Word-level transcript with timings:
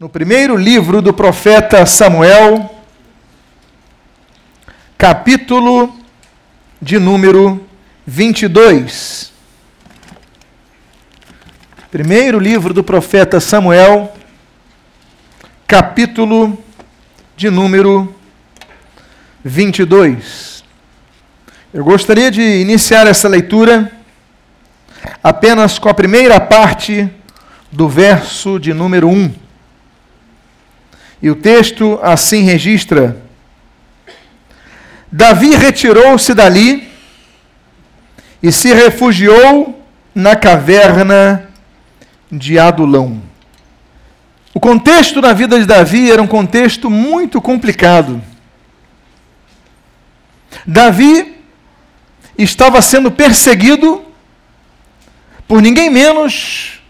no 0.00 0.08
primeiro 0.08 0.56
livro 0.56 1.02
do 1.02 1.12
profeta 1.12 1.84
Samuel, 1.84 2.74
capítulo 4.96 5.94
de 6.80 6.98
número 6.98 7.62
22. 8.06 9.30
Primeiro 11.90 12.38
livro 12.38 12.72
do 12.72 12.82
profeta 12.82 13.40
Samuel, 13.40 14.10
capítulo 15.66 16.58
de 17.36 17.50
número 17.50 18.16
22. 19.44 20.64
Eu 21.74 21.84
gostaria 21.84 22.30
de 22.30 22.40
iniciar 22.40 23.06
essa 23.06 23.28
leitura 23.28 23.92
apenas 25.22 25.78
com 25.78 25.90
a 25.90 25.94
primeira 25.94 26.40
parte 26.40 27.06
do 27.70 27.86
verso 27.86 28.58
de 28.58 28.72
número 28.72 29.06
1. 29.06 29.49
E 31.22 31.30
o 31.30 31.34
texto 31.34 31.98
assim 32.02 32.42
registra: 32.42 33.20
Davi 35.10 35.54
retirou-se 35.54 36.32
dali 36.34 36.88
e 38.42 38.50
se 38.50 38.72
refugiou 38.72 39.84
na 40.14 40.34
caverna 40.34 41.48
de 42.30 42.58
Adulão. 42.58 43.22
O 44.54 44.60
contexto 44.60 45.20
da 45.20 45.32
vida 45.32 45.58
de 45.58 45.66
Davi 45.66 46.10
era 46.10 46.22
um 46.22 46.26
contexto 46.26 46.90
muito 46.90 47.40
complicado. 47.40 48.20
Davi 50.66 51.36
estava 52.36 52.82
sendo 52.82 53.10
perseguido 53.10 54.04
por 55.46 55.60
ninguém 55.60 55.90
menos 55.90 56.80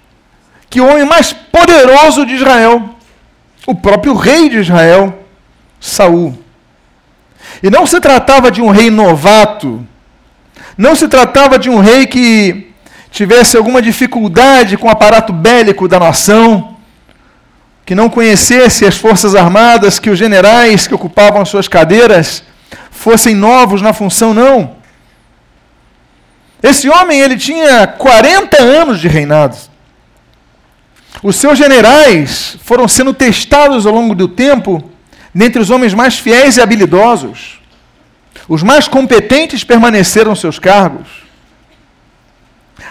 que 0.68 0.80
o 0.80 0.86
homem 0.86 1.04
mais 1.04 1.32
poderoso 1.32 2.24
de 2.24 2.34
Israel 2.34 2.96
o 3.66 3.74
próprio 3.74 4.14
rei 4.14 4.48
de 4.48 4.58
Israel, 4.58 5.24
Saul. 5.78 6.38
E 7.62 7.70
não 7.70 7.86
se 7.86 8.00
tratava 8.00 8.50
de 8.50 8.62
um 8.62 8.70
rei 8.70 8.90
novato, 8.90 9.86
não 10.76 10.94
se 10.94 11.08
tratava 11.08 11.58
de 11.58 11.68
um 11.68 11.80
rei 11.80 12.06
que 12.06 12.72
tivesse 13.10 13.56
alguma 13.56 13.82
dificuldade 13.82 14.76
com 14.76 14.86
o 14.86 14.90
aparato 14.90 15.32
bélico 15.32 15.88
da 15.88 15.98
nação, 15.98 16.76
que 17.84 17.94
não 17.94 18.08
conhecesse 18.08 18.86
as 18.86 18.96
forças 18.96 19.34
armadas, 19.34 19.98
que 19.98 20.10
os 20.10 20.18
generais 20.18 20.86
que 20.86 20.94
ocupavam 20.94 21.44
suas 21.44 21.66
cadeiras 21.66 22.44
fossem 22.90 23.34
novos 23.34 23.82
na 23.82 23.92
função, 23.92 24.32
não. 24.32 24.76
Esse 26.62 26.88
homem 26.88 27.20
ele 27.20 27.36
tinha 27.36 27.86
40 27.86 28.62
anos 28.62 29.00
de 29.00 29.08
reinado. 29.08 29.56
Os 31.22 31.36
seus 31.36 31.58
generais 31.58 32.56
foram 32.62 32.88
sendo 32.88 33.12
testados 33.12 33.84
ao 33.84 33.92
longo 33.92 34.14
do 34.14 34.28
tempo 34.28 34.82
dentre 35.34 35.60
os 35.60 35.70
homens 35.70 35.92
mais 35.92 36.18
fiéis 36.18 36.56
e 36.56 36.62
habilidosos. 36.62 37.60
Os 38.48 38.62
mais 38.62 38.88
competentes 38.88 39.62
permaneceram 39.62 40.34
seus 40.34 40.58
cargos. 40.58 41.08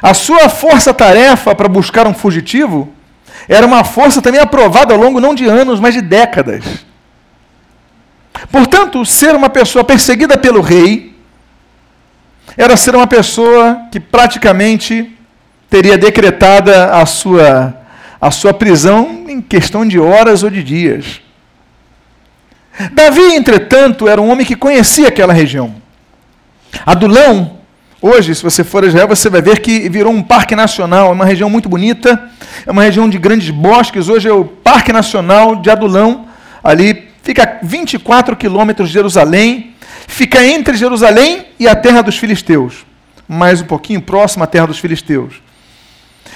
A 0.02 0.14
sua 0.14 0.48
força-tarefa 0.48 1.56
para 1.56 1.68
buscar 1.68 2.08
um 2.08 2.14
fugitivo 2.14 2.94
era 3.48 3.66
uma 3.66 3.84
força 3.84 4.22
também 4.22 4.40
aprovada 4.40 4.94
ao 4.94 5.00
longo 5.00 5.20
não 5.20 5.34
de 5.34 5.46
anos, 5.46 5.80
mas 5.80 5.94
de 5.94 6.02
décadas. 6.02 6.64
Portanto, 8.52 9.04
ser 9.06 9.36
uma 9.36 9.50
pessoa 9.50 9.84
perseguida 9.84 10.38
pelo 10.38 10.62
rei 10.62 11.18
era 12.56 12.78
ser 12.78 12.96
uma 12.96 13.08
pessoa 13.08 13.88
que 13.92 14.00
praticamente 14.00 15.18
teria 15.70 15.98
decretada 15.98 16.94
a 16.94 17.06
sua 17.06 17.76
a 18.22 18.32
sua 18.32 18.54
prisão 18.54 19.26
em 19.28 19.42
questão 19.42 19.86
de 19.86 20.00
horas 20.00 20.44
ou 20.44 20.50
de 20.50 20.64
dias. 20.64 21.22
Davi, 22.94 23.36
entretanto, 23.36 24.08
era 24.08 24.22
um 24.22 24.30
homem 24.30 24.46
que 24.46 24.56
conhecia 24.56 25.08
aquela 25.08 25.34
região. 25.34 25.76
Adulão, 26.86 27.60
hoje, 28.02 28.34
se 28.36 28.44
você 28.44 28.64
for 28.64 28.84
a 28.84 28.88
Israel, 28.88 29.08
você 29.08 29.30
vai 29.30 29.42
ver 29.42 29.60
que 29.60 29.90
virou 29.90 30.14
um 30.14 30.22
parque 30.22 30.56
nacional, 30.56 31.10
é 31.10 31.12
uma 31.12 31.26
região 31.26 31.50
muito 31.50 31.68
bonita, 31.68 32.30
é 32.66 32.72
uma 32.72 32.84
região 32.84 33.10
de 33.10 33.18
grandes 33.18 33.50
bosques. 33.50 34.08
Hoje 34.08 34.30
é 34.30 34.34
o 34.34 34.46
Parque 34.46 34.94
Nacional 34.94 35.58
de 35.58 35.70
Adulão, 35.70 36.28
ali 36.64 37.10
fica 37.24 37.44
a 37.44 37.66
24 37.66 38.36
quilômetros 38.36 38.88
de 38.90 38.94
Jerusalém, 38.94 39.76
fica 40.08 40.46
entre 40.46 40.78
Jerusalém 40.78 41.48
e 41.60 41.68
a 41.68 41.76
terra 41.76 42.02
dos 42.02 42.18
filisteus, 42.18 42.86
mais 43.28 43.62
um 43.62 43.66
pouquinho 43.66 44.02
próximo 44.02 44.44
à 44.44 44.48
terra 44.48 44.68
dos 44.68 44.80
filisteus. 44.80 45.49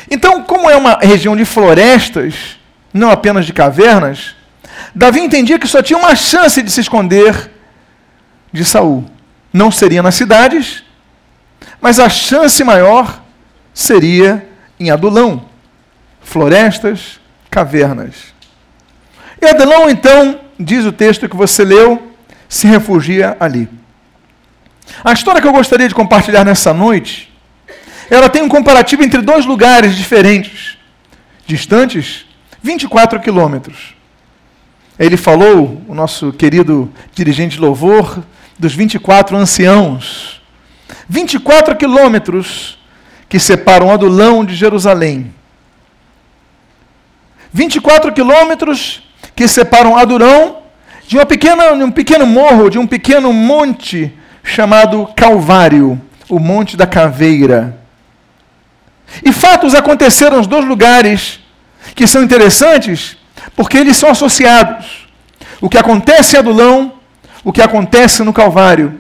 Então, 0.09 0.43
como 0.43 0.69
é 0.69 0.75
uma 0.75 0.97
região 1.01 1.35
de 1.35 1.45
florestas, 1.45 2.57
não 2.93 3.09
apenas 3.09 3.45
de 3.45 3.53
cavernas, 3.53 4.35
Davi 4.93 5.19
entendia 5.19 5.57
que 5.57 5.67
só 5.67 5.81
tinha 5.81 5.97
uma 5.97 6.15
chance 6.15 6.61
de 6.61 6.71
se 6.71 6.81
esconder 6.81 7.51
de 8.51 8.63
Saul. 8.63 9.05
Não 9.51 9.71
seria 9.71 10.03
nas 10.03 10.15
cidades, 10.15 10.83
mas 11.81 11.99
a 11.99 12.09
chance 12.09 12.63
maior 12.63 13.23
seria 13.73 14.47
em 14.79 14.89
Adulão, 14.91 15.45
florestas, 16.21 17.19
cavernas. 17.49 18.33
E 19.41 19.45
Adulão, 19.45 19.89
então, 19.89 20.39
diz 20.59 20.85
o 20.85 20.91
texto 20.91 21.27
que 21.27 21.35
você 21.35 21.63
leu, 21.63 22.13
se 22.47 22.67
refugia 22.67 23.35
ali. 23.39 23.67
A 25.03 25.11
história 25.11 25.41
que 25.41 25.47
eu 25.47 25.53
gostaria 25.53 25.87
de 25.87 25.95
compartilhar 25.95 26.43
nessa 26.43 26.73
noite 26.73 27.32
ela 28.09 28.29
tem 28.29 28.41
um 28.41 28.49
comparativo 28.49 29.03
entre 29.03 29.21
dois 29.21 29.45
lugares 29.45 29.95
diferentes, 29.95 30.77
distantes 31.45 32.25
24 32.61 33.19
quilômetros. 33.19 33.95
Ele 34.97 35.17
falou, 35.17 35.81
o 35.87 35.93
nosso 35.93 36.31
querido 36.31 36.91
dirigente 37.13 37.55
de 37.55 37.61
louvor, 37.61 38.23
dos 38.57 38.73
24 38.73 39.35
anciãos. 39.35 40.41
24 41.09 41.75
quilômetros 41.75 42.77
que 43.27 43.39
separam 43.39 43.91
Adulão 43.91 44.45
de 44.45 44.55
Jerusalém. 44.55 45.33
24 47.51 48.13
quilômetros 48.13 49.03
que 49.35 49.47
separam 49.47 49.97
Adurão 49.97 50.57
de 51.07 51.17
uma 51.17 51.25
pequena, 51.25 51.73
um 51.73 51.91
pequeno 51.91 52.25
morro, 52.25 52.69
de 52.69 52.79
um 52.79 52.87
pequeno 52.87 53.33
monte 53.33 54.13
chamado 54.43 55.07
Calvário, 55.15 55.99
o 56.29 56.39
Monte 56.39 56.77
da 56.77 56.87
Caveira. 56.87 57.82
E 59.23 59.31
fatos 59.31 59.75
aconteceram 59.75 60.37
nos 60.37 60.47
dois 60.47 60.65
lugares 60.65 61.39
que 61.93 62.07
são 62.07 62.23
interessantes 62.23 63.17
porque 63.55 63.77
eles 63.77 63.97
são 63.97 64.09
associados. 64.09 65.07
O 65.61 65.69
que 65.69 65.77
acontece 65.77 66.35
em 66.35 66.39
Adulão, 66.39 66.93
o 67.43 67.51
que 67.51 67.61
acontece 67.61 68.23
no 68.23 68.33
Calvário. 68.33 68.99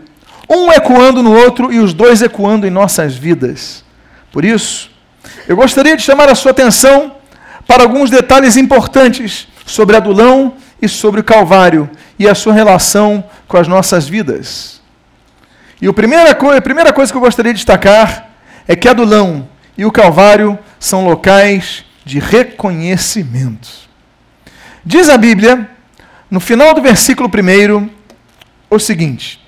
Um 0.49 0.71
ecoando 0.71 1.23
no 1.23 1.33
outro 1.33 1.71
e 1.71 1.79
os 1.79 1.93
dois 1.93 2.21
ecoando 2.21 2.67
em 2.67 2.69
nossas 2.69 3.15
vidas. 3.15 3.83
Por 4.31 4.43
isso, 4.43 4.91
eu 5.47 5.55
gostaria 5.55 5.95
de 5.95 6.03
chamar 6.03 6.29
a 6.29 6.35
sua 6.35 6.51
atenção 6.51 7.15
para 7.65 7.83
alguns 7.83 8.09
detalhes 8.09 8.57
importantes 8.57 9.47
sobre 9.65 9.95
Adulão 9.95 10.53
e 10.81 10.87
sobre 10.87 11.21
o 11.21 11.23
Calvário 11.23 11.89
e 12.19 12.27
a 12.27 12.35
sua 12.35 12.53
relação 12.53 13.23
com 13.47 13.57
as 13.57 13.67
nossas 13.67 14.07
vidas. 14.07 14.81
E 15.81 15.87
a 15.87 15.93
primeira, 15.93 16.31
a 16.31 16.61
primeira 16.61 16.93
coisa 16.93 17.11
que 17.11 17.17
eu 17.17 17.21
gostaria 17.21 17.53
de 17.53 17.57
destacar 17.57 18.29
é 18.67 18.75
que 18.75 18.87
Adulão 18.87 19.47
e 19.77 19.85
o 19.85 19.91
Calvário 19.91 20.57
são 20.79 21.05
locais 21.05 21.83
de 22.05 22.19
reconhecimento. 22.19 23.69
Diz 24.85 25.09
a 25.09 25.17
Bíblia, 25.17 25.69
no 26.29 26.39
final 26.39 26.73
do 26.73 26.81
versículo 26.81 27.29
1, 27.29 27.89
o 28.69 28.79
seguinte: 28.79 29.39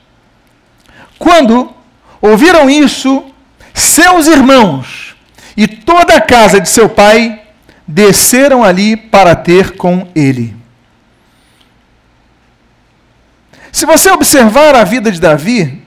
Quando 1.20 1.74
ouviram 2.22 2.70
isso, 2.70 3.26
seus 3.74 4.28
irmãos 4.28 5.16
e 5.58 5.68
toda 5.68 6.16
a 6.16 6.22
casa 6.22 6.60
de 6.60 6.70
seu 6.70 6.90
pai 6.90 7.42
desceram 7.88 8.64
ali 8.64 8.96
para 8.96 9.36
ter 9.36 9.76
com 9.76 10.08
ele. 10.16 10.56
Se 13.72 13.86
você 13.86 14.10
observar 14.10 14.74
a 14.74 14.86
vida 14.86 15.12
de 15.12 15.20
Davi, 15.20 15.84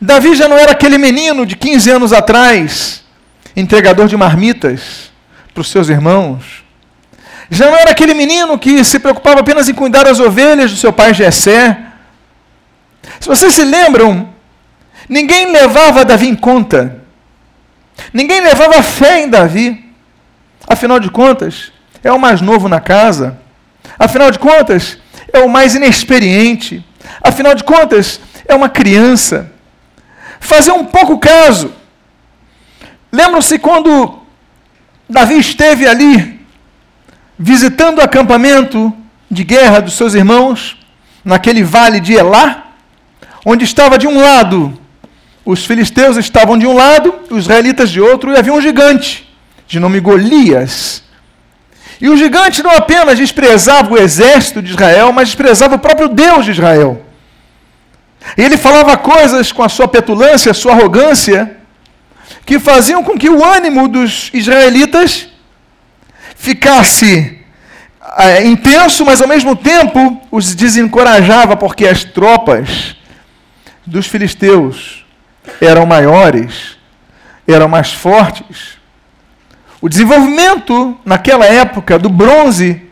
Davi 0.00 0.34
já 0.34 0.48
não 0.48 0.58
era 0.58 0.72
aquele 0.72 0.98
menino 0.98 1.46
de 1.46 1.56
15 1.56 1.90
anos 1.90 2.12
atrás 2.12 3.03
entregador 3.56 4.08
de 4.08 4.16
marmitas 4.16 5.12
para 5.52 5.60
os 5.60 5.70
seus 5.70 5.88
irmãos. 5.88 6.64
Já 7.50 7.70
não 7.70 7.76
era 7.76 7.90
aquele 7.90 8.14
menino 8.14 8.58
que 8.58 8.84
se 8.84 8.98
preocupava 8.98 9.40
apenas 9.40 9.68
em 9.68 9.74
cuidar 9.74 10.04
das 10.04 10.18
ovelhas 10.18 10.70
do 10.70 10.76
seu 10.76 10.92
pai 10.92 11.14
Jessé. 11.14 11.78
Se 13.20 13.28
vocês 13.28 13.54
se 13.54 13.64
lembram, 13.64 14.28
ninguém 15.08 15.52
levava 15.52 16.04
Davi 16.04 16.26
em 16.26 16.34
conta. 16.34 17.02
Ninguém 18.12 18.40
levava 18.40 18.82
fé 18.82 19.22
em 19.22 19.28
Davi. 19.28 19.84
Afinal 20.66 20.98
de 20.98 21.10
contas, 21.10 21.70
é 22.02 22.10
o 22.10 22.18
mais 22.18 22.40
novo 22.40 22.68
na 22.68 22.80
casa. 22.80 23.38
Afinal 23.98 24.30
de 24.30 24.38
contas, 24.38 24.98
é 25.32 25.40
o 25.40 25.48
mais 25.48 25.74
inexperiente. 25.74 26.84
Afinal 27.22 27.54
de 27.54 27.62
contas, 27.62 28.20
é 28.46 28.54
uma 28.54 28.68
criança. 28.68 29.52
Fazer 30.40 30.72
um 30.72 30.84
pouco 30.84 31.18
caso 31.18 31.72
Lembram-se 33.14 33.60
quando 33.60 34.18
Davi 35.08 35.38
esteve 35.38 35.86
ali, 35.86 36.40
visitando 37.38 37.98
o 37.98 38.02
acampamento 38.02 38.92
de 39.30 39.44
guerra 39.44 39.78
dos 39.78 39.94
seus 39.94 40.14
irmãos, 40.14 40.76
naquele 41.24 41.62
vale 41.62 42.00
de 42.00 42.12
Elá, 42.12 42.72
onde 43.46 43.64
estava 43.64 43.96
de 43.96 44.08
um 44.08 44.20
lado, 44.20 44.76
os 45.44 45.64
filisteus 45.64 46.16
estavam 46.16 46.58
de 46.58 46.66
um 46.66 46.74
lado, 46.74 47.14
os 47.30 47.44
israelitas 47.44 47.88
de 47.88 48.00
outro, 48.00 48.32
e 48.32 48.36
havia 48.36 48.52
um 48.52 48.60
gigante, 48.60 49.32
de 49.68 49.78
nome 49.78 50.00
Golias. 50.00 51.04
E 52.00 52.08
o 52.08 52.16
gigante 52.16 52.64
não 52.64 52.72
apenas 52.72 53.16
desprezava 53.16 53.94
o 53.94 53.96
exército 53.96 54.60
de 54.60 54.70
Israel, 54.70 55.12
mas 55.12 55.28
desprezava 55.28 55.76
o 55.76 55.78
próprio 55.78 56.08
Deus 56.08 56.44
de 56.46 56.50
Israel. 56.50 57.00
E 58.36 58.42
ele 58.42 58.56
falava 58.56 58.96
coisas 58.96 59.52
com 59.52 59.62
a 59.62 59.68
sua 59.68 59.86
petulância, 59.86 60.50
a 60.50 60.54
sua 60.54 60.72
arrogância, 60.72 61.58
que 62.44 62.58
faziam 62.58 63.02
com 63.02 63.16
que 63.18 63.28
o 63.28 63.44
ânimo 63.44 63.88
dos 63.88 64.30
israelitas 64.32 65.28
ficasse 66.36 67.38
é, 68.18 68.44
intenso, 68.44 69.04
mas 69.04 69.20
ao 69.20 69.28
mesmo 69.28 69.56
tempo 69.56 70.20
os 70.30 70.54
desencorajava, 70.54 71.56
porque 71.56 71.86
as 71.86 72.04
tropas 72.04 72.96
dos 73.86 74.06
filisteus 74.06 75.04
eram 75.60 75.86
maiores, 75.86 76.76
eram 77.46 77.68
mais 77.68 77.92
fortes. 77.92 78.78
O 79.80 79.88
desenvolvimento 79.88 80.98
naquela 81.04 81.44
época 81.44 81.98
do 81.98 82.08
bronze 82.08 82.82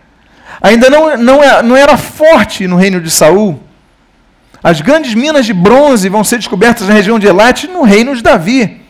ainda 0.60 0.90
não, 0.90 1.16
não, 1.16 1.42
é, 1.42 1.62
não 1.62 1.76
era 1.76 1.96
forte 1.96 2.66
no 2.66 2.76
reino 2.76 3.00
de 3.00 3.10
Saul. 3.10 3.62
As 4.62 4.80
grandes 4.80 5.14
minas 5.14 5.46
de 5.46 5.52
bronze 5.52 6.08
vão 6.08 6.22
ser 6.22 6.36
descobertas 6.36 6.86
na 6.86 6.94
região 6.94 7.18
de 7.18 7.26
Elate 7.26 7.66
no 7.66 7.82
reino 7.82 8.14
de 8.14 8.22
Davi. 8.22 8.81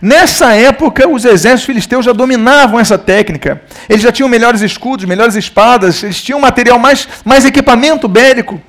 Nessa 0.00 0.54
época, 0.54 1.08
os 1.08 1.24
exércitos 1.24 1.64
filisteus 1.64 2.04
já 2.04 2.12
dominavam 2.12 2.78
essa 2.78 2.98
técnica. 2.98 3.62
Eles 3.88 4.02
já 4.02 4.12
tinham 4.12 4.28
melhores 4.28 4.60
escudos, 4.60 5.04
melhores 5.04 5.34
espadas, 5.34 6.02
eles 6.02 6.22
tinham 6.22 6.40
material 6.40 6.78
mais, 6.78 7.08
mais 7.24 7.44
equipamento 7.44 8.08
bélico. 8.08 8.60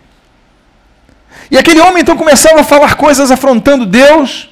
E 1.50 1.58
aquele 1.58 1.80
homem 1.80 2.02
então 2.02 2.18
começava 2.18 2.62
a 2.62 2.64
falar 2.64 2.96
coisas 2.96 3.32
afrontando 3.32 3.86
Deus. 3.86 4.50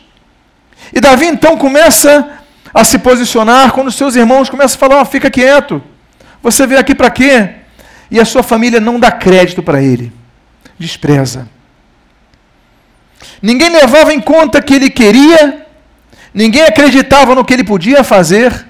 E 0.93 0.99
Davi 0.99 1.25
então 1.25 1.57
começa 1.57 2.39
a 2.73 2.83
se 2.83 2.97
posicionar 2.99 3.71
quando 3.71 3.91
seus 3.91 4.15
irmãos 4.15 4.49
começam 4.49 4.75
a 4.75 4.79
falar: 4.79 5.01
oh, 5.01 5.05
fica 5.05 5.29
quieto, 5.29 5.81
você 6.41 6.67
veio 6.67 6.79
aqui 6.79 6.93
para 6.93 7.09
quê? 7.09 7.49
E 8.11 8.19
a 8.19 8.25
sua 8.25 8.43
família 8.43 8.79
não 8.79 8.99
dá 8.99 9.11
crédito 9.11 9.63
para 9.63 9.81
ele, 9.81 10.11
despreza. 10.77 11.49
Ninguém 13.41 13.69
levava 13.69 14.13
em 14.13 14.21
conta 14.21 14.61
que 14.61 14.73
ele 14.73 14.89
queria 14.89 15.62
Ninguém 16.33 16.63
acreditava 16.63 17.35
no 17.35 17.45
que 17.45 17.53
ele 17.53 17.63
podia 17.63 18.03
fazer, 18.03 18.65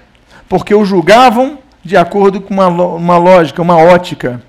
porque 0.50 0.76
o 0.76 0.84
julgavam 0.84 1.60
de 1.84 1.96
acordo 1.96 2.42
com 2.42 2.54
uma, 2.54 2.68
uma 2.68 3.18
lógica, 3.18 3.62
uma 3.62 3.78
ótica. 3.78 4.42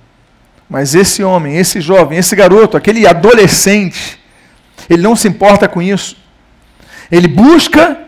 Mas 0.68 0.94
esse 0.94 1.22
homem, 1.22 1.56
esse 1.56 1.80
jovem, 1.80 2.18
esse 2.18 2.34
garoto, 2.34 2.76
aquele 2.76 3.06
adolescente, 3.06 4.18
ele 4.88 5.02
não 5.02 5.14
se 5.14 5.28
importa 5.28 5.68
com 5.68 5.80
isso. 5.80 6.16
Ele 7.10 7.28
busca 7.28 7.98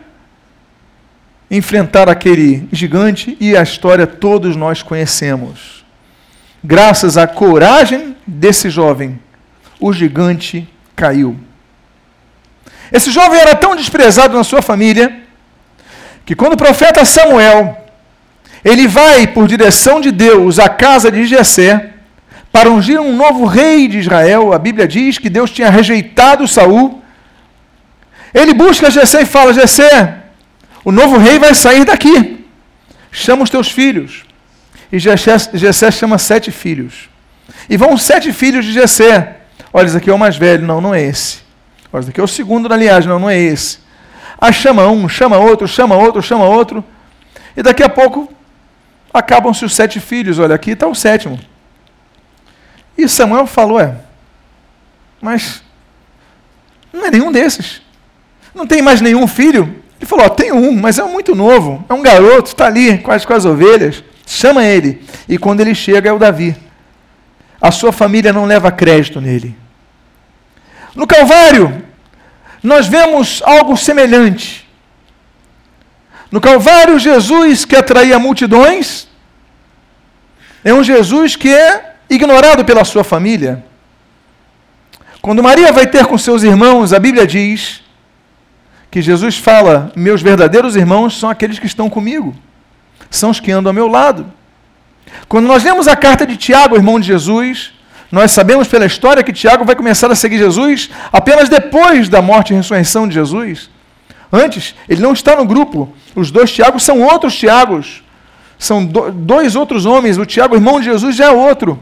enfrentar 1.49 2.09
aquele 2.09 2.67
gigante 2.71 3.37
e 3.39 3.55
a 3.55 3.63
história 3.63 4.05
todos 4.05 4.55
nós 4.55 4.81
conhecemos. 4.81 5.85
Graças 6.63 7.17
à 7.17 7.25
coragem 7.27 8.15
desse 8.25 8.69
jovem, 8.69 9.19
o 9.79 9.93
gigante 9.93 10.67
caiu. 10.95 11.39
Esse 12.91 13.11
jovem 13.11 13.39
era 13.39 13.55
tão 13.55 13.75
desprezado 13.75 14.35
na 14.35 14.43
sua 14.43 14.61
família 14.61 15.23
que 16.25 16.35
quando 16.35 16.53
o 16.53 16.57
profeta 16.57 17.05
Samuel 17.05 17.77
ele 18.63 18.87
vai 18.87 19.27
por 19.27 19.47
direção 19.47 20.01
de 20.01 20.11
Deus 20.11 20.59
à 20.59 20.67
casa 20.67 21.11
de 21.11 21.25
Jessé 21.25 21.91
para 22.51 22.69
ungir 22.69 22.99
um 22.99 23.15
novo 23.15 23.45
rei 23.45 23.87
de 23.87 23.99
Israel, 23.99 24.53
a 24.53 24.59
Bíblia 24.59 24.87
diz 24.87 25.17
que 25.17 25.29
Deus 25.29 25.51
tinha 25.51 25.69
rejeitado 25.69 26.47
Saul. 26.47 27.01
Ele 28.33 28.53
busca 28.53 28.89
Jessé 28.89 29.21
e 29.21 29.25
fala: 29.25 29.53
Jessé, 29.53 30.17
o 30.83 30.91
novo 30.91 31.17
rei 31.17 31.37
vai 31.39 31.53
sair 31.53 31.85
daqui. 31.85 32.45
Chama 33.11 33.43
os 33.43 33.49
teus 33.49 33.69
filhos. 33.69 34.25
E 34.91 34.99
Jessé, 34.99 35.91
chama 35.91 36.17
sete 36.17 36.51
filhos. 36.51 37.09
E 37.69 37.77
vão 37.77 37.97
sete 37.97 38.31
filhos 38.31 38.65
de 38.65 38.71
Jessé. 38.71 39.37
Olha, 39.71 39.85
esse 39.85 39.97
aqui 39.97 40.09
é 40.09 40.13
o 40.13 40.19
mais 40.19 40.37
velho. 40.37 40.65
Não, 40.65 40.79
não 40.79 40.93
é 40.93 41.01
esse. 41.01 41.46
Olha, 41.91 42.01
esse 42.01 42.09
aqui 42.09 42.19
é 42.19 42.23
o 42.23 42.27
segundo 42.27 42.67
na 42.69 42.75
linhagem, 42.75 43.09
não, 43.09 43.19
não 43.19 43.29
é 43.29 43.37
esse. 43.37 43.79
Aí 44.39 44.53
chama 44.53 44.87
um, 44.87 45.09
chama 45.09 45.37
outro, 45.37 45.67
chama 45.67 45.95
outro, 45.95 46.21
chama 46.21 46.45
outro. 46.45 46.83
E 47.55 47.63
daqui 47.63 47.81
a 47.81 47.89
pouco 47.89 48.31
acabam-se 49.13 49.65
os 49.65 49.73
sete 49.73 49.99
filhos. 49.99 50.37
Olha, 50.37 50.55
aqui 50.55 50.71
está 50.71 50.87
o 50.87 50.93
sétimo. 50.93 51.39
E 52.97 53.07
Samuel 53.07 53.47
falou: 53.47 53.79
é, 53.79 53.95
mas 55.21 55.63
não 56.93 57.05
é 57.05 57.11
nenhum 57.11 57.31
desses. 57.31 57.81
Não 58.53 58.67
tem 58.67 58.81
mais 58.81 59.01
nenhum 59.01 59.27
filho. 59.27 59.83
Ele 59.99 60.05
falou: 60.05 60.25
ó, 60.25 60.29
tem 60.29 60.51
um, 60.51 60.79
mas 60.79 60.99
é 60.99 61.03
muito 61.03 61.35
novo. 61.35 61.83
É 61.89 61.93
um 61.93 62.01
garoto, 62.01 62.49
está 62.49 62.67
ali, 62.67 62.97
quase 62.99 63.25
com 63.25 63.33
as 63.33 63.45
ovelhas. 63.45 64.03
Chama 64.25 64.63
ele. 64.63 65.03
E 65.27 65.37
quando 65.37 65.61
ele 65.61 65.73
chega, 65.73 66.09
é 66.09 66.13
o 66.13 66.19
Davi. 66.19 66.55
A 67.59 67.71
sua 67.71 67.91
família 67.91 68.31
não 68.31 68.45
leva 68.45 68.71
crédito 68.71 69.19
nele. 69.19 69.55
No 70.97 71.05
Calvário, 71.05 71.83
nós 72.63 72.87
vemos 72.87 73.43
algo 73.45 73.77
semelhante. 73.77 74.67
No 76.31 76.41
Calvário, 76.41 76.97
Jesus 76.97 77.65
que 77.65 77.75
atraía 77.75 78.17
multidões, 78.17 79.07
é 80.63 80.73
um 80.73 80.83
Jesus 80.83 81.35
que 81.35 81.53
é 81.53 81.97
ignorado 82.09 82.65
pela 82.65 82.83
sua 82.83 83.03
família. 83.03 83.63
Quando 85.21 85.43
Maria 85.43 85.71
vai 85.71 85.85
ter 85.85 86.03
com 86.07 86.17
seus 86.17 86.41
irmãos, 86.41 86.91
a 86.91 86.97
Bíblia 86.97 87.27
diz 87.27 87.83
que 88.89 88.99
Jesus 88.99 89.37
fala: 89.37 89.91
Meus 89.95 90.23
verdadeiros 90.23 90.75
irmãos 90.75 91.19
são 91.19 91.29
aqueles 91.29 91.59
que 91.59 91.67
estão 91.67 91.91
comigo, 91.91 92.35
são 93.11 93.29
os 93.29 93.39
que 93.39 93.51
andam 93.51 93.69
ao 93.69 93.75
meu 93.75 93.87
lado. 93.87 94.33
Quando 95.29 95.45
nós 95.45 95.63
lemos 95.63 95.87
a 95.87 95.95
carta 95.95 96.25
de 96.25 96.37
Tiago, 96.37 96.75
irmão 96.75 96.99
de 96.99 97.05
Jesus, 97.05 97.76
nós 98.11 98.31
sabemos 98.31 98.67
pela 98.67 98.85
história 98.85 99.23
que 99.23 99.33
Tiago 99.33 99.65
vai 99.65 99.75
começar 99.75 100.09
a 100.09 100.15
seguir 100.15 100.37
Jesus 100.37 100.89
apenas 101.11 101.49
depois 101.49 102.07
da 102.07 102.21
morte 102.21 102.53
e 102.53 102.55
ressurreição 102.55 103.07
de 103.07 103.13
Jesus. 103.13 103.69
Antes, 104.31 104.75
ele 104.87 105.01
não 105.01 105.13
está 105.13 105.35
no 105.35 105.45
grupo. 105.45 105.93
Os 106.15 106.31
dois 106.31 106.51
Tiagos 106.51 106.83
são 106.83 107.01
outros 107.01 107.35
Tiagos. 107.35 108.03
São 108.57 108.85
do, 108.85 109.11
dois 109.11 109.55
outros 109.55 109.85
homens. 109.85 110.17
O 110.17 110.25
Tiago, 110.25 110.55
irmão 110.55 110.79
de 110.79 110.85
Jesus, 110.85 111.15
já 111.15 111.25
é 111.25 111.31
outro. 111.31 111.81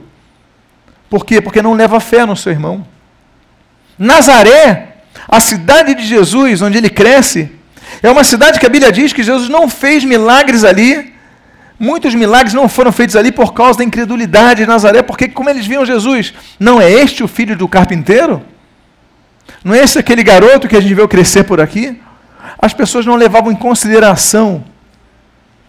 Por 1.10 1.26
quê? 1.26 1.42
Porque 1.42 1.62
não 1.62 1.74
leva 1.74 2.00
fé 2.00 2.26
no 2.26 2.36
seu 2.36 2.52
irmão. 2.52 2.86
Nazaré, 3.98 4.98
a 5.28 5.40
cidade 5.40 5.96
de 5.96 6.06
Jesus, 6.06 6.62
onde 6.62 6.78
ele 6.78 6.90
cresce, 6.90 7.52
é 8.02 8.10
uma 8.10 8.24
cidade 8.24 8.60
que 8.60 8.66
a 8.66 8.70
Bíblia 8.70 8.92
diz 8.92 9.14
que 9.14 9.24
Jesus 9.24 9.48
não 9.48 9.70
fez 9.70 10.04
milagres 10.04 10.64
ali 10.64 11.15
Muitos 11.78 12.16
milagres 12.16 12.54
não 12.54 12.70
foram 12.70 12.92
feitos 12.92 13.16
ali 13.16 13.32
por 13.32 13.54
causa 13.54 13.80
da 13.80 13.84
incredulidade 13.84 14.62
de 14.62 14.68
Nazaré, 14.68 15.02
porque 15.02 15.28
como 15.28 15.50
eles 15.50 15.68
viam 15.68 15.86
Jesus? 15.86 16.34
Não 16.60 16.80
é 16.80 16.90
este 16.90 17.24
o 17.24 17.28
filho 17.28 17.56
do 17.56 17.68
carpinteiro? 17.68 18.42
Não 19.64 19.74
é 19.74 19.80
esse 19.80 20.00
aquele 20.00 20.24
garoto 20.24 20.68
que 20.68 20.76
a 20.76 20.80
gente 20.80 20.94
viu 20.94 21.08
crescer 21.08 21.44
por 21.44 21.60
aqui? 21.60 22.00
As 22.58 22.74
pessoas 22.74 23.06
não 23.06 23.16
levavam 23.16 23.52
em 23.52 23.56
consideração 23.56 24.64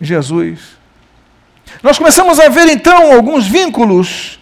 Jesus. 0.00 0.76
Nós 1.82 1.98
começamos 1.98 2.38
a 2.38 2.48
ver 2.48 2.68
então 2.68 3.12
alguns 3.12 3.46
vínculos 3.46 4.38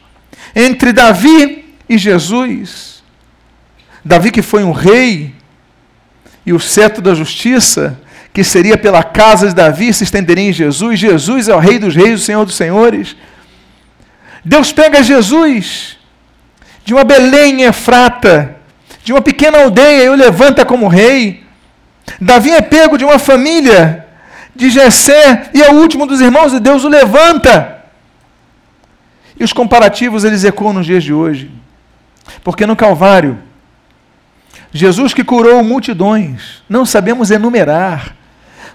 entre 0.54 0.92
Davi 0.92 1.74
e 1.88 1.96
Jesus. 1.96 3.02
Davi 4.04 4.30
que 4.30 4.42
foi 4.42 4.62
um 4.62 4.72
rei 4.72 5.34
e 6.44 6.52
o 6.52 6.60
cetro 6.60 7.00
da 7.00 7.14
justiça 7.14 7.98
que 8.34 8.42
seria 8.42 8.76
pela 8.76 9.04
casa 9.04 9.46
de 9.46 9.54
Davi 9.54 9.94
se 9.94 10.02
estenderia 10.02 10.50
em 10.50 10.52
Jesus. 10.52 10.98
Jesus 10.98 11.48
é 11.48 11.54
o 11.54 11.60
Rei 11.60 11.78
dos 11.78 11.94
Reis, 11.94 12.20
o 12.20 12.24
Senhor 12.24 12.44
dos 12.44 12.56
Senhores. 12.56 13.16
Deus 14.44 14.72
pega 14.72 15.04
Jesus 15.04 15.96
de 16.84 16.92
uma 16.92 17.04
Belém 17.04 17.62
Efrata, 17.62 18.56
de 19.04 19.12
uma 19.12 19.22
pequena 19.22 19.62
aldeia, 19.62 20.02
e 20.02 20.08
o 20.08 20.16
levanta 20.16 20.66
como 20.66 20.88
rei. 20.88 21.44
Davi 22.20 22.50
é 22.50 22.60
pego 22.60 22.98
de 22.98 23.04
uma 23.04 23.20
família 23.20 24.04
de 24.54 24.68
Jessé 24.68 25.50
e 25.54 25.62
é 25.62 25.70
o 25.70 25.76
último 25.76 26.04
dos 26.04 26.20
irmãos 26.20 26.50
de 26.50 26.58
Deus 26.58 26.82
o 26.82 26.88
levanta. 26.88 27.84
E 29.38 29.44
os 29.44 29.52
comparativos 29.52 30.24
eles 30.24 30.42
ecoam 30.42 30.72
nos 30.72 30.86
dias 30.86 31.04
de 31.04 31.12
hoje. 31.12 31.52
Porque 32.42 32.66
no 32.66 32.74
Calvário, 32.74 33.38
Jesus 34.72 35.14
que 35.14 35.22
curou 35.22 35.62
multidões, 35.62 36.64
não 36.68 36.84
sabemos 36.84 37.30
enumerar, 37.30 38.16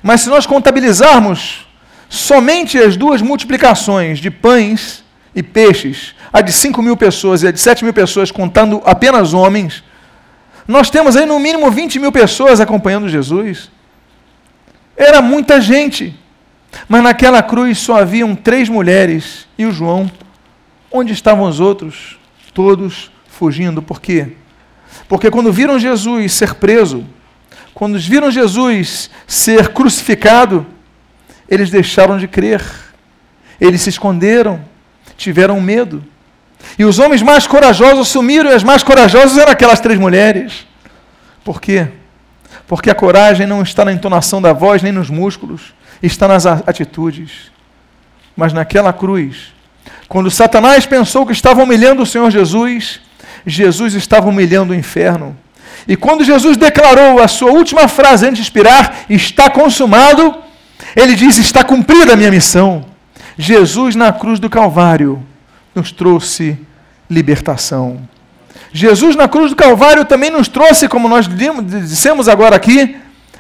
mas 0.02 0.22
se 0.22 0.30
nós 0.30 0.46
contabilizarmos 0.46 1.68
somente 2.10 2.78
as 2.78 2.98
duas 2.98 3.22
multiplicações 3.22 4.20
de 4.20 4.32
pães 4.32 5.04
e 5.36 5.44
peixes, 5.44 6.16
a 6.34 6.42
de 6.42 6.52
5 6.52 6.82
mil 6.82 6.98
pessoas 6.98 7.44
e 7.44 7.48
a 7.48 7.52
de 7.52 7.60
7 7.60 7.84
mil 7.84 7.94
pessoas, 7.94 8.32
contando 8.32 8.82
apenas 8.86 9.34
homens, 9.34 9.84
nós 10.68 10.90
temos 10.90 11.16
aí 11.16 11.26
no 11.26 11.40
mínimo 11.40 11.70
20 11.72 12.00
mil 12.00 12.12
pessoas 12.12 12.60
acompanhando 12.60 13.10
Jesus. 13.10 13.72
Era 14.96 15.22
muita 15.22 15.60
gente. 15.60 16.16
Mas 16.88 17.02
naquela 17.02 17.42
cruz 17.42 17.80
só 17.80 18.00
haviam 18.00 18.36
três 18.36 18.70
mulheres 18.70 19.48
e 19.58 19.66
o 19.66 19.72
João. 19.72 20.12
Onde 20.92 21.14
estavam 21.14 21.46
os 21.46 21.60
outros? 21.60 22.20
Todos 22.54 23.12
fugindo. 23.28 23.82
Por 23.82 24.00
quê? 24.00 24.34
Porque 25.08 25.32
quando 25.32 25.52
viram 25.52 25.80
Jesus 25.80 26.34
ser 26.34 26.56
preso, 26.56 27.06
quando 27.80 27.98
viram 27.98 28.30
Jesus 28.30 29.10
ser 29.26 29.70
crucificado, 29.70 30.68
eles 31.48 31.70
deixaram 31.70 32.18
de 32.18 32.28
crer. 32.28 32.62
Eles 33.58 33.80
se 33.80 33.90
esconderam, 33.90 34.60
tiveram 35.16 35.62
medo. 35.62 36.04
E 36.78 36.84
os 36.84 37.00
homens 37.00 37.22
mais 37.22 37.48
corajosos 37.48 38.10
sumiram, 38.10 38.52
e 38.52 38.54
as 38.54 38.66
mais 38.66 38.84
corajosas 38.84 39.38
eram 39.38 39.54
aquelas 39.54 39.80
três 39.80 39.98
mulheres. 39.98 40.68
Por 41.42 41.62
quê? 41.62 41.88
Porque 42.68 42.90
a 42.90 42.96
coragem 42.96 43.48
não 43.48 43.62
está 43.62 43.86
na 43.86 43.94
entonação 43.94 44.42
da 44.42 44.52
voz 44.52 44.84
nem 44.84 44.92
nos 44.92 45.10
músculos, 45.10 45.74
está 46.04 46.28
nas 46.28 46.46
atitudes. 46.46 47.50
Mas 48.36 48.52
naquela 48.52 48.92
cruz, 48.92 49.54
quando 50.10 50.30
Satanás 50.30 50.86
pensou 50.86 51.26
que 51.26 51.32
estava 51.32 51.64
humilhando 51.64 52.02
o 52.02 52.06
Senhor 52.06 52.30
Jesus, 52.30 53.00
Jesus 53.46 53.94
estava 53.94 54.28
humilhando 54.28 54.74
o 54.74 54.76
inferno. 54.76 55.34
E 55.90 55.96
quando 55.96 56.24
Jesus 56.24 56.56
declarou 56.56 57.20
a 57.20 57.28
sua 57.28 57.50
última 57.50 57.88
frase 57.88 58.24
antes 58.24 58.38
de 58.38 58.44
expirar, 58.44 59.06
está 59.10 59.50
consumado, 59.50 60.36
ele 60.96 61.16
diz: 61.16 61.40
está 61.40 61.64
cumprida 61.64 62.14
a 62.14 62.16
minha 62.16 62.30
missão. 62.30 62.86
Jesus 63.36 63.96
na 63.96 64.14
cruz 64.14 64.40
do 64.40 64.52
Calvário 64.52 65.26
nos 65.74 65.92
trouxe 65.92 66.60
libertação. 67.10 68.08
Jesus 68.72 69.16
na 69.16 69.28
cruz 69.28 69.50
do 69.50 69.56
Calvário 69.56 70.06
também 70.06 70.30
nos 70.30 70.48
trouxe, 70.48 70.88
como 70.88 71.10
nós 71.10 71.28
dissemos 71.28 72.30
agora 72.30 72.56
aqui, 72.56 72.96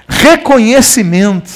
reconhecimento. 0.07 1.51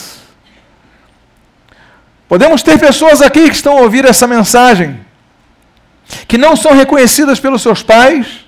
Podemos 2.29 2.62
ter 2.62 2.77
pessoas 2.77 3.19
aqui 3.19 3.50
que 3.50 3.55
estão 3.55 3.79
a 3.79 3.81
ouvir 3.81 4.05
essa 4.05 4.27
mensagem, 4.27 5.00
que 6.27 6.38
não 6.38 6.55
são 6.55 6.73
reconhecidas 6.73 7.39
pelos 7.39 7.63
seus 7.63 7.81
pais, 7.81 8.42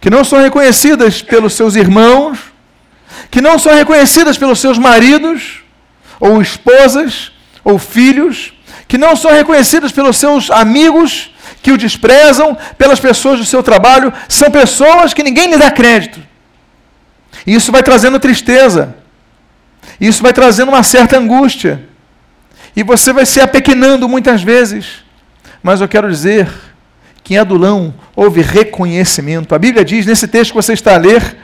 que 0.00 0.08
não 0.08 0.24
são 0.24 0.40
reconhecidas 0.40 1.20
pelos 1.20 1.52
seus 1.54 1.76
irmãos, 1.76 2.38
que 3.30 3.40
não 3.40 3.58
são 3.58 3.74
reconhecidas 3.74 4.38
pelos 4.38 4.58
seus 4.58 4.78
maridos, 4.78 5.62
ou 6.18 6.40
esposas, 6.40 7.32
ou 7.62 7.78
filhos, 7.78 8.52
que 8.88 8.96
não 8.96 9.14
são 9.14 9.30
reconhecidas 9.30 9.92
pelos 9.92 10.16
seus 10.16 10.50
amigos, 10.50 11.30
que 11.62 11.70
o 11.70 11.78
desprezam, 11.78 12.56
pelas 12.78 12.98
pessoas 12.98 13.38
do 13.38 13.44
seu 13.44 13.62
trabalho, 13.62 14.12
são 14.28 14.50
pessoas 14.50 15.12
que 15.12 15.22
ninguém 15.22 15.50
lhe 15.50 15.58
dá 15.58 15.70
crédito. 15.70 16.20
E 17.46 17.54
isso 17.54 17.70
vai 17.70 17.82
trazendo 17.82 18.18
tristeza. 18.18 18.96
Isso 20.00 20.22
vai 20.22 20.32
trazendo 20.32 20.70
uma 20.70 20.82
certa 20.82 21.18
angústia. 21.18 21.88
E 22.74 22.82
você 22.82 23.12
vai 23.12 23.26
se 23.26 23.40
apequenando 23.40 24.08
muitas 24.08 24.42
vezes. 24.42 25.04
Mas 25.62 25.80
eu 25.80 25.88
quero 25.88 26.08
dizer 26.08 26.48
que 27.30 27.34
em 27.34 27.38
Adulão 27.38 27.94
houve 28.16 28.42
reconhecimento. 28.42 29.54
A 29.54 29.58
Bíblia 29.58 29.84
diz, 29.84 30.04
nesse 30.04 30.26
texto 30.26 30.50
que 30.50 30.56
você 30.56 30.72
está 30.72 30.94
a 30.94 30.98
ler, 30.98 31.36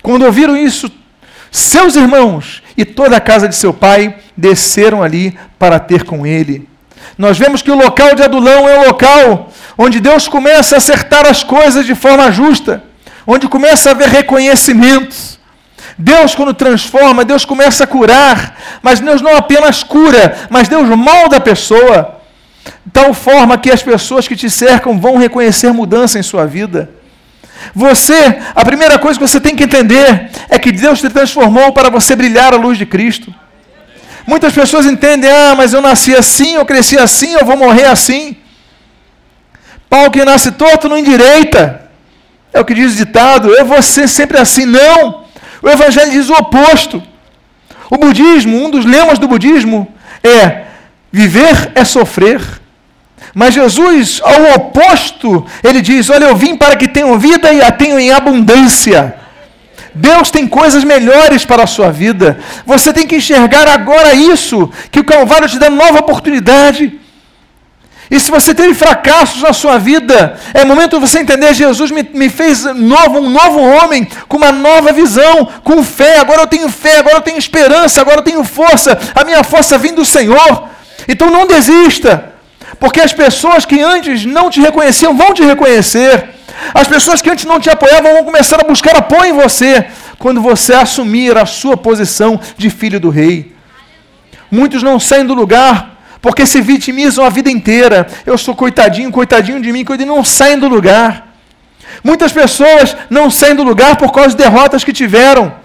quando 0.00 0.24
ouviram 0.24 0.56
isso, 0.56 0.90
seus 1.50 1.96
irmãos 1.96 2.62
e 2.78 2.82
toda 2.82 3.18
a 3.18 3.20
casa 3.20 3.46
de 3.46 3.54
seu 3.54 3.70
pai 3.70 4.16
desceram 4.34 5.02
ali 5.02 5.38
para 5.58 5.78
ter 5.78 6.04
com 6.04 6.26
ele. 6.26 6.66
Nós 7.18 7.36
vemos 7.36 7.60
que 7.60 7.70
o 7.70 7.76
local 7.76 8.14
de 8.14 8.22
Adulão 8.22 8.66
é 8.66 8.78
o 8.78 8.86
local 8.86 9.52
onde 9.76 10.00
Deus 10.00 10.26
começa 10.28 10.76
a 10.76 10.78
acertar 10.78 11.26
as 11.26 11.42
coisas 11.42 11.84
de 11.84 11.94
forma 11.94 12.32
justa, 12.32 12.82
onde 13.26 13.46
começa 13.46 13.90
a 13.90 13.92
haver 13.92 14.08
reconhecimentos. 14.08 15.38
Deus, 15.98 16.34
quando 16.34 16.54
transforma, 16.54 17.22
Deus 17.22 17.44
começa 17.44 17.84
a 17.84 17.86
curar, 17.86 18.80
mas 18.80 18.98
Deus 18.98 19.20
não 19.20 19.36
apenas 19.36 19.82
cura, 19.82 20.48
mas 20.48 20.68
Deus 20.68 20.88
molda 20.88 21.36
a 21.36 21.40
pessoa, 21.40 22.18
tal 22.92 23.12
forma 23.12 23.58
que 23.58 23.70
as 23.70 23.82
pessoas 23.82 24.26
que 24.28 24.36
te 24.36 24.48
cercam 24.48 24.98
vão 24.98 25.16
reconhecer 25.16 25.72
mudança 25.72 26.18
em 26.18 26.22
sua 26.22 26.46
vida. 26.46 26.90
Você, 27.74 28.38
a 28.54 28.64
primeira 28.64 28.98
coisa 28.98 29.18
que 29.18 29.26
você 29.26 29.40
tem 29.40 29.56
que 29.56 29.64
entender 29.64 30.30
é 30.48 30.58
que 30.58 30.72
Deus 30.72 31.00
te 31.00 31.08
transformou 31.08 31.72
para 31.72 31.88
você 31.88 32.14
brilhar 32.14 32.52
a 32.52 32.56
luz 32.56 32.76
de 32.76 32.86
Cristo. 32.86 33.34
Muitas 34.26 34.52
pessoas 34.52 34.86
entendem, 34.86 35.30
ah, 35.30 35.54
mas 35.56 35.72
eu 35.72 35.80
nasci 35.80 36.14
assim, 36.14 36.54
eu 36.54 36.64
cresci 36.64 36.98
assim, 36.98 37.34
eu 37.34 37.44
vou 37.44 37.56
morrer 37.56 37.84
assim. 37.84 38.36
Pau 39.88 40.10
que 40.10 40.24
nasce 40.24 40.52
torto 40.52 40.88
não 40.88 40.98
endireita. 40.98 41.88
É 42.52 42.60
o 42.60 42.64
que 42.64 42.74
diz 42.74 42.92
o 42.92 42.96
ditado, 42.96 43.52
eu 43.54 43.64
vou 43.64 43.82
ser 43.82 44.08
sempre 44.08 44.38
assim. 44.38 44.64
Não! 44.64 45.24
O 45.60 45.68
Evangelho 45.68 46.10
diz 46.10 46.28
o 46.28 46.34
oposto. 46.34 47.02
O 47.90 47.96
budismo, 47.96 48.64
um 48.64 48.70
dos 48.70 48.84
lemas 48.84 49.18
do 49.18 49.28
budismo 49.28 49.92
é 50.22 50.64
viver 51.14 51.70
é 51.76 51.84
sofrer. 51.84 52.40
Mas 53.32 53.54
Jesus, 53.54 54.20
ao 54.22 54.56
oposto, 54.56 55.46
ele 55.62 55.80
diz: 55.80 56.10
Olha, 56.10 56.24
eu 56.24 56.36
vim 56.36 56.56
para 56.56 56.74
que 56.74 56.88
tenham 56.88 57.16
vida 57.18 57.52
e 57.52 57.62
a 57.62 57.70
tenham 57.70 58.00
em 58.00 58.10
abundância. 58.10 59.14
Deus 59.94 60.28
tem 60.28 60.44
coisas 60.44 60.82
melhores 60.82 61.44
para 61.44 61.62
a 61.62 61.68
sua 61.68 61.92
vida. 61.92 62.40
Você 62.66 62.92
tem 62.92 63.06
que 63.06 63.14
enxergar 63.14 63.68
agora 63.68 64.12
isso, 64.12 64.68
que 64.90 64.98
o 64.98 65.04
Calvário 65.04 65.48
te 65.48 65.56
dá 65.56 65.70
nova 65.70 66.00
oportunidade. 66.00 66.98
E 68.10 68.18
se 68.18 68.30
você 68.30 68.52
teve 68.52 68.74
fracassos 68.74 69.40
na 69.40 69.52
sua 69.52 69.78
vida, 69.78 70.36
é 70.52 70.64
momento 70.64 70.98
de 70.98 71.06
você 71.06 71.20
entender: 71.20 71.54
Jesus 71.54 71.92
me, 71.92 72.02
me 72.12 72.28
fez 72.28 72.64
novo, 72.64 73.20
um 73.20 73.30
novo 73.30 73.60
homem, 73.60 74.08
com 74.28 74.36
uma 74.36 74.50
nova 74.50 74.92
visão, 74.92 75.48
com 75.62 75.84
fé. 75.84 76.18
Agora 76.18 76.42
eu 76.42 76.46
tenho 76.48 76.68
fé, 76.68 76.98
agora 76.98 77.18
eu 77.18 77.22
tenho 77.22 77.38
esperança, 77.38 78.00
agora 78.00 78.18
eu 78.18 78.24
tenho 78.24 78.42
força. 78.42 78.98
A 79.14 79.24
minha 79.24 79.44
força 79.44 79.78
vem 79.78 79.94
do 79.94 80.04
Senhor. 80.04 80.73
Então 81.08 81.30
não 81.30 81.46
desista, 81.46 82.32
porque 82.78 83.00
as 83.00 83.12
pessoas 83.12 83.64
que 83.64 83.80
antes 83.80 84.24
não 84.24 84.50
te 84.50 84.60
reconheciam 84.60 85.16
vão 85.16 85.32
te 85.34 85.42
reconhecer. 85.42 86.30
As 86.72 86.86
pessoas 86.86 87.20
que 87.20 87.30
antes 87.30 87.44
não 87.44 87.60
te 87.60 87.68
apoiavam 87.68 88.12
vão 88.14 88.24
começar 88.24 88.60
a 88.60 88.64
buscar 88.64 88.96
apoio 88.96 89.26
em 89.26 89.32
você 89.32 89.86
quando 90.18 90.40
você 90.40 90.72
assumir 90.74 91.36
a 91.36 91.44
sua 91.44 91.76
posição 91.76 92.40
de 92.56 92.70
filho 92.70 93.00
do 93.00 93.10
rei. 93.10 93.54
Muitos 94.50 94.82
não 94.82 95.00
saem 95.00 95.26
do 95.26 95.34
lugar 95.34 95.94
porque 96.22 96.46
se 96.46 96.60
vitimizam 96.60 97.24
a 97.24 97.28
vida 97.28 97.50
inteira. 97.50 98.06
Eu 98.24 98.38
sou 98.38 98.54
coitadinho, 98.54 99.10
coitadinho 99.10 99.60
de 99.60 99.70
mim, 99.70 99.84
e 99.86 100.04
não 100.04 100.24
saem 100.24 100.58
do 100.58 100.68
lugar. 100.68 101.34
Muitas 102.02 102.32
pessoas 102.32 102.96
não 103.10 103.30
saem 103.30 103.54
do 103.54 103.62
lugar 103.62 103.96
por 103.96 104.10
causa 104.10 104.30
de 104.30 104.36
derrotas 104.36 104.82
que 104.82 104.92
tiveram. 104.92 105.63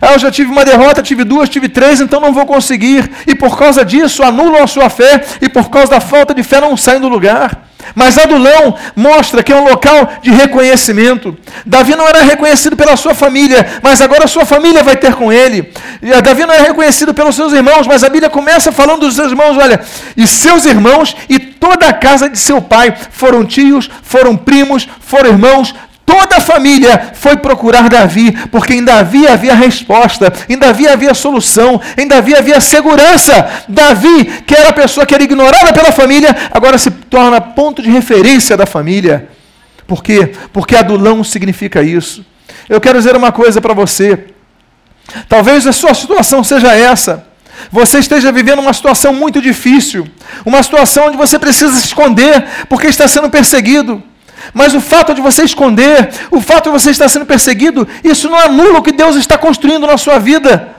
Ah, 0.00 0.12
eu 0.14 0.18
já 0.18 0.30
tive 0.30 0.50
uma 0.50 0.64
derrota, 0.64 1.02
tive 1.02 1.24
duas, 1.24 1.48
tive 1.48 1.68
três, 1.68 2.00
então 2.00 2.20
não 2.20 2.32
vou 2.32 2.46
conseguir. 2.46 3.10
E 3.26 3.34
por 3.34 3.58
causa 3.58 3.84
disso 3.84 4.22
anulam 4.22 4.62
a 4.62 4.66
sua 4.66 4.88
fé, 4.88 5.22
e 5.40 5.48
por 5.48 5.68
causa 5.68 5.90
da 5.90 6.00
falta 6.00 6.32
de 6.32 6.42
fé 6.42 6.60
não 6.60 6.76
saem 6.76 7.00
do 7.00 7.08
lugar. 7.08 7.70
Mas 7.94 8.18
Adulão 8.18 8.76
mostra 8.94 9.42
que 9.42 9.52
é 9.52 9.56
um 9.56 9.64
local 9.64 10.08
de 10.22 10.30
reconhecimento. 10.30 11.36
Davi 11.66 11.94
não 11.96 12.06
era 12.06 12.22
reconhecido 12.22 12.76
pela 12.76 12.96
sua 12.96 13.14
família, 13.14 13.66
mas 13.82 14.00
agora 14.00 14.24
a 14.24 14.28
sua 14.28 14.44
família 14.44 14.82
vai 14.82 14.96
ter 14.96 15.14
com 15.14 15.32
ele. 15.32 15.72
Davi 16.22 16.46
não 16.46 16.54
era 16.54 16.62
reconhecido 16.62 17.12
pelos 17.12 17.34
seus 17.34 17.52
irmãos, 17.52 17.86
mas 17.86 18.04
a 18.04 18.08
Bíblia 18.08 18.30
começa 18.30 18.70
falando 18.70 19.00
dos 19.00 19.14
seus 19.14 19.30
irmãos, 19.30 19.56
olha, 19.56 19.80
e 20.16 20.26
seus 20.26 20.64
irmãos 20.64 21.16
e 21.28 21.38
toda 21.38 21.88
a 21.88 21.92
casa 21.92 22.28
de 22.28 22.38
seu 22.38 22.62
pai 22.62 22.94
foram 23.10 23.44
tios, 23.44 23.90
foram 24.02 24.36
primos, 24.36 24.88
foram 25.00 25.30
irmãos, 25.30 25.74
Toda 26.10 26.38
a 26.38 26.40
família 26.40 27.12
foi 27.14 27.36
procurar 27.36 27.88
Davi, 27.88 28.32
porque 28.50 28.74
em 28.74 28.82
Davi 28.82 29.28
havia 29.28 29.54
resposta, 29.54 30.32
em 30.48 30.58
Davi 30.58 30.88
havia 30.88 31.14
solução, 31.14 31.80
em 31.96 32.08
Davi 32.08 32.34
havia 32.34 32.60
segurança. 32.60 33.48
Davi, 33.68 34.24
que 34.44 34.52
era 34.52 34.70
a 34.70 34.72
pessoa 34.72 35.06
que 35.06 35.14
era 35.14 35.22
ignorada 35.22 35.72
pela 35.72 35.92
família, 35.92 36.36
agora 36.50 36.78
se 36.78 36.90
torna 36.90 37.40
ponto 37.40 37.80
de 37.80 37.88
referência 37.88 38.56
da 38.56 38.66
família. 38.66 39.28
Por 39.86 40.02
quê? 40.02 40.32
Porque 40.52 40.74
adulão 40.74 41.22
significa 41.22 41.80
isso. 41.80 42.26
Eu 42.68 42.80
quero 42.80 42.98
dizer 42.98 43.14
uma 43.14 43.30
coisa 43.30 43.60
para 43.60 43.72
você. 43.72 44.24
Talvez 45.28 45.64
a 45.64 45.72
sua 45.72 45.94
situação 45.94 46.42
seja 46.42 46.74
essa. 46.74 47.24
Você 47.70 48.00
esteja 48.00 48.32
vivendo 48.32 48.58
uma 48.58 48.72
situação 48.72 49.14
muito 49.14 49.40
difícil, 49.40 50.08
uma 50.44 50.60
situação 50.60 51.06
onde 51.06 51.16
você 51.16 51.38
precisa 51.38 51.72
se 51.76 51.84
esconder 51.84 52.44
porque 52.68 52.88
está 52.88 53.06
sendo 53.06 53.30
perseguido. 53.30 54.02
Mas 54.52 54.74
o 54.74 54.80
fato 54.80 55.14
de 55.14 55.20
você 55.20 55.44
esconder, 55.44 56.10
o 56.30 56.40
fato 56.40 56.64
de 56.64 56.70
você 56.70 56.90
estar 56.90 57.08
sendo 57.08 57.26
perseguido, 57.26 57.86
isso 58.02 58.28
não 58.28 58.38
anula 58.38 58.78
o 58.78 58.82
que 58.82 58.92
Deus 58.92 59.16
está 59.16 59.38
construindo 59.38 59.86
na 59.86 59.96
sua 59.96 60.18
vida. 60.18 60.76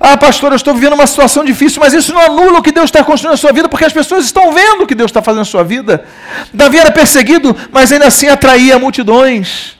Ah, 0.00 0.16
pastor, 0.16 0.52
eu 0.52 0.56
estou 0.56 0.74
vivendo 0.74 0.92
uma 0.92 1.06
situação 1.06 1.44
difícil, 1.44 1.80
mas 1.80 1.92
isso 1.92 2.12
não 2.14 2.20
anula 2.20 2.58
o 2.58 2.62
que 2.62 2.70
Deus 2.70 2.86
está 2.86 3.02
construindo 3.02 3.32
na 3.32 3.36
sua 3.36 3.52
vida, 3.52 3.68
porque 3.68 3.84
as 3.84 3.92
pessoas 3.92 4.24
estão 4.24 4.52
vendo 4.52 4.84
o 4.84 4.86
que 4.86 4.94
Deus 4.94 5.10
está 5.10 5.20
fazendo 5.20 5.40
na 5.40 5.44
sua 5.44 5.64
vida. 5.64 6.04
Davi 6.52 6.78
era 6.78 6.92
perseguido, 6.92 7.56
mas 7.72 7.90
ainda 7.90 8.06
assim 8.06 8.28
atraía 8.28 8.78
multidões. 8.78 9.76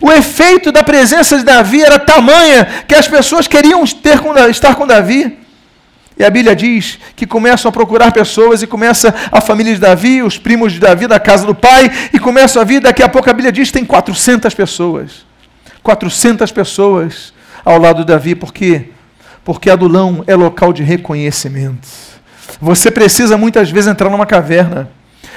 O 0.00 0.12
efeito 0.12 0.70
da 0.70 0.84
presença 0.84 1.36
de 1.36 1.44
Davi 1.44 1.82
era 1.82 1.98
tamanha 1.98 2.84
que 2.86 2.94
as 2.94 3.08
pessoas 3.08 3.48
queriam 3.48 3.84
ter 3.86 4.20
com, 4.20 4.36
estar 4.48 4.74
com 4.74 4.86
Davi. 4.86 5.39
E 6.20 6.24
a 6.24 6.28
Bíblia 6.28 6.54
diz 6.54 6.98
que 7.16 7.26
começam 7.26 7.70
a 7.70 7.72
procurar 7.72 8.12
pessoas 8.12 8.60
e 8.60 8.66
começa 8.66 9.14
a 9.32 9.40
família 9.40 9.72
de 9.72 9.80
Davi, 9.80 10.22
os 10.22 10.36
primos 10.36 10.70
de 10.70 10.78
Davi 10.78 11.06
da 11.06 11.18
casa 11.18 11.46
do 11.46 11.54
pai, 11.54 11.90
e 12.12 12.18
começa 12.18 12.60
a 12.60 12.64
vir, 12.64 12.78
daqui 12.78 13.02
a 13.02 13.08
pouco 13.08 13.30
a 13.30 13.32
Bíblia 13.32 13.50
diz 13.50 13.68
que 13.68 13.78
tem 13.78 13.86
400 13.86 14.52
pessoas. 14.52 15.24
400 15.82 16.52
pessoas 16.52 17.32
ao 17.64 17.78
lado 17.78 18.00
de 18.00 18.04
Davi, 18.04 18.34
por 18.34 18.52
quê? 18.52 18.90
Porque 19.42 19.70
Adulão 19.70 20.22
é 20.26 20.36
local 20.36 20.74
de 20.74 20.82
reconhecimento. 20.82 21.88
Você 22.60 22.90
precisa 22.90 23.38
muitas 23.38 23.70
vezes 23.70 23.90
entrar 23.90 24.10
numa 24.10 24.26
caverna. 24.26 24.90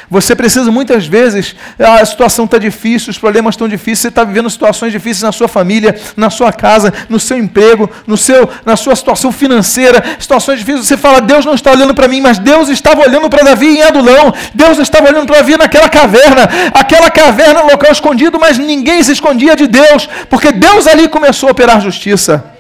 Você 0.10 0.36
precisa 0.36 0.72
muitas 0.72 1.06
vezes, 1.06 1.56
a 1.80 2.06
situação 2.06 2.46
está 2.46 2.58
difícil, 2.58 3.10
os 3.10 3.18
problemas 3.18 3.56
estão 3.56 3.68
difíceis, 3.68 4.00
você 4.00 4.08
está 4.10 4.24
vivendo 4.24 4.50
situações 4.50 4.92
difíceis 4.92 5.24
na 5.24 5.32
sua 5.32 5.48
família, 5.48 6.00
na 6.16 6.30
sua 6.30 6.52
casa, 6.52 6.94
no 7.10 7.20
seu 7.20 7.38
emprego, 7.38 7.90
no 8.06 8.18
seu, 8.18 8.50
na 8.66 8.76
sua 8.76 8.96
situação 8.96 9.32
financeira, 9.32 10.04
situações 10.20 10.60
difíceis. 10.60 10.88
Você 10.88 10.98
fala, 10.98 11.22
Deus 11.22 11.46
não 11.46 11.54
está 11.54 11.72
olhando 11.72 11.96
para 11.96 12.08
mim, 12.08 12.22
mas 12.22 12.38
Deus 12.38 12.70
estava 12.70 13.02
olhando 13.02 13.30
para 13.30 13.44
Davi 13.44 13.78
em 13.78 13.82
Adulão, 13.82 14.34
Deus 14.54 14.78
estava 14.78 15.08
olhando 15.10 15.26
para 15.26 15.38
Davi 15.38 15.58
naquela 15.58 15.90
caverna, 15.90 16.50
aquela 16.74 17.10
caverna, 17.10 17.64
um 17.64 17.68
local 17.68 17.92
escondido, 17.92 18.40
mas 18.40 18.58
ninguém 18.58 19.02
se 19.04 19.12
escondia 19.12 19.56
de 19.56 19.68
Deus, 19.68 20.08
porque 20.30 20.52
Deus 20.52 20.86
ali 20.88 21.08
começou 21.08 21.50
a 21.50 21.52
operar 21.52 21.82
justiça. 21.82 22.54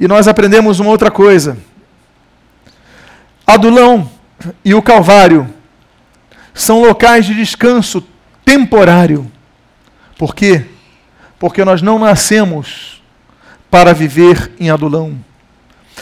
E 0.00 0.06
nós 0.06 0.28
aprendemos 0.28 0.78
uma 0.78 0.90
outra 0.90 1.10
coisa. 1.10 1.58
Adulão 3.46 4.08
e 4.64 4.74
o 4.74 4.82
Calvário 4.82 5.52
são 6.54 6.82
locais 6.82 7.26
de 7.26 7.34
descanso 7.34 8.04
temporário. 8.44 9.30
Por 10.16 10.34
quê? 10.34 10.64
Porque 11.38 11.64
nós 11.64 11.82
não 11.82 11.98
nascemos 11.98 13.02
para 13.70 13.92
viver 13.92 14.50
em 14.58 14.70
Adulão. 14.70 15.18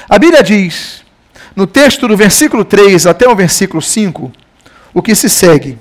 A 0.08 0.18
Bíblia 0.18 0.42
diz, 0.42 1.04
no 1.54 1.66
texto 1.66 2.06
do 2.06 2.16
versículo 2.16 2.64
3 2.64 3.06
até 3.06 3.28
o 3.28 3.34
versículo 3.34 3.82
5, 3.82 4.32
o 4.94 5.02
que 5.02 5.14
se 5.14 5.28
segue. 5.28 5.78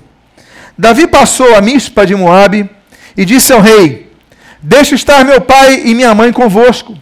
Davi 0.76 1.06
passou 1.06 1.54
a 1.54 1.60
Mispa 1.60 2.06
de 2.06 2.14
Moabe 2.14 2.68
e 3.16 3.24
disse 3.24 3.52
ao 3.52 3.60
rei: 3.60 4.12
Deixa 4.60 4.94
estar 4.94 5.24
meu 5.24 5.40
pai 5.40 5.82
e 5.84 5.94
minha 5.94 6.14
mãe 6.14 6.32
convosco, 6.32 6.96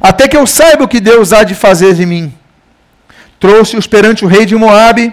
até 0.00 0.26
que 0.26 0.36
eu 0.36 0.46
saiba 0.46 0.84
o 0.84 0.88
que 0.88 1.00
Deus 1.00 1.32
há 1.32 1.44
de 1.44 1.54
fazer 1.54 1.94
de 1.94 2.06
mim. 2.06 2.32
Trouxe-os 3.40 3.86
perante 3.86 4.24
o 4.24 4.28
rei 4.28 4.46
de 4.46 4.54
Moabe, 4.54 5.12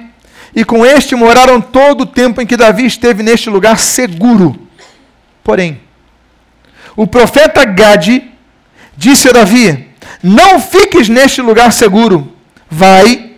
e 0.54 0.64
com 0.66 0.86
este 0.86 1.16
moraram 1.16 1.62
todo 1.62 2.02
o 2.02 2.06
tempo 2.06 2.42
em 2.42 2.46
que 2.46 2.58
Davi 2.58 2.86
esteve 2.86 3.24
neste 3.24 3.50
lugar 3.50 3.80
seguro. 3.80 4.60
Porém, 5.44 5.80
o 6.96 7.08
profeta 7.08 7.64
Gade 7.64 8.24
disse 8.98 9.30
a 9.30 9.32
Davi: 9.32 9.88
Não 10.22 10.60
fiques 10.60 11.08
neste 11.08 11.42
lugar 11.42 11.72
seguro. 11.72 12.34
Vai, 12.70 13.34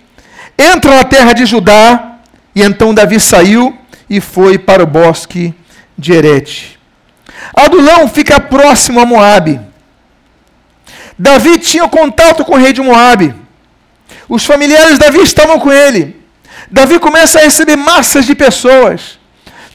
entra 0.57 0.95
na 0.95 1.03
terra 1.03 1.33
de 1.33 1.45
Judá. 1.45 2.15
E 2.55 2.63
então 2.63 2.93
Davi 2.93 3.19
saiu 3.19 3.77
e 4.09 4.19
foi 4.19 4.57
para 4.57 4.83
o 4.83 4.87
bosque 4.87 5.53
de 5.97 6.13
Herete. 6.13 6.79
Adulão 7.53 8.07
fica 8.07 8.39
próximo 8.39 8.99
a 8.99 9.05
Moabe. 9.05 9.59
Davi 11.17 11.59
tinha 11.59 11.87
contato 11.87 12.43
com 12.45 12.53
o 12.53 12.57
rei 12.57 12.73
de 12.73 12.81
Moabe. 12.81 13.35
Os 14.29 14.45
familiares 14.45 14.93
de 14.93 14.99
Davi 14.99 15.19
estavam 15.21 15.59
com 15.59 15.73
ele. 15.73 16.15
Davi 16.69 16.99
começa 16.99 17.39
a 17.39 17.41
receber 17.41 17.75
massas 17.75 18.25
de 18.25 18.35
pessoas. 18.35 19.17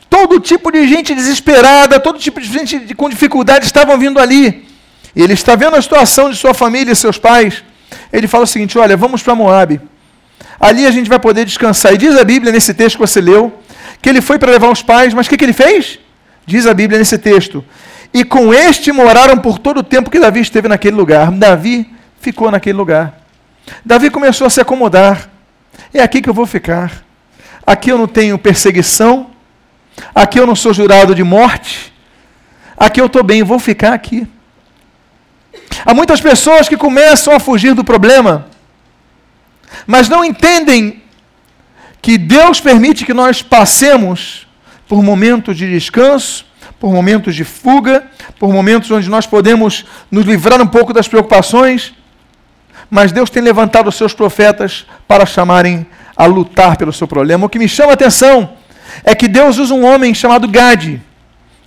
Todo 0.09 0.39
tipo 0.39 0.71
de 0.71 0.87
gente 0.87 1.13
desesperada, 1.13 1.99
todo 1.99 2.21
tipo 2.21 2.41
de 2.41 2.47
gente 2.47 2.95
com 2.95 3.11
dificuldade 3.11 3.67
estavam 3.67 3.99
vindo 3.99 4.21
ali. 4.21 4.65
Ele 5.15 5.33
está 5.33 5.57
vendo 5.57 5.75
a 5.75 5.83
situação 5.83 6.31
de 6.31 6.37
sua 6.37 6.55
família 6.55 6.93
e 6.93 6.97
seus 6.97 7.19
pais. 7.19 7.65
Ele 8.13 8.29
fala 8.29 8.45
o 8.45 8.47
seguinte: 8.47 8.79
Olha, 8.79 8.97
vamos 8.97 9.23
para 9.23 9.35
Moab. 9.35 9.81
Ali 10.59 10.87
a 10.87 10.91
gente 10.93 11.09
vai 11.09 11.19
poder 11.19 11.45
descansar. 11.45 11.93
E 11.93 11.99
diz 11.99 12.17
a 12.17 12.23
Bíblia, 12.23 12.53
nesse 12.53 12.73
texto 12.73 12.97
que 12.97 13.01
você 13.01 13.21
leu, 13.21 13.53
que 14.01 14.09
ele 14.09 14.21
foi 14.21 14.39
para 14.39 14.53
levar 14.53 14.71
os 14.71 14.83
pais, 14.83 15.13
mas 15.13 15.27
o 15.27 15.31
que, 15.31 15.37
que 15.37 15.45
ele 15.45 15.53
fez? 15.53 15.99
Diz 16.47 16.67
a 16.67 16.75
Bíblia 16.75 16.99
nesse 16.99 17.19
texto. 17.19 17.65
E 18.13 18.23
com 18.23 18.55
este 18.55 18.93
moraram 18.93 19.37
por 19.37 19.59
todo 19.59 19.79
o 19.79 19.83
tempo 19.83 20.11
que 20.11 20.21
Davi 20.21 20.41
esteve 20.41 20.69
naquele 20.69 20.97
lugar. 20.97 21.33
Davi 21.33 21.89
ficou 22.21 22.51
naquele 22.51 22.79
lugar. 22.79 23.24
Davi 23.85 24.11
começou 24.11 24.47
a 24.47 24.51
se 24.51 24.61
acomodar. 24.61 25.31
É 25.93 26.03
aqui 26.03 26.21
que 26.21 26.29
eu 26.29 26.35
vou 26.35 26.47
ficar. 26.47 27.05
Aqui 27.67 27.91
eu 27.91 27.99
não 27.99 28.07
tenho 28.07 28.39
perseguição. 28.39 29.31
Aqui 30.15 30.39
eu 30.39 30.47
não 30.47 30.57
sou 30.57 30.73
jurado 30.73 31.15
de 31.15 31.23
morte. 31.23 31.93
Aqui 32.77 33.01
eu 33.01 33.07
estou 33.07 33.23
bem, 33.23 33.43
vou 33.43 33.59
ficar 33.59 33.95
aqui. 33.95 34.27
Há 35.85 35.95
muitas 35.95 36.21
pessoas 36.21 36.69
que 36.69 36.77
começam 36.77 37.35
a 37.35 37.41
fugir 37.41 37.75
do 37.75 37.85
problema, 37.85 38.49
mas 39.87 40.09
não 40.09 40.25
entendem 40.25 41.03
que 42.03 42.19
Deus 42.19 42.61
permite 42.61 43.05
que 43.05 43.15
nós 43.15 43.43
passemos 43.43 44.47
por 44.89 45.03
momentos 45.03 45.57
de 45.57 45.71
descanso, 45.71 46.45
por 46.79 46.93
momentos 46.93 47.35
de 47.35 47.45
fuga, 47.45 48.07
por 48.39 48.53
momentos 48.53 48.91
onde 48.91 49.09
nós 49.09 49.27
podemos 49.27 49.85
nos 50.11 50.27
livrar 50.27 50.61
um 50.61 50.67
pouco 50.67 50.93
das 50.93 51.09
preocupações 51.09 51.94
mas 52.95 53.11
Deus 53.11 53.29
tem 53.29 53.43
levantado 53.43 53.89
os 53.89 53.97
seus 53.97 54.15
profetas 54.15 54.87
para 55.09 55.27
chamarem 55.27 55.85
a 56.17 56.27
lutar 56.27 56.77
pelo 56.77 56.93
seu 56.93 57.09
problema. 57.09 57.45
O 57.45 57.49
que 57.49 57.59
me 57.59 57.69
chama 57.69 57.91
a 57.91 57.95
atenção 57.95 58.51
é 59.03 59.17
que 59.17 59.27
Deus 59.27 59.59
usa 59.59 59.75
um 59.75 59.85
homem 59.85 60.15
chamado 60.15 60.47
Gade. 60.47 61.03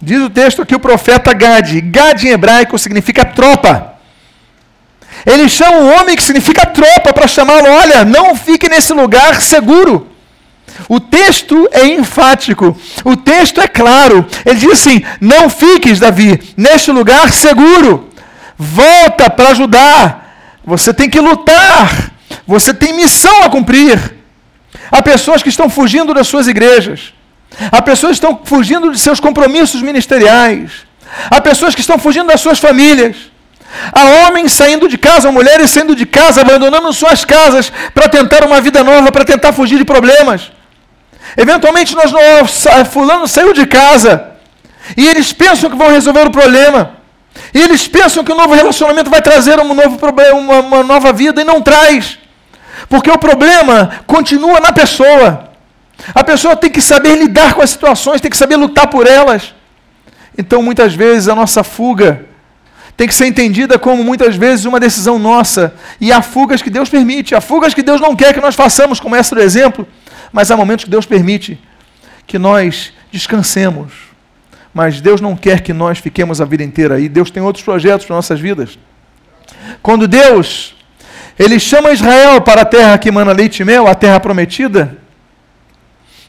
Diz 0.01 0.21
o 0.21 0.29
texto 0.29 0.61
aqui 0.61 0.73
o 0.73 0.79
profeta 0.79 1.33
Gade. 1.33 1.81
Gade 1.81 2.29
em 2.29 2.31
hebraico 2.31 2.79
significa 2.79 3.25
tropa. 3.25 3.95
Ele 5.25 5.49
chama 5.49 5.79
um 5.79 5.99
homem 5.99 6.15
que 6.15 6.23
significa 6.23 6.65
tropa 6.65 7.11
para 7.11 7.27
chamá-lo: 7.27 7.67
olha, 7.67 8.05
não 8.05 8.33
fique 8.33 8.69
nesse 8.69 8.93
lugar 8.93 9.41
seguro. 9.41 10.07
O 10.87 10.97
texto 11.01 11.67
é 11.73 11.87
enfático, 11.87 12.73
o 13.03 13.17
texto 13.17 13.59
é 13.59 13.67
claro. 13.67 14.25
Ele 14.45 14.59
diz 14.59 14.71
assim: 14.71 15.03
não 15.19 15.49
fiques, 15.49 15.99
Davi, 15.99 16.39
neste 16.55 16.89
lugar 16.89 17.33
seguro. 17.33 18.07
Volta 18.57 19.29
para 19.29 19.49
ajudar 19.49 20.26
você 20.67 20.93
tem 20.93 21.09
que 21.09 21.21
lutar. 21.21 22.11
Você 22.45 22.73
tem 22.73 22.91
missão 22.91 23.43
a 23.43 23.49
cumprir. 23.49 23.97
Há 24.91 25.01
pessoas 25.01 25.41
que 25.41 25.47
estão 25.47 25.69
fugindo 25.69 26.13
das 26.13 26.27
suas 26.27 26.45
igrejas. 26.45 27.13
Há 27.71 27.81
pessoas 27.81 28.11
que 28.19 28.25
estão 28.25 28.41
fugindo 28.43 28.91
de 28.91 28.99
seus 28.99 29.21
compromissos 29.21 29.81
ministeriais. 29.81 30.85
Há 31.31 31.39
pessoas 31.39 31.73
que 31.73 31.79
estão 31.79 31.97
fugindo 31.97 32.27
das 32.27 32.41
suas 32.41 32.59
famílias. 32.59 33.15
Há 33.93 34.03
homens 34.27 34.51
saindo 34.51 34.89
de 34.89 34.97
casa, 34.97 35.31
mulheres 35.31 35.69
saindo 35.69 35.95
de 35.95 36.05
casa, 36.05 36.41
abandonando 36.41 36.91
suas 36.91 37.23
casas 37.23 37.71
para 37.93 38.09
tentar 38.09 38.43
uma 38.43 38.59
vida 38.59 38.83
nova, 38.83 39.09
para 39.09 39.23
tentar 39.23 39.53
fugir 39.53 39.77
de 39.77 39.85
problemas. 39.85 40.51
Eventualmente 41.37 41.95
nós 41.95 42.11
não, 42.11 42.45
fulano 42.85 43.25
saiu 43.25 43.53
de 43.53 43.65
casa 43.65 44.31
e 44.97 45.07
eles 45.07 45.31
pensam 45.31 45.69
que 45.69 45.77
vão 45.77 45.89
resolver 45.89 46.27
o 46.27 46.31
problema. 46.31 46.97
E 47.53 47.61
eles 47.61 47.87
pensam 47.87 48.23
que 48.23 48.31
o 48.31 48.35
novo 48.35 48.53
relacionamento 48.53 49.09
vai 49.09 49.21
trazer 49.21 49.59
um 49.59 49.73
novo 49.73 49.97
problema, 49.97 50.37
uma, 50.37 50.59
uma 50.59 50.83
nova 50.83 51.11
vida, 51.13 51.41
e 51.41 51.43
não 51.43 51.61
traz. 51.61 52.17
Porque 52.89 53.09
o 53.09 53.17
problema 53.17 54.01
continua 54.05 54.59
na 54.59 54.71
pessoa. 54.71 55.51
A 56.13 56.23
pessoa 56.23 56.55
tem 56.55 56.69
que 56.69 56.81
saber 56.81 57.17
lidar 57.17 57.53
com 57.53 57.61
as 57.61 57.71
situações, 57.71 58.21
tem 58.21 58.29
que 58.29 58.37
saber 58.37 58.55
lutar 58.55 58.87
por 58.87 59.07
elas. 59.07 59.53
Então, 60.37 60.61
muitas 60.61 60.93
vezes, 60.93 61.27
a 61.27 61.35
nossa 61.35 61.63
fuga 61.63 62.25
tem 62.95 63.07
que 63.07 63.13
ser 63.13 63.27
entendida 63.27 63.77
como, 63.77 64.03
muitas 64.03 64.35
vezes, 64.35 64.65
uma 64.65 64.79
decisão 64.79 65.17
nossa. 65.19 65.73
E 65.99 66.11
há 66.11 66.21
fugas 66.21 66.61
que 66.61 66.69
Deus 66.69 66.89
permite, 66.89 67.35
há 67.35 67.41
fugas 67.41 67.73
que 67.73 67.81
Deus 67.81 67.99
não 67.99 68.15
quer 68.15 68.33
que 68.33 68.41
nós 68.41 68.55
façamos, 68.55 68.99
como 68.99 69.15
essa 69.15 69.35
do 69.35 69.41
exemplo, 69.41 69.87
mas 70.31 70.51
há 70.51 70.57
momentos 70.57 70.85
que 70.85 70.91
Deus 70.91 71.05
permite 71.05 71.59
que 72.25 72.37
nós 72.37 72.91
descansemos 73.11 73.93
mas 74.77 75.01
Deus 75.01 75.19
não 75.19 75.35
quer 75.35 75.61
que 75.61 75.73
nós 75.73 75.97
fiquemos 75.97 76.39
a 76.39 76.45
vida 76.45 76.63
inteira 76.63 76.97
aí. 76.97 77.09
Deus 77.09 77.31
tem 77.31 77.41
outros 77.41 77.65
projetos 77.65 78.05
para 78.05 78.15
nossas 78.15 78.39
vidas. 78.39 78.77
Quando 79.81 80.07
Deus 80.07 80.75
ele 81.39 81.59
chama 81.59 81.89
Israel 81.89 82.41
para 82.41 82.61
a 82.61 82.65
terra 82.65 82.95
que 82.99 83.09
mana 83.09 83.31
leite 83.31 83.61
e 83.61 83.65
mel, 83.65 83.87
a 83.87 83.95
terra 83.95 84.19
prometida, 84.19 84.95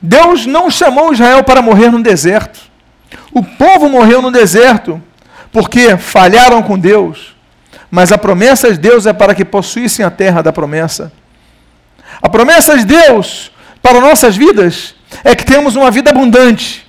Deus 0.00 0.46
não 0.46 0.70
chamou 0.70 1.12
Israel 1.12 1.44
para 1.44 1.60
morrer 1.60 1.90
no 1.90 2.02
deserto. 2.02 2.58
O 3.34 3.44
povo 3.44 3.86
morreu 3.86 4.22
no 4.22 4.30
deserto 4.30 4.98
porque 5.52 5.98
falharam 5.98 6.62
com 6.62 6.78
Deus. 6.78 7.36
Mas 7.90 8.12
a 8.12 8.16
promessa 8.16 8.72
de 8.72 8.78
Deus 8.78 9.04
é 9.04 9.12
para 9.12 9.34
que 9.34 9.44
possuíssem 9.44 10.06
a 10.06 10.10
terra 10.10 10.40
da 10.40 10.54
promessa. 10.54 11.12
A 12.22 12.30
promessa 12.30 12.78
de 12.78 12.86
Deus 12.86 13.52
para 13.82 14.00
nossas 14.00 14.38
vidas 14.38 14.94
é 15.22 15.36
que 15.36 15.44
temos 15.44 15.76
uma 15.76 15.90
vida 15.90 16.08
abundante, 16.08 16.87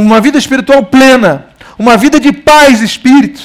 uma 0.00 0.20
vida 0.20 0.36
espiritual 0.36 0.84
plena, 0.84 1.46
uma 1.78 1.96
vida 1.96 2.20
de 2.20 2.32
paz 2.32 2.78
de 2.78 2.84
espírito. 2.84 3.40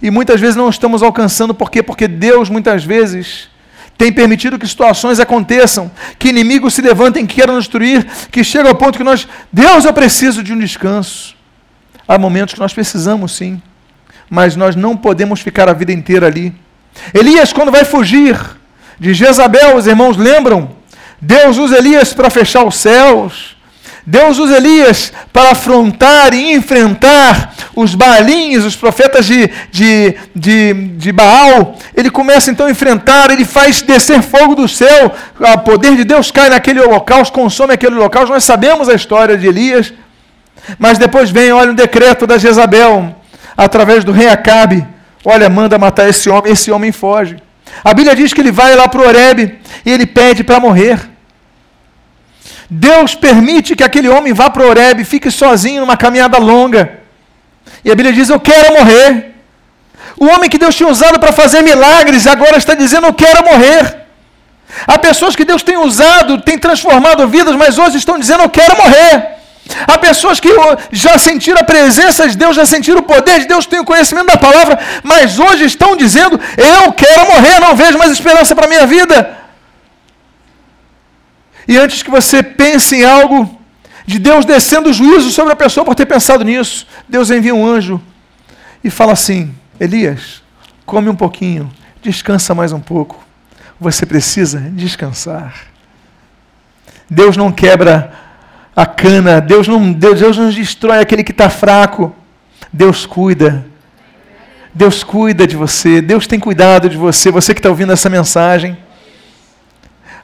E 0.00 0.10
muitas 0.10 0.40
vezes 0.40 0.54
não 0.54 0.68
estamos 0.68 1.02
alcançando, 1.02 1.52
por 1.52 1.70
quê? 1.70 1.82
Porque 1.82 2.06
Deus 2.06 2.48
muitas 2.48 2.84
vezes 2.84 3.48
tem 3.96 4.12
permitido 4.12 4.58
que 4.58 4.66
situações 4.66 5.18
aconteçam, 5.18 5.90
que 6.16 6.28
inimigos 6.28 6.74
se 6.74 6.80
levantem, 6.80 7.26
queiram 7.26 7.54
nos 7.54 7.64
destruir, 7.64 8.06
que 8.30 8.44
chega 8.44 8.68
ao 8.68 8.76
ponto 8.76 8.96
que 8.96 9.02
nós, 9.02 9.26
Deus, 9.52 9.84
eu 9.84 9.92
preciso 9.92 10.40
de 10.40 10.52
um 10.52 10.58
descanso. 10.58 11.34
Há 12.06 12.16
momentos 12.16 12.54
que 12.54 12.60
nós 12.60 12.72
precisamos 12.72 13.32
sim, 13.32 13.60
mas 14.30 14.54
nós 14.54 14.76
não 14.76 14.96
podemos 14.96 15.40
ficar 15.40 15.68
a 15.68 15.72
vida 15.72 15.92
inteira 15.92 16.28
ali. 16.28 16.54
Elias, 17.12 17.52
quando 17.52 17.72
vai 17.72 17.84
fugir 17.84 18.38
de 19.00 19.12
Jezabel, 19.12 19.76
os 19.76 19.88
irmãos 19.88 20.16
lembram? 20.16 20.76
Deus 21.20 21.58
usa 21.58 21.78
Elias 21.78 22.12
para 22.14 22.30
fechar 22.30 22.64
os 22.64 22.76
céus, 22.76 23.57
Deus 24.10 24.38
usa 24.38 24.56
Elias 24.56 25.12
para 25.34 25.50
afrontar 25.50 26.32
e 26.32 26.54
enfrentar 26.54 27.54
os 27.76 27.94
Baalinhos, 27.94 28.64
os 28.64 28.74
profetas 28.74 29.26
de, 29.26 29.50
de, 29.70 30.14
de, 30.34 30.72
de 30.96 31.12
Baal. 31.12 31.76
Ele 31.94 32.08
começa 32.10 32.50
então 32.50 32.64
a 32.64 32.70
enfrentar, 32.70 33.30
ele 33.30 33.44
faz 33.44 33.82
descer 33.82 34.22
fogo 34.22 34.54
do 34.54 34.66
céu, 34.66 35.14
o 35.38 35.58
poder 35.58 35.94
de 35.94 36.04
Deus 36.04 36.30
cai 36.30 36.48
naquele 36.48 36.80
holocausto, 36.80 37.34
consome 37.34 37.74
aquele 37.74 37.96
holocausto. 37.96 38.32
Nós 38.32 38.44
sabemos 38.44 38.88
a 38.88 38.94
história 38.94 39.36
de 39.36 39.46
Elias. 39.46 39.92
Mas 40.78 40.96
depois 40.96 41.28
vem, 41.28 41.52
olha, 41.52 41.70
um 41.70 41.74
decreto 41.74 42.26
da 42.26 42.38
Jezabel, 42.38 43.14
através 43.54 44.04
do 44.04 44.12
rei 44.12 44.28
Acabe. 44.28 44.86
Olha, 45.22 45.50
manda 45.50 45.76
matar 45.76 46.08
esse 46.08 46.30
homem, 46.30 46.50
esse 46.50 46.70
homem 46.70 46.92
foge. 46.92 47.36
A 47.84 47.92
Bíblia 47.92 48.16
diz 48.16 48.32
que 48.32 48.40
ele 48.40 48.52
vai 48.52 48.74
lá 48.74 48.88
para 48.88 49.02
o 49.02 49.06
Horebe 49.06 49.58
e 49.84 49.90
ele 49.90 50.06
pede 50.06 50.42
para 50.42 50.58
morrer. 50.58 50.98
Deus 52.70 53.14
permite 53.14 53.74
que 53.74 53.82
aquele 53.82 54.08
homem 54.08 54.32
vá 54.32 54.50
para 54.50 54.62
o 54.62 54.68
Horebe, 54.68 55.04
fique 55.04 55.30
sozinho 55.30 55.80
numa 55.80 55.96
caminhada 55.96 56.38
longa. 56.38 57.00
E 57.84 57.90
a 57.90 57.94
Bíblia 57.94 58.12
diz: 58.12 58.28
Eu 58.28 58.40
quero 58.40 58.74
morrer. 58.74 59.34
O 60.18 60.26
homem 60.26 60.50
que 60.50 60.58
Deus 60.58 60.74
tinha 60.74 60.88
usado 60.88 61.18
para 61.18 61.32
fazer 61.32 61.62
milagres 61.62 62.26
agora 62.26 62.58
está 62.58 62.74
dizendo: 62.74 63.06
Eu 63.06 63.14
quero 63.14 63.44
morrer. 63.44 63.96
Há 64.86 64.98
pessoas 64.98 65.34
que 65.34 65.46
Deus 65.46 65.62
tem 65.62 65.78
usado, 65.78 66.42
tem 66.42 66.58
transformado 66.58 67.26
vidas, 67.26 67.56
mas 67.56 67.78
hoje 67.78 67.96
estão 67.96 68.18
dizendo: 68.18 68.42
Eu 68.42 68.50
quero 68.50 68.76
morrer. 68.76 69.38
Há 69.86 69.98
pessoas 69.98 70.40
que 70.40 70.48
já 70.90 71.18
sentiram 71.18 71.60
a 71.60 71.64
presença 71.64 72.28
de 72.28 72.36
Deus, 72.36 72.56
já 72.56 72.64
sentiram 72.66 73.00
o 73.00 73.02
poder 73.02 73.40
de 73.40 73.46
Deus, 73.46 73.66
têm 73.66 73.80
o 73.80 73.84
conhecimento 73.84 74.26
da 74.26 74.36
palavra, 74.36 74.78
mas 75.02 75.38
hoje 75.38 75.64
estão 75.64 75.96
dizendo: 75.96 76.38
Eu 76.56 76.92
quero 76.92 77.26
morrer, 77.32 77.60
não 77.60 77.74
vejo 77.74 77.96
mais 77.96 78.12
esperança 78.12 78.54
para 78.54 78.66
a 78.66 78.68
minha 78.68 78.86
vida. 78.86 79.37
E 81.68 81.76
antes 81.76 82.02
que 82.02 82.10
você 82.10 82.42
pense 82.42 82.96
em 82.96 83.04
algo 83.04 83.58
de 84.06 84.18
Deus 84.18 84.46
descendo 84.46 84.88
o 84.88 84.92
juízo 84.92 85.30
sobre 85.30 85.52
a 85.52 85.56
pessoa 85.56 85.84
por 85.84 85.94
ter 85.94 86.06
pensado 86.06 86.42
nisso, 86.42 86.86
Deus 87.06 87.30
envia 87.30 87.54
um 87.54 87.66
anjo 87.66 88.00
e 88.82 88.88
fala 88.88 89.12
assim: 89.12 89.54
Elias, 89.78 90.42
come 90.86 91.10
um 91.10 91.14
pouquinho, 91.14 91.70
descansa 92.02 92.54
mais 92.54 92.72
um 92.72 92.80
pouco. 92.80 93.22
Você 93.78 94.06
precisa 94.06 94.58
descansar. 94.58 95.54
Deus 97.08 97.36
não 97.36 97.52
quebra 97.52 98.14
a 98.74 98.86
cana, 98.86 99.38
Deus 99.38 99.68
não, 99.68 99.92
Deus, 99.92 100.20
Deus 100.20 100.38
não 100.38 100.50
destrói 100.50 101.00
aquele 101.00 101.22
que 101.22 101.32
está 101.32 101.50
fraco. 101.50 102.16
Deus 102.72 103.04
cuida. 103.04 103.66
Deus 104.72 105.02
cuida 105.02 105.46
de 105.46 105.56
você, 105.56 106.00
Deus 106.00 106.26
tem 106.26 106.38
cuidado 106.38 106.88
de 106.88 106.96
você, 106.96 107.30
você 107.30 107.52
que 107.52 107.58
está 107.58 107.68
ouvindo 107.68 107.92
essa 107.92 108.08
mensagem. 108.08 108.76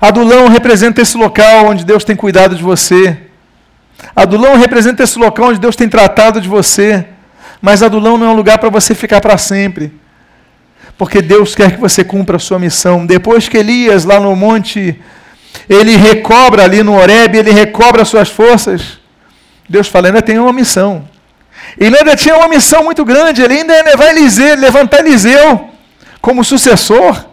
Adulão 0.07 0.49
representa 0.49 1.01
esse 1.01 1.17
local 1.17 1.65
onde 1.69 1.83
Deus 1.83 2.05
tem 2.05 2.15
cuidado 2.15 2.55
de 2.55 2.63
você. 2.63 3.17
Adulão 4.15 4.55
representa 4.55 5.03
esse 5.03 5.19
local 5.19 5.47
onde 5.49 5.59
Deus 5.59 5.77
tem 5.77 5.89
tratado 5.89 6.43
de 6.43 6.47
você. 6.47 7.07
Mas 7.59 7.83
Adulão 7.83 8.19
não 8.19 8.27
é 8.27 8.31
um 8.31 8.37
lugar 8.37 8.59
para 8.59 8.69
você 8.69 8.95
ficar 8.95 9.23
para 9.23 9.39
sempre. 9.39 9.91
Porque 10.99 11.23
Deus 11.23 11.55
quer 11.55 11.71
que 11.73 11.81
você 11.81 12.05
cumpra 12.05 12.37
a 12.37 12.39
sua 12.39 12.59
missão. 12.59 13.07
Depois 13.07 13.49
que 13.49 13.57
Elias, 13.57 14.05
lá 14.05 14.21
no 14.21 14.37
monte 14.37 15.01
ele 15.71 15.97
recobra 15.97 16.65
ali 16.65 16.83
no 16.83 16.95
Horeb, 16.99 17.39
ele 17.39 17.53
recobra 17.53 18.03
as 18.03 18.09
suas 18.09 18.29
forças. 18.29 18.99
Deus 19.67 19.89
fala, 19.89 20.09
ainda 20.09 20.21
tem 20.21 20.39
uma 20.39 20.53
missão. 20.53 21.09
Ele 21.79 21.97
ainda 21.97 22.15
tinha 22.15 22.37
uma 22.37 22.49
missão 22.49 22.85
muito 22.85 23.07
grande, 23.07 23.41
ele 23.41 23.55
ainda 23.55 23.75
ia 23.75 23.85
levar 23.85 24.11
Eliseu, 24.11 24.55
levantar 24.59 24.99
Eliseu 24.99 25.71
como 26.21 26.45
sucessor. 26.45 27.25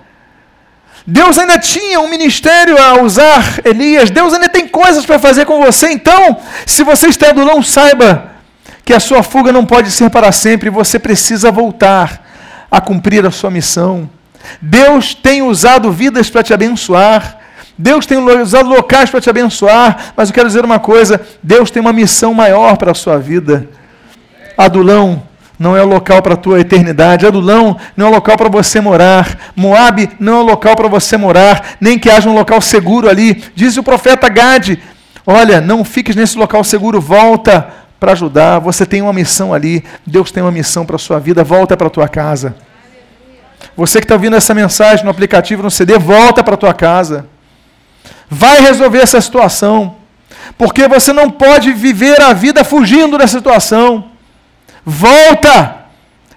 Deus 1.05 1.37
ainda 1.39 1.57
tinha 1.57 1.99
um 1.99 2.07
ministério 2.07 2.77
a 2.77 3.01
usar 3.01 3.59
Elias, 3.65 4.11
Deus 4.11 4.33
ainda 4.33 4.47
tem 4.47 4.67
coisas 4.67 5.05
para 5.05 5.17
fazer 5.17 5.45
com 5.45 5.61
você. 5.63 5.91
Então, 5.91 6.37
se 6.65 6.83
você 6.83 7.07
está 7.07 7.29
adulão, 7.29 7.63
saiba 7.63 8.31
que 8.85 8.93
a 8.93 8.99
sua 8.99 9.23
fuga 9.23 9.51
não 9.51 9.65
pode 9.65 9.89
ser 9.91 10.09
para 10.09 10.31
sempre, 10.31 10.69
você 10.69 10.99
precisa 10.99 11.51
voltar 11.51 12.27
a 12.69 12.79
cumprir 12.79 13.25
a 13.25 13.31
sua 13.31 13.49
missão. 13.49 14.09
Deus 14.61 15.13
tem 15.13 15.41
usado 15.41 15.91
vidas 15.91 16.29
para 16.29 16.43
te 16.43 16.53
abençoar. 16.53 17.39
Deus 17.77 18.05
tem 18.05 18.17
usado 18.17 18.69
locais 18.69 19.09
para 19.09 19.21
te 19.21 19.29
abençoar, 19.29 20.13
mas 20.15 20.29
eu 20.29 20.35
quero 20.35 20.47
dizer 20.47 20.63
uma 20.63 20.79
coisa: 20.79 21.19
Deus 21.41 21.71
tem 21.71 21.81
uma 21.81 21.93
missão 21.93 22.33
maior 22.33 22.77
para 22.77 22.91
a 22.91 22.95
sua 22.95 23.17
vida. 23.17 23.67
Adulão 24.57 25.23
não 25.61 25.77
é 25.77 25.83
o 25.83 25.87
local 25.87 26.23
para 26.23 26.33
a 26.33 26.37
tua 26.37 26.59
eternidade. 26.59 27.27
Adulão 27.27 27.77
não 27.95 28.07
é 28.07 28.09
o 28.09 28.13
local 28.13 28.35
para 28.35 28.49
você 28.49 28.81
morar. 28.81 29.51
Moabe 29.55 30.09
não 30.19 30.37
é 30.37 30.39
o 30.39 30.45
local 30.45 30.75
para 30.75 30.87
você 30.87 31.17
morar, 31.17 31.75
nem 31.79 31.99
que 31.99 32.09
haja 32.09 32.27
um 32.27 32.33
local 32.33 32.59
seguro 32.59 33.07
ali. 33.07 33.43
Diz 33.53 33.77
o 33.77 33.83
profeta 33.83 34.27
Gade: 34.27 34.81
Olha, 35.23 35.61
não 35.61 35.85
fiques 35.85 36.15
nesse 36.15 36.35
local 36.35 36.63
seguro, 36.63 36.99
volta 36.99 37.69
para 37.99 38.13
ajudar. 38.13 38.57
Você 38.57 38.87
tem 38.87 39.03
uma 39.03 39.13
missão 39.13 39.53
ali. 39.53 39.83
Deus 40.03 40.31
tem 40.31 40.41
uma 40.41 40.51
missão 40.51 40.83
para 40.83 40.95
a 40.95 40.99
sua 40.99 41.19
vida. 41.19 41.43
Volta 41.43 41.77
para 41.77 41.85
a 41.85 41.91
tua 41.91 42.07
casa. 42.07 42.55
Você 43.77 43.99
que 43.99 44.05
está 44.05 44.15
ouvindo 44.15 44.35
essa 44.35 44.55
mensagem 44.55 45.05
no 45.05 45.11
aplicativo, 45.11 45.61
no 45.61 45.69
CD, 45.69 45.99
volta 45.99 46.43
para 46.43 46.55
a 46.55 46.57
tua 46.57 46.73
casa 46.73 47.27
vai 48.29 48.61
resolver 48.61 48.99
essa 48.99 49.19
situação. 49.19 49.97
Porque 50.57 50.87
você 50.87 51.11
não 51.11 51.29
pode 51.29 51.73
viver 51.73 52.21
a 52.21 52.31
vida 52.31 52.63
fugindo 52.63 53.17
da 53.17 53.27
situação. 53.27 54.10
Volta! 54.85 55.85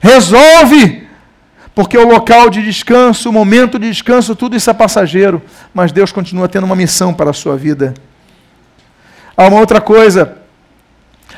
Resolve! 0.00 1.08
Porque 1.74 1.98
o 1.98 2.06
local 2.06 2.50
de 2.50 2.62
descanso, 2.62 3.28
o 3.28 3.32
momento 3.32 3.78
de 3.78 3.90
descanso, 3.90 4.36
tudo 4.36 4.56
isso 4.56 4.70
é 4.70 4.74
passageiro. 4.74 5.42
Mas 5.72 5.90
Deus 5.90 6.12
continua 6.12 6.48
tendo 6.48 6.64
uma 6.64 6.76
missão 6.76 7.12
para 7.12 7.30
a 7.30 7.34
sua 7.34 7.56
vida. 7.56 7.94
Há 9.36 9.48
uma 9.48 9.58
outra 9.58 9.80
coisa. 9.80 10.38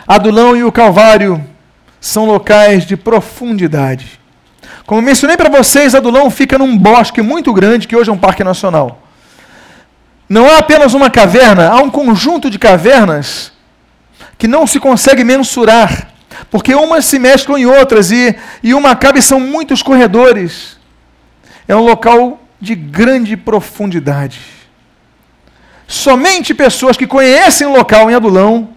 Adulão 0.06 0.54
e 0.54 0.62
o 0.62 0.70
Calvário 0.70 1.42
são 2.00 2.26
locais 2.26 2.84
de 2.84 2.96
profundidade. 2.96 4.20
Como 4.84 5.02
mencionei 5.02 5.36
para 5.36 5.48
vocês, 5.48 5.94
Adulão 5.94 6.30
fica 6.30 6.58
num 6.58 6.76
bosque 6.76 7.22
muito 7.22 7.52
grande, 7.52 7.88
que 7.88 7.96
hoje 7.96 8.10
é 8.10 8.12
um 8.12 8.18
parque 8.18 8.44
nacional. 8.44 9.02
Não 10.28 10.48
há 10.48 10.58
apenas 10.58 10.94
uma 10.94 11.10
caverna, 11.10 11.68
há 11.68 11.76
um 11.76 11.90
conjunto 11.90 12.50
de 12.50 12.58
cavernas 12.58 13.52
que 14.38 14.46
não 14.46 14.66
se 14.66 14.78
consegue 14.78 15.24
mensurar, 15.24 16.08
porque 16.50 16.74
umas 16.74 17.04
se 17.06 17.18
mesclam 17.18 17.58
em 17.58 17.66
outras 17.66 18.10
e, 18.10 18.36
e 18.62 18.74
uma 18.74 18.90
acaba 18.90 19.18
e 19.18 19.22
são 19.22 19.40
muitos 19.40 19.82
corredores. 19.82 20.76
É 21.66 21.74
um 21.74 21.84
local 21.84 22.40
de 22.60 22.74
grande 22.74 23.36
profundidade. 23.36 24.40
Somente 25.86 26.54
pessoas 26.54 26.96
que 26.96 27.06
conhecem 27.06 27.66
o 27.66 27.76
local 27.76 28.10
em 28.10 28.14
Adulão, 28.14 28.70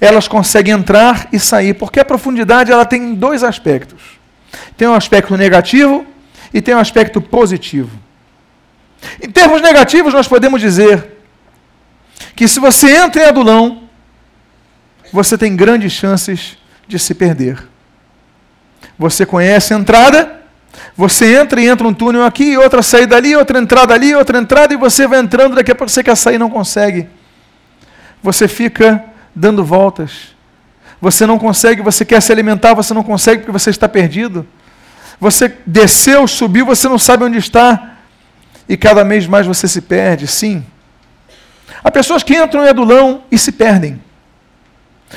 elas 0.00 0.28
conseguem 0.28 0.74
entrar 0.74 1.28
e 1.32 1.38
sair, 1.38 1.74
porque 1.74 2.00
a 2.00 2.04
profundidade 2.04 2.72
ela 2.72 2.84
tem 2.84 3.14
dois 3.14 3.42
aspectos. 3.42 4.02
Tem 4.76 4.88
um 4.88 4.94
aspecto 4.94 5.36
negativo 5.36 6.06
e 6.52 6.60
tem 6.60 6.74
um 6.74 6.78
aspecto 6.78 7.20
positivo. 7.20 7.90
Em 9.22 9.30
termos 9.30 9.60
negativos, 9.60 10.14
nós 10.14 10.26
podemos 10.26 10.60
dizer 10.60 11.12
que 12.34 12.48
se 12.48 12.58
você 12.58 12.96
entra 12.96 13.22
em 13.22 13.26
adulão, 13.26 13.82
você 15.12 15.36
tem 15.36 15.54
grandes 15.54 15.92
chances 15.92 16.56
de 16.86 16.98
se 16.98 17.14
perder. 17.14 17.62
Você 18.98 19.26
conhece 19.26 19.74
a 19.74 19.78
entrada, 19.78 20.40
você 20.96 21.36
entra 21.36 21.60
e 21.60 21.66
entra 21.66 21.86
um 21.86 21.94
túnel 21.94 22.24
aqui, 22.24 22.56
outra 22.56 22.82
saída 22.82 23.16
ali, 23.16 23.34
outra 23.34 23.58
entrada 23.58 23.94
ali, 23.94 24.14
outra 24.14 24.38
entrada, 24.38 24.74
e 24.74 24.76
você 24.76 25.06
vai 25.06 25.20
entrando, 25.20 25.56
daqui 25.56 25.72
a 25.72 25.74
pouco 25.74 25.90
você 25.90 26.02
quer 26.02 26.16
sair 26.16 26.36
e 26.36 26.38
não 26.38 26.50
consegue. 26.50 27.08
Você 28.22 28.46
fica 28.46 29.04
dando 29.34 29.64
voltas. 29.64 30.34
Você 31.00 31.26
não 31.26 31.38
consegue, 31.38 31.82
você 31.82 32.04
quer 32.04 32.22
se 32.22 32.32
alimentar, 32.32 32.74
você 32.74 32.94
não 32.94 33.02
consegue 33.02 33.40
porque 33.40 33.52
você 33.52 33.70
está 33.70 33.88
perdido. 33.88 34.46
Você 35.20 35.52
desceu, 35.66 36.26
subiu, 36.26 36.64
você 36.64 36.88
não 36.88 36.98
sabe 36.98 37.24
onde 37.24 37.38
está 37.38 37.94
e 38.68 38.76
cada 38.76 39.04
mês 39.04 39.26
mais 39.26 39.46
você 39.46 39.68
se 39.68 39.80
perde, 39.82 40.26
sim. 40.26 40.64
Há 41.82 41.90
pessoas 41.90 42.22
que 42.22 42.34
entram 42.34 42.64
em 42.64 42.68
adulão 42.68 43.22
e 43.30 43.36
se 43.36 43.52
perdem. 43.52 44.00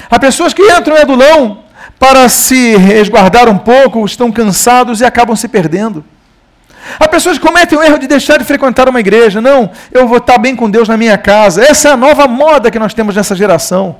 Há 0.09 0.19
pessoas 0.19 0.53
que 0.53 0.61
entram 0.61 0.97
em 0.97 1.01
adulão 1.01 1.63
para 1.99 2.29
se 2.29 2.75
resguardar 2.77 3.49
um 3.49 3.57
pouco, 3.57 4.05
estão 4.05 4.31
cansados 4.31 5.01
e 5.01 5.05
acabam 5.05 5.35
se 5.35 5.47
perdendo. 5.47 6.03
Há 6.99 7.07
pessoas 7.07 7.37
que 7.37 7.45
cometem 7.45 7.77
o 7.77 7.83
erro 7.83 7.97
de 7.97 8.07
deixar 8.07 8.37
de 8.37 8.45
frequentar 8.45 8.87
uma 8.87 8.99
igreja. 8.99 9.41
Não, 9.41 9.69
eu 9.91 10.07
vou 10.07 10.17
estar 10.17 10.37
bem 10.37 10.55
com 10.55 10.69
Deus 10.69 10.87
na 10.87 10.95
minha 10.95 11.17
casa. 11.17 11.63
Essa 11.63 11.89
é 11.89 11.91
a 11.91 11.97
nova 11.97 12.27
moda 12.27 12.71
que 12.71 12.79
nós 12.79 12.93
temos 12.93 13.15
nessa 13.15 13.35
geração. 13.35 13.97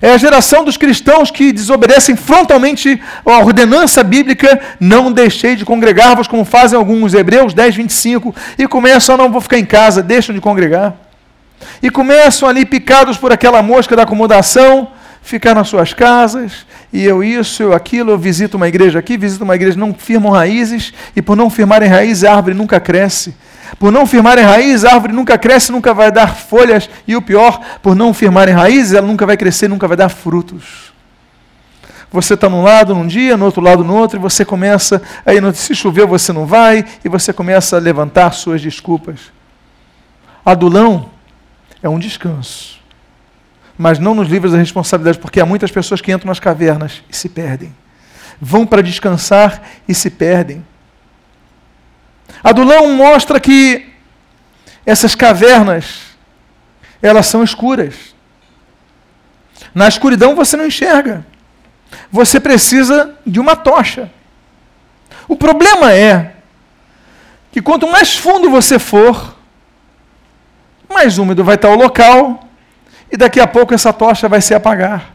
É 0.00 0.12
a 0.12 0.18
geração 0.18 0.64
dos 0.64 0.76
cristãos 0.76 1.30
que 1.30 1.52
desobedecem 1.52 2.16
frontalmente 2.16 3.00
a 3.24 3.38
ordenança 3.38 4.02
bíblica, 4.02 4.60
não 4.80 5.12
deixei 5.12 5.54
de 5.54 5.64
congregar-vos, 5.64 6.26
como 6.26 6.44
fazem 6.44 6.76
alguns, 6.76 7.14
Hebreus 7.14 7.54
10, 7.54 7.76
25, 7.76 8.34
e 8.58 8.66
começam, 8.66 9.16
não 9.16 9.30
vou 9.30 9.40
ficar 9.40 9.58
em 9.58 9.64
casa, 9.64 10.02
deixam 10.02 10.34
de 10.34 10.40
congregar. 10.40 10.94
E 11.80 11.88
começam 11.88 12.48
ali 12.48 12.66
picados 12.66 13.16
por 13.16 13.32
aquela 13.32 13.62
mosca 13.62 13.94
da 13.94 14.02
acomodação, 14.02 14.88
ficar 15.22 15.54
nas 15.54 15.68
suas 15.68 15.94
casas, 15.94 16.66
e 16.92 17.04
eu 17.04 17.22
isso, 17.22 17.62
eu 17.62 17.72
aquilo, 17.72 18.10
eu 18.10 18.18
visito 18.18 18.56
uma 18.56 18.68
igreja 18.68 18.98
aqui, 18.98 19.16
visito 19.16 19.44
uma 19.44 19.54
igreja, 19.54 19.78
não 19.78 19.94
firmam 19.94 20.32
raízes, 20.32 20.92
e 21.14 21.22
por 21.22 21.36
não 21.36 21.48
firmarem 21.48 21.88
raízes, 21.88 22.24
a 22.24 22.34
árvore 22.34 22.54
nunca 22.54 22.78
cresce. 22.80 23.34
Por 23.78 23.90
não 23.90 24.06
firmarem 24.06 24.44
raiz, 24.44 24.84
a 24.84 24.92
árvore 24.92 25.12
nunca 25.12 25.38
cresce, 25.38 25.72
nunca 25.72 25.94
vai 25.94 26.12
dar 26.12 26.34
folhas. 26.36 26.90
E 27.06 27.16
o 27.16 27.22
pior, 27.22 27.58
por 27.80 27.94
não 27.94 28.12
firmarem 28.12 28.54
raízes, 28.54 28.92
ela 28.92 29.06
nunca 29.06 29.24
vai 29.24 29.36
crescer, 29.36 29.68
nunca 29.68 29.88
vai 29.88 29.96
dar 29.96 30.10
frutos. 30.10 30.92
Você 32.10 32.34
está 32.34 32.48
num 32.50 32.62
lado 32.62 32.94
num 32.94 33.06
dia, 33.06 33.36
no 33.38 33.46
outro 33.46 33.62
lado 33.62 33.82
no 33.82 33.96
outro, 33.96 34.18
e 34.18 34.20
você 34.20 34.44
começa, 34.44 35.00
aí 35.24 35.38
se 35.54 35.74
chover 35.74 36.06
você 36.06 36.30
não 36.30 36.44
vai, 36.44 36.84
e 37.02 37.08
você 37.08 37.32
começa 37.32 37.76
a 37.76 37.80
levantar 37.80 38.32
suas 38.32 38.60
desculpas. 38.60 39.32
Adulão 40.44 41.08
é 41.82 41.88
um 41.88 41.98
descanso. 41.98 42.81
Mas 43.76 43.98
não 43.98 44.14
nos 44.14 44.28
livra 44.28 44.50
da 44.50 44.58
responsabilidade, 44.58 45.18
porque 45.18 45.40
há 45.40 45.46
muitas 45.46 45.70
pessoas 45.70 46.00
que 46.00 46.12
entram 46.12 46.28
nas 46.28 46.40
cavernas 46.40 47.02
e 47.10 47.16
se 47.16 47.28
perdem. 47.28 47.74
Vão 48.40 48.66
para 48.66 48.82
descansar 48.82 49.62
e 49.88 49.94
se 49.94 50.10
perdem. 50.10 50.64
Adulão 52.42 52.92
mostra 52.92 53.38
que 53.38 53.92
essas 54.84 55.14
cavernas, 55.14 56.00
elas 57.00 57.26
são 57.26 57.42
escuras. 57.42 58.14
Na 59.74 59.88
escuridão 59.88 60.34
você 60.34 60.56
não 60.56 60.66
enxerga. 60.66 61.24
Você 62.10 62.40
precisa 62.40 63.16
de 63.26 63.38
uma 63.38 63.54
tocha. 63.54 64.10
O 65.28 65.36
problema 65.36 65.92
é 65.92 66.34
que 67.52 67.62
quanto 67.62 67.86
mais 67.86 68.16
fundo 68.16 68.50
você 68.50 68.78
for, 68.78 69.36
mais 70.88 71.18
úmido 71.18 71.44
vai 71.44 71.54
estar 71.54 71.70
o 71.70 71.76
local 71.76 72.48
e 73.12 73.16
daqui 73.16 73.38
a 73.38 73.46
pouco 73.46 73.74
essa 73.74 73.92
tocha 73.92 74.26
vai 74.26 74.40
se 74.40 74.54
apagar. 74.54 75.12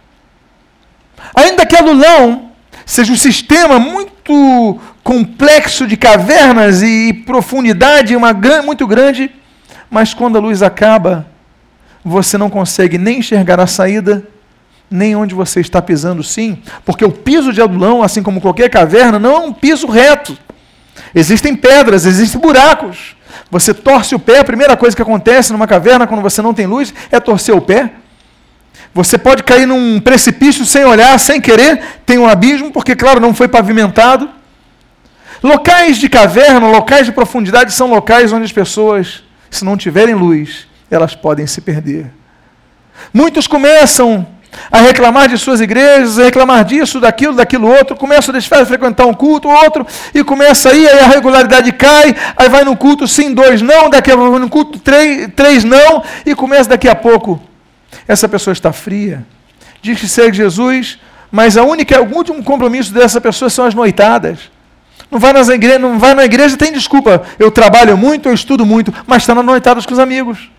Ainda 1.36 1.66
que 1.66 1.76
Adulão 1.76 2.52
seja 2.86 3.12
um 3.12 3.18
sistema 3.18 3.80
muito 3.80 4.80
complexo 5.04 5.88
de 5.88 5.98
cavernas 5.98 6.84
e 6.84 7.12
profundidade 7.26 8.16
uma 8.16 8.34
muito 8.64 8.86
grande, 8.86 9.32
mas 9.90 10.14
quando 10.14 10.38
a 10.38 10.42
luz 10.42 10.62
acaba, 10.62 11.26
você 12.06 12.38
não 12.38 12.50
consegue 12.50 13.00
nem 13.00 13.20
enxergar 13.20 13.60
a 13.60 13.66
saída, 13.66 14.24
nem 14.90 15.16
onde 15.16 15.34
você 15.34 15.60
está 15.60 15.82
pisando, 15.82 16.24
sim, 16.24 16.62
porque 16.86 17.04
o 17.04 17.12
piso 17.12 17.52
de 17.52 17.62
Adulão, 17.62 18.04
assim 18.04 18.22
como 18.22 18.40
qualquer 18.40 18.70
caverna, 18.70 19.18
não 19.18 19.34
é 19.36 19.40
um 19.40 19.54
piso 19.54 19.88
reto. 19.88 20.38
Existem 21.16 21.56
pedras, 21.56 22.06
existem 22.06 22.40
buracos. 22.40 23.17
Você 23.50 23.74
torce 23.74 24.16
o 24.16 24.20
pé, 24.20 24.40
a 24.40 24.44
primeira 24.44 24.76
coisa 24.76 24.96
que 24.96 25.02
acontece 25.02 25.52
numa 25.52 25.68
caverna 25.68 26.08
quando 26.08 26.22
você 26.22 26.42
não 26.42 26.54
tem 26.54 26.66
luz 26.66 26.94
é 27.12 27.20
torcer 27.20 27.56
o 27.56 27.62
pé. 27.62 27.92
Você 28.94 29.18
pode 29.18 29.44
cair 29.44 29.66
num 29.66 30.00
precipício 30.00 30.66
sem 30.66 30.84
olhar, 30.84 31.20
sem 31.20 31.40
querer, 31.40 31.82
tem 32.06 32.18
um 32.18 32.28
abismo, 32.28 32.72
porque, 32.72 32.96
claro, 32.96 33.20
não 33.20 33.34
foi 33.34 33.48
pavimentado. 33.48 34.30
Locais 35.44 35.98
de 35.98 36.10
caverna, 36.10 36.68
locais 36.68 37.06
de 37.06 37.12
profundidade 37.12 37.74
são 37.74 37.90
locais 37.90 38.34
onde 38.34 38.46
as 38.46 38.52
pessoas, 38.52 39.24
se 39.52 39.64
não 39.64 39.78
tiverem 39.78 40.16
luz, 40.16 40.68
elas 40.90 41.14
podem 41.14 41.46
se 41.46 41.62
perder. 41.62 42.12
Muitos 43.14 43.46
começam 43.46 44.28
a 44.72 44.80
reclamar 44.80 45.30
de 45.30 45.38
suas 45.38 45.62
igrejas, 45.62 46.20
a 46.20 46.24
reclamar 46.24 46.64
disso, 46.66 47.00
daquilo, 47.00 47.34
daquilo 47.34 47.68
outro, 47.68 47.96
começam 47.96 48.32
a 48.32 48.38
deixar 48.38 48.60
de 48.60 48.66
frequentar 48.66 49.06
um 49.06 49.14
culto, 49.14 49.48
outro, 49.48 49.86
e 50.14 50.24
começa 50.24 50.70
aí, 50.70 50.88
aí 50.88 51.00
a 51.00 51.08
regularidade 51.08 51.72
cai, 51.72 52.16
aí 52.36 52.50
vai 52.50 52.64
no 52.64 52.76
culto 52.76 53.08
sim, 53.08 53.34
dois 53.34 53.62
não, 53.62 53.90
daqui 53.90 54.12
a 54.12 54.18
pouco 54.18 54.40
no 54.40 54.50
culto 54.50 54.80
três, 54.80 55.30
três 55.36 55.64
não, 55.64 56.04
e 56.26 56.34
começa 56.36 56.70
daqui 56.70 56.88
a 56.88 56.96
pouco 56.96 57.42
essa 58.08 58.28
pessoa 58.28 58.52
está 58.52 58.72
fria. 58.72 59.26
Diz 59.82 60.00
que 60.00 60.08
segue 60.08 60.36
Jesus, 60.36 60.98
mas 61.32 61.58
a 61.58 61.64
única, 61.64 62.02
o 62.02 62.16
último 62.16 62.44
compromisso 62.44 62.94
dessa 62.94 63.20
pessoa 63.20 63.50
são 63.50 63.66
as 63.66 63.74
noitadas. 63.74 64.40
Não 65.10 65.20
vai, 65.20 65.32
nas 65.32 65.48
igre... 65.50 65.78
não 65.78 66.00
vai 66.00 66.14
na 66.14 66.26
igreja, 66.26 66.58
tem 66.58 66.72
desculpa. 66.72 67.24
Eu 67.40 67.52
trabalho 67.52 67.98
muito, 67.98 68.28
eu 68.28 68.34
estudo 68.34 68.66
muito, 68.66 68.94
mas 69.06 69.24
está 69.24 69.34
nas 69.34 69.46
noitadas 69.46 69.86
com 69.86 69.94
os 69.94 70.00
amigos. 70.00 70.50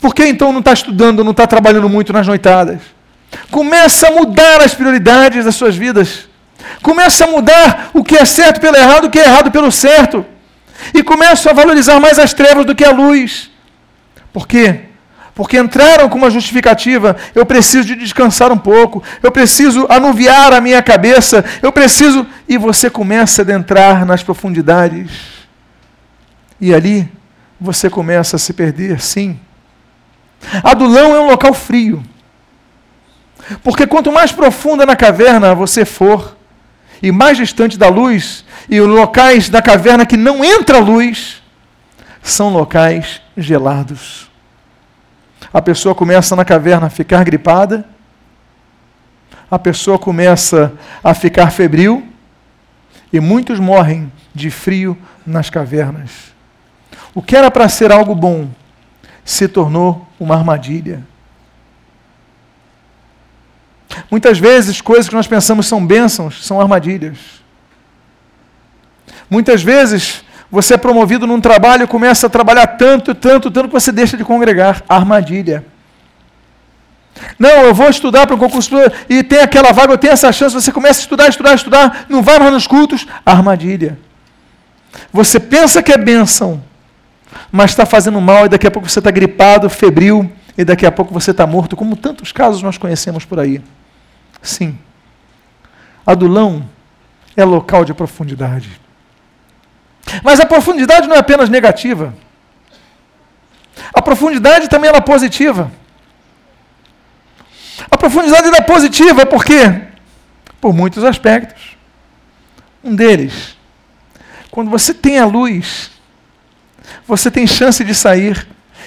Por 0.00 0.14
que 0.14 0.26
então 0.26 0.52
não 0.52 0.60
está 0.60 0.72
estudando, 0.72 1.22
não 1.22 1.32
está 1.32 1.46
trabalhando 1.46 1.88
muito 1.88 2.12
nas 2.12 2.26
noitadas? 2.26 2.80
Começa 3.50 4.08
a 4.08 4.10
mudar 4.10 4.60
as 4.60 4.74
prioridades 4.74 5.44
das 5.44 5.54
suas 5.54 5.76
vidas. 5.76 6.28
Começa 6.82 7.24
a 7.24 7.28
mudar 7.28 7.90
o 7.92 8.02
que 8.02 8.16
é 8.16 8.24
certo 8.24 8.60
pelo 8.60 8.76
errado, 8.76 9.04
o 9.04 9.10
que 9.10 9.18
é 9.18 9.24
errado 9.24 9.50
pelo 9.50 9.70
certo. 9.70 10.24
E 10.94 11.02
começa 11.02 11.50
a 11.50 11.52
valorizar 11.52 12.00
mais 12.00 12.18
as 12.18 12.32
trevas 12.32 12.64
do 12.64 12.74
que 12.74 12.84
a 12.84 12.90
luz. 12.90 13.50
Por 14.32 14.48
quê? 14.48 14.90
porque 15.40 15.58
entraram 15.58 16.06
com 16.06 16.18
uma 16.18 16.30
justificativa. 16.30 17.16
Eu 17.34 17.46
preciso 17.46 17.86
de 17.86 17.94
descansar 17.94 18.52
um 18.52 18.58
pouco, 18.58 19.02
eu 19.22 19.32
preciso 19.32 19.86
anuviar 19.88 20.52
a 20.52 20.60
minha 20.60 20.82
cabeça, 20.82 21.42
eu 21.62 21.72
preciso. 21.72 22.26
E 22.46 22.58
você 22.58 22.90
começa 22.90 23.40
a 23.40 23.42
adentrar 23.42 24.04
nas 24.04 24.22
profundidades. 24.22 25.10
E 26.60 26.74
ali 26.74 27.10
você 27.58 27.88
começa 27.88 28.36
a 28.36 28.38
se 28.38 28.52
perder, 28.52 29.00
sim. 29.00 29.40
Adulão 30.62 31.14
é 31.14 31.20
um 31.20 31.26
local 31.26 31.52
frio. 31.54 32.02
Porque 33.62 33.86
quanto 33.86 34.12
mais 34.12 34.32
profunda 34.32 34.86
na 34.86 34.96
caverna 34.96 35.54
você 35.54 35.84
for, 35.84 36.36
e 37.02 37.10
mais 37.10 37.36
distante 37.36 37.78
da 37.78 37.88
luz, 37.88 38.44
e 38.68 38.80
os 38.80 38.88
locais 38.88 39.48
da 39.48 39.60
caverna 39.62 40.06
que 40.06 40.16
não 40.16 40.44
entra 40.44 40.78
luz, 40.78 41.42
são 42.22 42.50
locais 42.50 43.20
gelados 43.36 44.30
a 45.52 45.60
pessoa 45.60 45.94
começa 45.94 46.36
na 46.36 46.44
caverna 46.44 46.86
a 46.86 46.90
ficar 46.90 47.24
gripada, 47.24 47.84
a 49.50 49.58
pessoa 49.58 49.98
começa 49.98 50.72
a 51.02 51.12
ficar 51.12 51.50
febril, 51.50 52.06
e 53.12 53.18
muitos 53.18 53.58
morrem 53.58 54.12
de 54.32 54.48
frio 54.48 54.96
nas 55.26 55.50
cavernas. 55.50 56.32
O 57.12 57.20
que 57.20 57.36
era 57.36 57.50
para 57.50 57.68
ser 57.68 57.90
algo 57.90 58.14
bom 58.14 58.48
se 59.24 59.48
tornou 59.48 60.06
uma 60.20 60.36
armadilha. 60.36 61.02
Muitas 64.10 64.38
vezes, 64.38 64.80
coisas 64.80 65.08
que 65.08 65.14
nós 65.14 65.26
pensamos 65.26 65.66
são 65.66 65.84
bênçãos 65.84 66.46
são 66.46 66.60
armadilhas. 66.60 67.18
Muitas 69.28 69.62
vezes, 69.62 70.22
você 70.50 70.74
é 70.74 70.76
promovido 70.76 71.26
num 71.26 71.40
trabalho 71.40 71.84
e 71.84 71.86
começa 71.86 72.26
a 72.26 72.30
trabalhar 72.30 72.66
tanto, 72.66 73.14
tanto, 73.14 73.50
tanto 73.50 73.68
que 73.68 73.74
você 73.74 73.90
deixa 73.90 74.16
de 74.16 74.24
congregar. 74.24 74.82
Armadilha. 74.88 75.64
Não, 77.38 77.64
eu 77.64 77.74
vou 77.74 77.88
estudar 77.88 78.26
para 78.26 78.36
um 78.36 78.38
concurso 78.38 78.70
e 79.08 79.22
tem 79.22 79.40
aquela 79.40 79.72
vaga, 79.72 79.92
eu 79.92 79.98
tenho 79.98 80.12
essa 80.12 80.30
chance. 80.32 80.54
Você 80.54 80.70
começa 80.70 81.00
a 81.00 81.02
estudar, 81.02 81.28
estudar, 81.28 81.54
estudar, 81.54 82.06
não 82.08 82.22
vai 82.22 82.38
mais 82.38 82.52
nos 82.52 82.66
cultos. 82.66 83.06
Armadilha. 83.24 83.98
Você 85.12 85.38
pensa 85.38 85.82
que 85.82 85.92
é 85.92 85.96
bênção, 85.96 86.62
mas 87.50 87.70
está 87.70 87.84
fazendo 87.84 88.20
mal 88.20 88.46
e 88.46 88.48
daqui 88.48 88.66
a 88.66 88.70
pouco 88.70 88.88
você 88.88 89.00
está 89.00 89.10
gripado, 89.10 89.68
febril 89.68 90.30
e 90.56 90.64
daqui 90.64 90.86
a 90.86 90.92
pouco 90.92 91.12
você 91.12 91.30
está 91.30 91.46
morto, 91.46 91.76
como 91.76 91.96
tantos 91.96 92.32
casos 92.32 92.62
nós 92.62 92.78
conhecemos 92.78 93.24
por 93.24 93.40
aí. 93.40 93.62
Sim. 94.42 94.78
Adulão 96.06 96.68
é 97.36 97.44
local 97.44 97.84
de 97.84 97.94
profundidade. 97.94 98.80
Mas 100.22 100.40
a 100.40 100.46
profundidade 100.46 101.06
não 101.06 101.14
é 101.14 101.18
apenas 101.18 101.48
negativa. 101.48 102.14
A 103.92 104.02
profundidade 104.02 104.68
também 104.68 104.90
é 104.90 105.00
positiva. 105.00 105.70
A 107.90 107.96
profundidade 107.96 108.48
é 108.48 108.62
positiva 108.62 109.24
por 109.24 109.44
quê? 109.44 109.82
Por 110.60 110.74
muitos 110.74 111.04
aspectos. 111.04 111.76
Um 112.82 112.94
deles, 112.94 113.56
quando 114.50 114.70
você 114.70 114.92
tem 114.92 115.18
a 115.18 115.26
luz, 115.26 115.90
você 117.06 117.30
tem 117.30 117.46
chance 117.46 117.82
de 117.84 117.94
sair, 117.94 118.46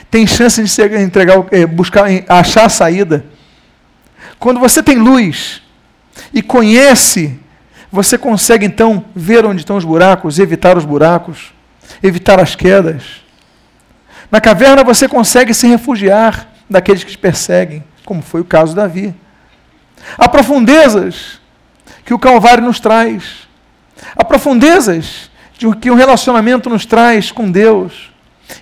tem 0.09 0.25
chance 0.27 0.61
de 0.61 0.69
se 0.69 0.83
entregar, 0.99 1.45
eh, 1.51 1.65
buscar, 1.65 2.05
achar 2.27 2.65
a 2.65 2.69
saída. 2.69 3.25
Quando 4.39 4.59
você 4.59 4.81
tem 4.83 4.97
luz 4.97 5.61
e 6.33 6.41
conhece 6.41 7.39
você 7.93 8.17
consegue 8.17 8.65
então 8.65 9.05
ver 9.15 9.45
onde 9.45 9.61
estão 9.61 9.77
os 9.77 9.85
buracos, 9.85 10.39
evitar 10.39 10.75
os 10.75 10.83
buracos, 10.83 11.53
evitar 12.01 12.39
as 12.39 12.55
quedas. 12.55 13.21
Na 14.31 14.41
caverna 14.41 14.83
você 14.83 15.07
consegue 15.07 15.53
se 15.53 15.67
refugiar 15.67 16.49
daqueles 16.67 17.03
que 17.03 17.11
te 17.11 17.17
perseguem, 17.19 17.83
como 18.03 18.23
foi 18.23 18.41
o 18.41 18.45
caso 18.45 18.71
de 18.71 18.77
Davi. 18.77 19.15
Há 20.17 20.27
profundezas 20.27 21.39
que 22.03 22.15
o 22.15 22.17
Calvário 22.17 22.63
nos 22.63 22.79
traz. 22.79 23.47
Há 24.15 24.23
profundezas 24.23 25.29
de 25.71 25.77
que 25.77 25.89
um 25.89 25.95
relacionamento 25.95 26.69
nos 26.69 26.85
traz 26.85 27.31
com 27.31 27.49
Deus. 27.49 28.11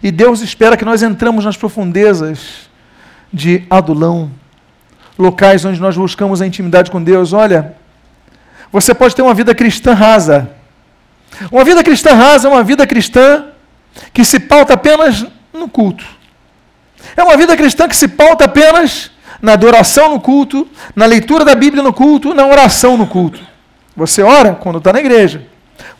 E 0.04 0.12
Deus 0.12 0.42
espera 0.42 0.78
que 0.78 0.86
nós 0.86 1.02
entramos 1.02 1.44
nas 1.44 1.58
profundezas 1.58 2.70
de 3.34 3.64
Adulão, 3.70 4.30
locais 5.18 5.66
onde 5.66 5.82
nós 5.82 5.98
buscamos 5.98 6.42
a 6.42 6.48
intimidade 6.48 6.92
com 6.92 7.02
Deus. 7.02 7.34
Olha, 7.34 7.76
você 8.72 8.94
pode 8.94 9.16
ter 9.16 9.22
uma 9.22 9.34
vida 9.34 9.56
cristã 9.56 9.94
rasa. 9.94 10.52
Uma 11.52 11.64
vida 11.64 11.84
cristã 11.84 12.14
rasa 12.14 12.48
é 12.48 12.52
uma 12.52 12.64
vida 12.64 12.86
cristã 12.86 13.46
que 14.14 14.24
se 14.24 14.40
pauta 14.40 14.74
apenas 14.76 15.26
no 15.52 15.68
culto. 15.68 16.06
É 17.18 17.24
uma 17.24 17.36
vida 17.36 17.58
cristã 17.58 17.88
que 17.88 17.96
se 17.96 18.08
pauta 18.08 18.46
apenas 18.46 19.10
na 19.42 19.54
adoração 19.54 20.12
no 20.12 20.20
culto, 20.20 20.68
na 20.96 21.08
leitura 21.08 21.44
da 21.44 21.56
Bíblia 21.56 21.82
no 21.82 21.92
culto, 21.92 22.34
na 22.34 22.46
oração 22.46 22.96
no 22.96 23.08
culto. 23.08 23.42
Você 23.96 24.22
ora 24.22 24.54
quando 24.54 24.78
está 24.78 24.94
na 24.94 25.00
igreja. 25.00 25.51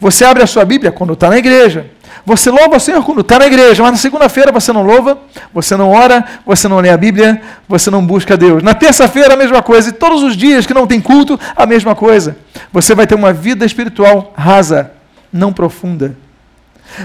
Você 0.02 0.26
abre 0.26 0.42
a 0.42 0.48
sua 0.48 0.66
Bíblia 0.66 0.92
quando 0.92 1.14
está 1.14 1.30
na 1.30 1.38
igreja. 1.38 1.86
Você 2.26 2.50
louva 2.50 2.78
o 2.78 2.80
Senhor 2.80 3.06
quando 3.06 3.22
está 3.22 3.38
na 3.38 3.46
igreja, 3.46 3.84
mas 3.84 3.92
na 3.92 3.98
segunda-feira 4.00 4.52
você 4.52 4.74
não 4.74 4.82
louva, 4.82 5.20
você 5.54 5.78
não 5.78 5.92
ora, 5.92 6.26
você 6.44 6.68
não 6.68 6.80
lê 6.80 6.90
a 6.90 6.98
Bíblia, 6.98 7.40
você 7.70 7.92
não 7.92 8.04
busca 8.04 8.36
Deus. 8.36 8.64
Na 8.64 8.74
terça-feira 8.74 9.36
a 9.36 9.38
mesma 9.38 9.62
coisa, 9.62 9.90
e 9.90 9.92
todos 9.92 10.24
os 10.24 10.36
dias 10.36 10.66
que 10.66 10.74
não 10.74 10.88
tem 10.88 11.00
culto, 11.00 11.40
a 11.56 11.68
mesma 11.68 11.94
coisa. 11.94 12.36
Você 12.74 12.96
vai 12.96 13.06
ter 13.06 13.14
uma 13.14 13.32
vida 13.32 13.64
espiritual 13.64 14.34
rasa, 14.36 14.92
não 15.32 15.54
profunda. 15.54 16.18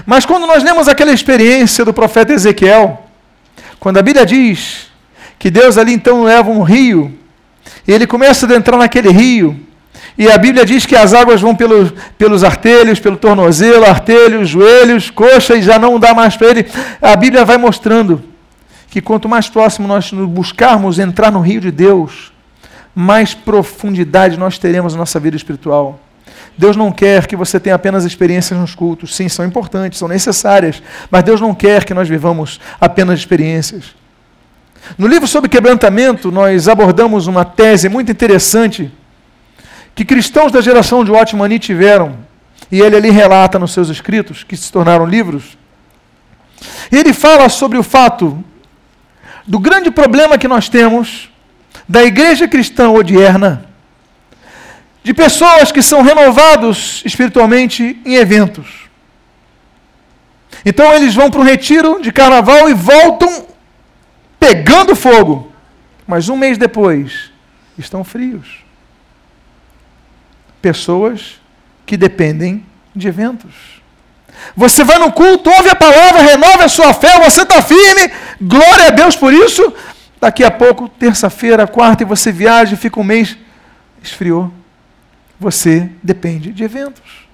Mas 0.03 0.25
quando 0.25 0.47
nós 0.47 0.63
lemos 0.63 0.87
aquela 0.87 1.11
experiência 1.11 1.85
do 1.85 1.93
profeta 1.93 2.33
Ezequiel, 2.33 3.05
quando 3.79 3.97
a 3.97 4.01
Bíblia 4.01 4.25
diz 4.25 4.87
que 5.37 5.51
Deus 5.51 5.77
ali 5.77 5.93
então 5.93 6.23
leva 6.23 6.49
um 6.49 6.63
rio, 6.63 7.15
e 7.87 7.93
ele 7.93 8.07
começa 8.07 8.51
a 8.51 8.55
entrar 8.55 8.77
naquele 8.77 9.11
rio, 9.11 9.66
e 10.17 10.29
a 10.31 10.37
Bíblia 10.37 10.65
diz 10.65 10.85
que 10.85 10.95
as 10.95 11.13
águas 11.13 11.39
vão 11.39 11.55
pelos, 11.55 11.93
pelos 12.17 12.43
artelhos, 12.43 12.99
pelo 12.99 13.17
tornozelo, 13.17 13.85
artelhos, 13.85 14.49
joelhos, 14.49 15.11
coxa, 15.11 15.55
e 15.55 15.61
já 15.61 15.77
não 15.77 15.99
dá 15.99 16.13
mais 16.13 16.35
para 16.35 16.47
ele. 16.47 16.65
A 16.99 17.15
Bíblia 17.15 17.45
vai 17.45 17.57
mostrando 17.57 18.23
que 18.89 18.99
quanto 18.99 19.29
mais 19.29 19.47
próximo 19.47 19.87
nós 19.87 20.11
buscarmos 20.11 20.97
entrar 20.97 21.31
no 21.31 21.39
rio 21.39 21.61
de 21.61 21.69
Deus, 21.69 22.33
mais 22.95 23.35
profundidade 23.35 24.39
nós 24.39 24.57
teremos 24.57 24.93
na 24.93 24.99
nossa 24.99 25.19
vida 25.19 25.37
espiritual. 25.37 25.99
Deus 26.57 26.75
não 26.75 26.91
quer 26.91 27.27
que 27.27 27.35
você 27.35 27.59
tenha 27.59 27.75
apenas 27.75 28.03
experiências 28.03 28.59
nos 28.59 28.73
cultos. 28.73 29.15
Sim, 29.15 29.29
são 29.29 29.45
importantes, 29.45 29.99
são 29.99 30.07
necessárias. 30.07 30.81
Mas 31.11 31.23
Deus 31.23 31.39
não 31.39 31.53
quer 31.53 31.85
que 31.85 31.93
nós 31.93 32.09
vivamos 32.09 32.59
apenas 32.81 33.19
experiências. 33.19 33.95
No 34.97 35.05
livro 35.05 35.27
sobre 35.27 35.47
quebrantamento, 35.47 36.31
nós 36.31 36.67
abordamos 36.67 37.27
uma 37.27 37.45
tese 37.45 37.87
muito 37.87 38.11
interessante 38.11 38.91
que 39.97 40.05
cristãos 40.05 40.51
da 40.51 40.61
geração 40.61 41.03
de 41.03 41.09
Watchman 41.09 41.57
tiveram, 41.57 42.19
e 42.71 42.79
ele 42.79 42.95
ali 42.95 43.09
relata 43.09 43.57
nos 43.57 43.73
seus 43.73 43.89
escritos, 43.89 44.43
que 44.43 44.55
se 44.55 44.71
tornaram 44.71 45.07
livros. 45.07 45.57
Ele 46.91 47.11
fala 47.13 47.49
sobre 47.49 47.79
o 47.79 47.83
fato 47.83 48.43
do 49.47 49.57
grande 49.57 49.89
problema 49.89 50.37
que 50.37 50.47
nós 50.47 50.69
temos 50.69 51.31
da 51.89 52.03
igreja 52.03 52.47
cristã 52.47 52.91
odierna, 52.91 53.65
de 55.03 55.15
pessoas 55.15 55.71
que 55.71 55.81
são 55.81 56.03
renovados 56.03 57.01
espiritualmente 57.03 57.99
em 58.05 58.17
eventos. 58.17 58.67
Então 60.63 60.93
eles 60.93 61.15
vão 61.15 61.31
para 61.31 61.41
um 61.41 61.43
retiro 61.43 61.99
de 62.03 62.11
carnaval 62.11 62.69
e 62.69 62.73
voltam 62.75 63.47
pegando 64.39 64.95
fogo, 64.95 65.51
mas 66.05 66.29
um 66.29 66.37
mês 66.37 66.55
depois 66.55 67.31
estão 67.79 68.03
frios 68.03 68.66
pessoas 70.67 71.39
que 71.85 71.95
dependem 71.95 72.65
de 72.93 73.07
eventos. 73.07 73.53
Você 74.53 74.83
vai 74.83 74.99
no 74.99 75.13
culto, 75.13 75.49
ouve 75.49 75.69
a 75.69 75.75
palavra, 75.75 76.21
renova 76.21 76.65
a 76.65 76.67
sua 76.67 76.93
fé, 76.93 77.17
você 77.23 77.43
está 77.43 77.63
firme, 77.63 78.11
glória 78.41 78.87
a 78.87 78.89
Deus 78.89 79.15
por 79.15 79.31
isso. 79.31 79.73
Daqui 80.19 80.43
a 80.43 80.51
pouco, 80.51 80.89
terça-feira, 80.89 81.65
quarta, 81.65 82.03
e 82.03 82.05
você 82.05 82.33
viaja 82.33 82.75
fica 82.75 82.99
um 82.99 83.03
mês, 83.03 83.37
esfriou. 84.03 84.51
Você 85.39 85.89
depende 86.03 86.51
de 86.51 86.65
eventos. 86.65 87.27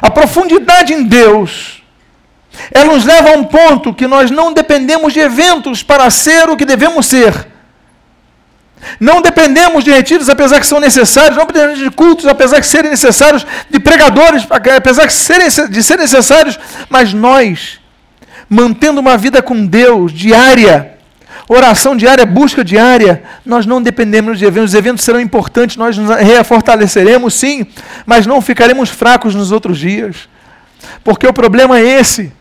A 0.00 0.08
profundidade 0.08 0.92
em 0.92 1.02
Deus, 1.02 1.82
ela 2.70 2.92
nos 2.94 3.04
leva 3.04 3.30
a 3.30 3.32
um 3.32 3.42
ponto 3.44 3.92
que 3.92 4.06
nós 4.06 4.30
não 4.30 4.52
dependemos 4.52 5.12
de 5.12 5.18
eventos 5.18 5.82
para 5.82 6.08
ser 6.10 6.48
o 6.48 6.56
que 6.56 6.64
devemos 6.64 7.06
ser 7.06 7.53
não 9.00 9.22
dependemos 9.22 9.84
de 9.84 9.90
retiros, 9.90 10.28
apesar 10.28 10.60
que 10.60 10.66
são 10.66 10.80
necessários, 10.80 11.36
não 11.36 11.46
dependemos 11.46 11.78
de 11.78 11.90
cultos, 11.90 12.26
apesar 12.26 12.60
de 12.60 12.66
serem 12.66 12.90
necessários, 12.90 13.46
de 13.70 13.80
pregadores, 13.80 14.46
apesar 14.50 15.06
de 15.06 15.12
serem, 15.12 15.48
de 15.70 15.82
serem 15.82 16.02
necessários, 16.02 16.58
mas 16.88 17.12
nós, 17.12 17.80
mantendo 18.48 19.00
uma 19.00 19.16
vida 19.16 19.42
com 19.42 19.66
Deus 19.66 20.12
diária, 20.12 20.94
oração 21.48 21.96
diária, 21.96 22.24
busca 22.24 22.64
diária, 22.64 23.22
nós 23.44 23.66
não 23.66 23.82
dependemos 23.82 24.38
de 24.38 24.44
eventos. 24.44 24.70
Os 24.70 24.74
eventos 24.74 25.04
serão 25.04 25.20
importantes, 25.20 25.76
nós 25.76 25.96
nos 25.96 26.14
refortaleceremos, 26.16 27.34
sim, 27.34 27.66
mas 28.06 28.26
não 28.26 28.40
ficaremos 28.40 28.90
fracos 28.90 29.34
nos 29.34 29.52
outros 29.52 29.78
dias. 29.78 30.28
Porque 31.02 31.26
o 31.26 31.32
problema 31.32 31.78
é 31.78 32.00
esse. 32.00 32.32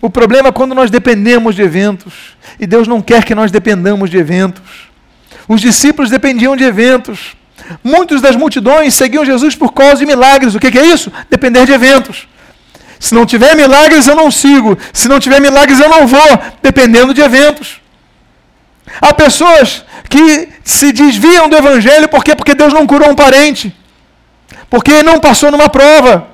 O 0.00 0.10
problema 0.10 0.48
é 0.48 0.52
quando 0.52 0.74
nós 0.74 0.90
dependemos 0.90 1.54
de 1.54 1.62
eventos. 1.62 2.36
E 2.58 2.66
Deus 2.66 2.88
não 2.88 3.00
quer 3.00 3.24
que 3.24 3.34
nós 3.34 3.50
dependamos 3.50 4.10
de 4.10 4.16
eventos. 4.16 4.91
Os 5.48 5.60
discípulos 5.60 6.10
dependiam 6.10 6.56
de 6.56 6.64
eventos. 6.64 7.36
Muitos 7.82 8.20
das 8.20 8.36
multidões 8.36 8.94
seguiam 8.94 9.24
Jesus 9.24 9.54
por 9.54 9.72
causa 9.72 9.96
de 9.96 10.06
milagres. 10.06 10.54
O 10.54 10.58
que 10.58 10.78
é 10.78 10.86
isso? 10.86 11.12
Depender 11.30 11.64
de 11.66 11.72
eventos. 11.72 12.28
Se 12.98 13.14
não 13.14 13.26
tiver 13.26 13.56
milagres, 13.56 14.06
eu 14.06 14.14
não 14.14 14.30
sigo. 14.30 14.78
Se 14.92 15.08
não 15.08 15.18
tiver 15.18 15.40
milagres, 15.40 15.80
eu 15.80 15.88
não 15.88 16.06
vou, 16.06 16.38
dependendo 16.62 17.12
de 17.12 17.20
eventos. 17.20 17.80
Há 19.00 19.12
pessoas 19.12 19.84
que 20.08 20.48
se 20.62 20.92
desviam 20.92 21.48
do 21.48 21.56
evangelho 21.56 22.08
porque 22.08 22.34
porque 22.36 22.54
Deus 22.54 22.72
não 22.72 22.86
curou 22.86 23.10
um 23.10 23.14
parente. 23.14 23.74
Porque 24.68 25.02
não 25.02 25.18
passou 25.18 25.50
numa 25.50 25.68
prova. 25.68 26.31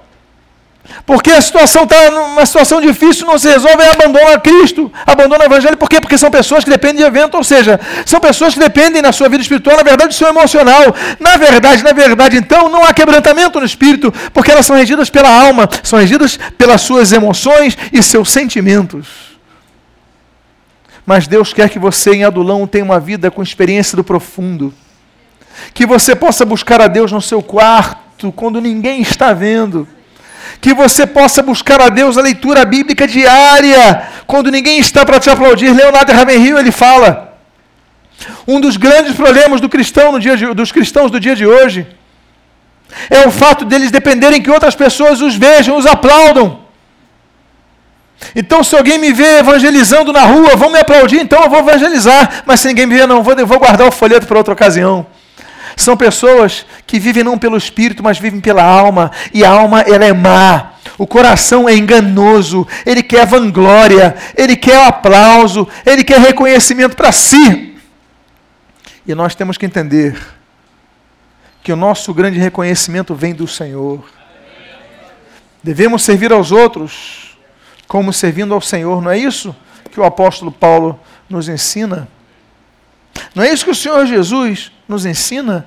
Porque 1.04 1.30
a 1.30 1.40
situação 1.40 1.84
está 1.84 2.10
numa 2.10 2.44
situação 2.44 2.80
difícil, 2.80 3.26
não 3.26 3.38
se 3.38 3.48
resolve, 3.48 3.82
e 3.82 3.88
abandona 3.88 4.38
Cristo, 4.38 4.92
abandona 5.06 5.44
o 5.44 5.46
Evangelho. 5.46 5.76
Por 5.76 5.88
quê? 5.88 6.00
Porque 6.00 6.18
são 6.18 6.30
pessoas 6.30 6.64
que 6.64 6.70
dependem 6.70 6.98
de 6.98 7.02
evento, 7.02 7.36
ou 7.36 7.44
seja, 7.44 7.78
são 8.04 8.20
pessoas 8.20 8.54
que 8.54 8.60
dependem 8.60 9.02
na 9.02 9.12
sua 9.12 9.28
vida 9.28 9.42
espiritual, 9.42 9.76
na 9.76 9.82
verdade, 9.82 10.08
do 10.08 10.14
seu 10.14 10.28
emocional. 10.28 10.94
Na 11.20 11.36
verdade, 11.36 11.82
na 11.82 11.92
verdade, 11.92 12.36
então, 12.36 12.68
não 12.68 12.84
há 12.84 12.92
quebrantamento 12.92 13.60
no 13.60 13.66
espírito, 13.66 14.12
porque 14.32 14.50
elas 14.50 14.66
são 14.66 14.76
regidas 14.76 15.10
pela 15.10 15.30
alma, 15.30 15.68
são 15.82 15.98
regidas 15.98 16.38
pelas 16.56 16.80
suas 16.80 17.12
emoções 17.12 17.76
e 17.92 18.02
seus 18.02 18.30
sentimentos. 18.30 19.38
Mas 21.04 21.26
Deus 21.26 21.52
quer 21.52 21.70
que 21.70 21.78
você, 21.78 22.12
em 22.12 22.24
Adulão, 22.24 22.66
tenha 22.66 22.84
uma 22.84 23.00
vida 23.00 23.30
com 23.30 23.42
experiência 23.42 23.96
do 23.96 24.04
profundo. 24.04 24.74
Que 25.72 25.86
você 25.86 26.14
possa 26.14 26.44
buscar 26.44 26.80
a 26.80 26.86
Deus 26.86 27.10
no 27.10 27.22
seu 27.22 27.42
quarto, 27.42 28.30
quando 28.32 28.60
ninguém 28.60 29.00
está 29.00 29.32
vendo 29.32 29.88
que 30.60 30.74
você 30.74 31.06
possa 31.06 31.42
buscar 31.42 31.80
a 31.80 31.88
Deus 31.88 32.16
a 32.16 32.22
leitura 32.22 32.64
bíblica 32.64 33.06
diária, 33.06 34.02
quando 34.26 34.50
ninguém 34.50 34.78
está 34.78 35.04
para 35.04 35.20
te 35.20 35.30
aplaudir. 35.30 35.72
Leonardo 35.72 36.12
Ravenhill, 36.12 36.58
ele 36.58 36.72
fala, 36.72 37.38
um 38.46 38.60
dos 38.60 38.76
grandes 38.76 39.14
problemas 39.14 39.60
do 39.60 39.68
cristão 39.68 40.12
no 40.12 40.20
dia 40.20 40.36
de, 40.36 40.46
dos 40.54 40.72
cristãos 40.72 41.10
do 41.10 41.20
dia 41.20 41.36
de 41.36 41.46
hoje 41.46 41.86
é 43.10 43.26
o 43.26 43.30
fato 43.30 43.64
deles 43.64 43.90
dependerem 43.90 44.42
que 44.42 44.50
outras 44.50 44.74
pessoas 44.74 45.20
os 45.20 45.34
vejam, 45.34 45.76
os 45.76 45.86
aplaudam. 45.86 46.60
Então, 48.34 48.64
se 48.64 48.76
alguém 48.76 48.98
me 48.98 49.12
vê 49.12 49.38
evangelizando 49.38 50.12
na 50.12 50.22
rua, 50.22 50.56
vão 50.56 50.70
me 50.70 50.78
aplaudir, 50.78 51.20
então 51.20 51.42
eu 51.42 51.50
vou 51.50 51.60
evangelizar. 51.60 52.42
Mas 52.44 52.60
se 52.60 52.68
ninguém 52.68 52.86
me 52.86 52.96
vê, 52.96 53.06
não, 53.06 53.22
vou, 53.22 53.34
vou 53.46 53.58
guardar 53.58 53.86
o 53.86 53.92
folheto 53.92 54.26
para 54.26 54.38
outra 54.38 54.52
ocasião. 54.52 55.06
São 55.76 55.96
pessoas 55.96 56.66
que 56.86 56.98
vivem 56.98 57.24
não 57.24 57.38
pelo 57.38 57.56
espírito, 57.56 58.02
mas 58.02 58.18
vivem 58.18 58.40
pela 58.40 58.62
alma. 58.62 59.10
E 59.32 59.44
a 59.44 59.50
alma, 59.50 59.80
ela 59.82 60.04
é 60.04 60.12
má. 60.12 60.72
O 60.96 61.06
coração 61.06 61.68
é 61.68 61.74
enganoso. 61.74 62.66
Ele 62.84 63.02
quer 63.02 63.26
vanglória. 63.26 64.16
Ele 64.36 64.56
quer 64.56 64.86
aplauso. 64.86 65.68
Ele 65.84 66.04
quer 66.04 66.20
reconhecimento 66.20 66.96
para 66.96 67.12
si. 67.12 67.76
E 69.06 69.14
nós 69.14 69.34
temos 69.34 69.56
que 69.56 69.66
entender 69.66 70.18
que 71.62 71.72
o 71.72 71.76
nosso 71.76 72.12
grande 72.14 72.38
reconhecimento 72.38 73.14
vem 73.14 73.34
do 73.34 73.46
Senhor. 73.46 74.04
Devemos 75.62 76.02
servir 76.02 76.32
aos 76.32 76.52
outros 76.52 77.36
como 77.86 78.12
servindo 78.12 78.54
ao 78.54 78.60
Senhor. 78.60 79.02
Não 79.02 79.10
é 79.10 79.18
isso 79.18 79.54
que 79.90 80.00
o 80.00 80.04
apóstolo 80.04 80.52
Paulo 80.52 80.98
nos 81.28 81.48
ensina? 81.48 82.08
Não 83.34 83.44
é 83.44 83.52
isso 83.52 83.64
que 83.64 83.70
o 83.70 83.74
Senhor 83.74 84.06
Jesus 84.06 84.72
nos 84.86 85.06
ensina? 85.06 85.66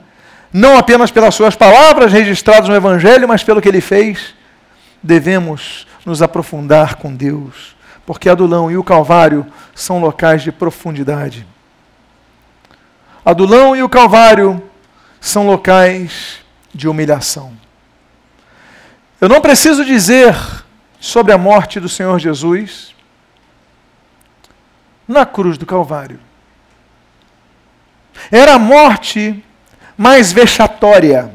Não 0.53 0.77
apenas 0.77 1.11
pelas 1.11 1.35
suas 1.35 1.55
palavras 1.55 2.11
registradas 2.11 2.67
no 2.67 2.75
Evangelho, 2.75 3.27
mas 3.27 3.43
pelo 3.43 3.61
que 3.61 3.69
ele 3.69 3.81
fez. 3.81 4.33
Devemos 5.01 5.87
nos 6.05 6.21
aprofundar 6.21 6.95
com 6.95 7.15
Deus, 7.15 7.75
porque 8.05 8.29
Adulão 8.29 8.69
e 8.69 8.77
o 8.77 8.83
Calvário 8.83 9.45
são 9.73 9.99
locais 9.99 10.43
de 10.43 10.51
profundidade. 10.51 11.45
Adulão 13.23 13.75
e 13.75 13.83
o 13.83 13.89
Calvário 13.89 14.61
são 15.19 15.45
locais 15.45 16.39
de 16.73 16.87
humilhação. 16.87 17.53
Eu 19.19 19.29
não 19.29 19.39
preciso 19.39 19.85
dizer 19.85 20.35
sobre 20.99 21.31
a 21.31 21.37
morte 21.37 21.79
do 21.79 21.87
Senhor 21.87 22.19
Jesus 22.19 22.95
na 25.07 25.25
cruz 25.25 25.57
do 25.57 25.65
Calvário. 25.65 26.19
Era 28.29 28.55
a 28.55 28.59
morte 28.59 29.43
mais 29.97 30.31
vexatória. 30.31 31.31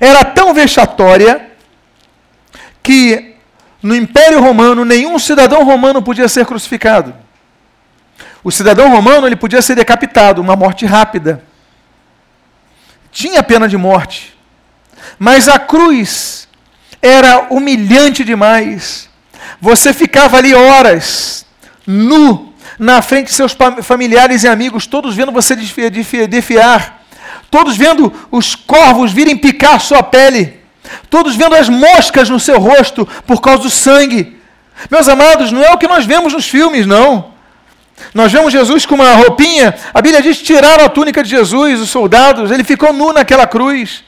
Era 0.00 0.24
tão 0.24 0.52
vexatória 0.52 1.50
que 2.82 3.36
no 3.82 3.94
Império 3.94 4.40
Romano 4.40 4.84
nenhum 4.84 5.18
cidadão 5.18 5.64
romano 5.64 6.02
podia 6.02 6.28
ser 6.28 6.44
crucificado. 6.46 7.14
O 8.42 8.50
cidadão 8.50 8.90
romano 8.90 9.26
ele 9.26 9.36
podia 9.36 9.60
ser 9.60 9.74
decapitado, 9.74 10.40
uma 10.40 10.56
morte 10.56 10.86
rápida. 10.86 11.42
Tinha 13.12 13.42
pena 13.42 13.68
de 13.68 13.76
morte. 13.76 14.36
Mas 15.18 15.48
a 15.48 15.58
cruz 15.58 16.48
era 17.02 17.48
humilhante 17.50 18.24
demais. 18.24 19.08
Você 19.60 19.92
ficava 19.92 20.38
ali 20.38 20.54
horas, 20.54 21.44
nu, 21.86 22.49
na 22.80 23.02
frente 23.02 23.26
de 23.26 23.34
seus 23.34 23.54
familiares 23.82 24.42
e 24.42 24.48
amigos, 24.48 24.86
todos 24.86 25.14
vendo 25.14 25.30
você 25.30 25.54
defiar, 25.54 27.04
todos 27.50 27.76
vendo 27.76 28.10
os 28.30 28.54
corvos 28.54 29.12
virem 29.12 29.36
picar 29.36 29.78
sua 29.78 30.02
pele, 30.02 30.58
todos 31.10 31.36
vendo 31.36 31.54
as 31.54 31.68
moscas 31.68 32.30
no 32.30 32.40
seu 32.40 32.58
rosto 32.58 33.06
por 33.26 33.42
causa 33.42 33.64
do 33.64 33.70
sangue. 33.70 34.40
Meus 34.90 35.10
amados, 35.10 35.52
não 35.52 35.62
é 35.62 35.70
o 35.72 35.76
que 35.76 35.86
nós 35.86 36.06
vemos 36.06 36.32
nos 36.32 36.48
filmes, 36.48 36.86
não. 36.86 37.34
Nós 38.14 38.32
vemos 38.32 38.50
Jesus 38.50 38.86
com 38.86 38.94
uma 38.94 39.12
roupinha, 39.12 39.74
a 39.92 40.00
Bíblia 40.00 40.22
diz: 40.22 40.40
tiraram 40.40 40.86
a 40.86 40.88
túnica 40.88 41.22
de 41.22 41.28
Jesus, 41.28 41.82
os 41.82 41.90
soldados, 41.90 42.50
ele 42.50 42.64
ficou 42.64 42.94
nu 42.94 43.12
naquela 43.12 43.46
cruz. 43.46 44.02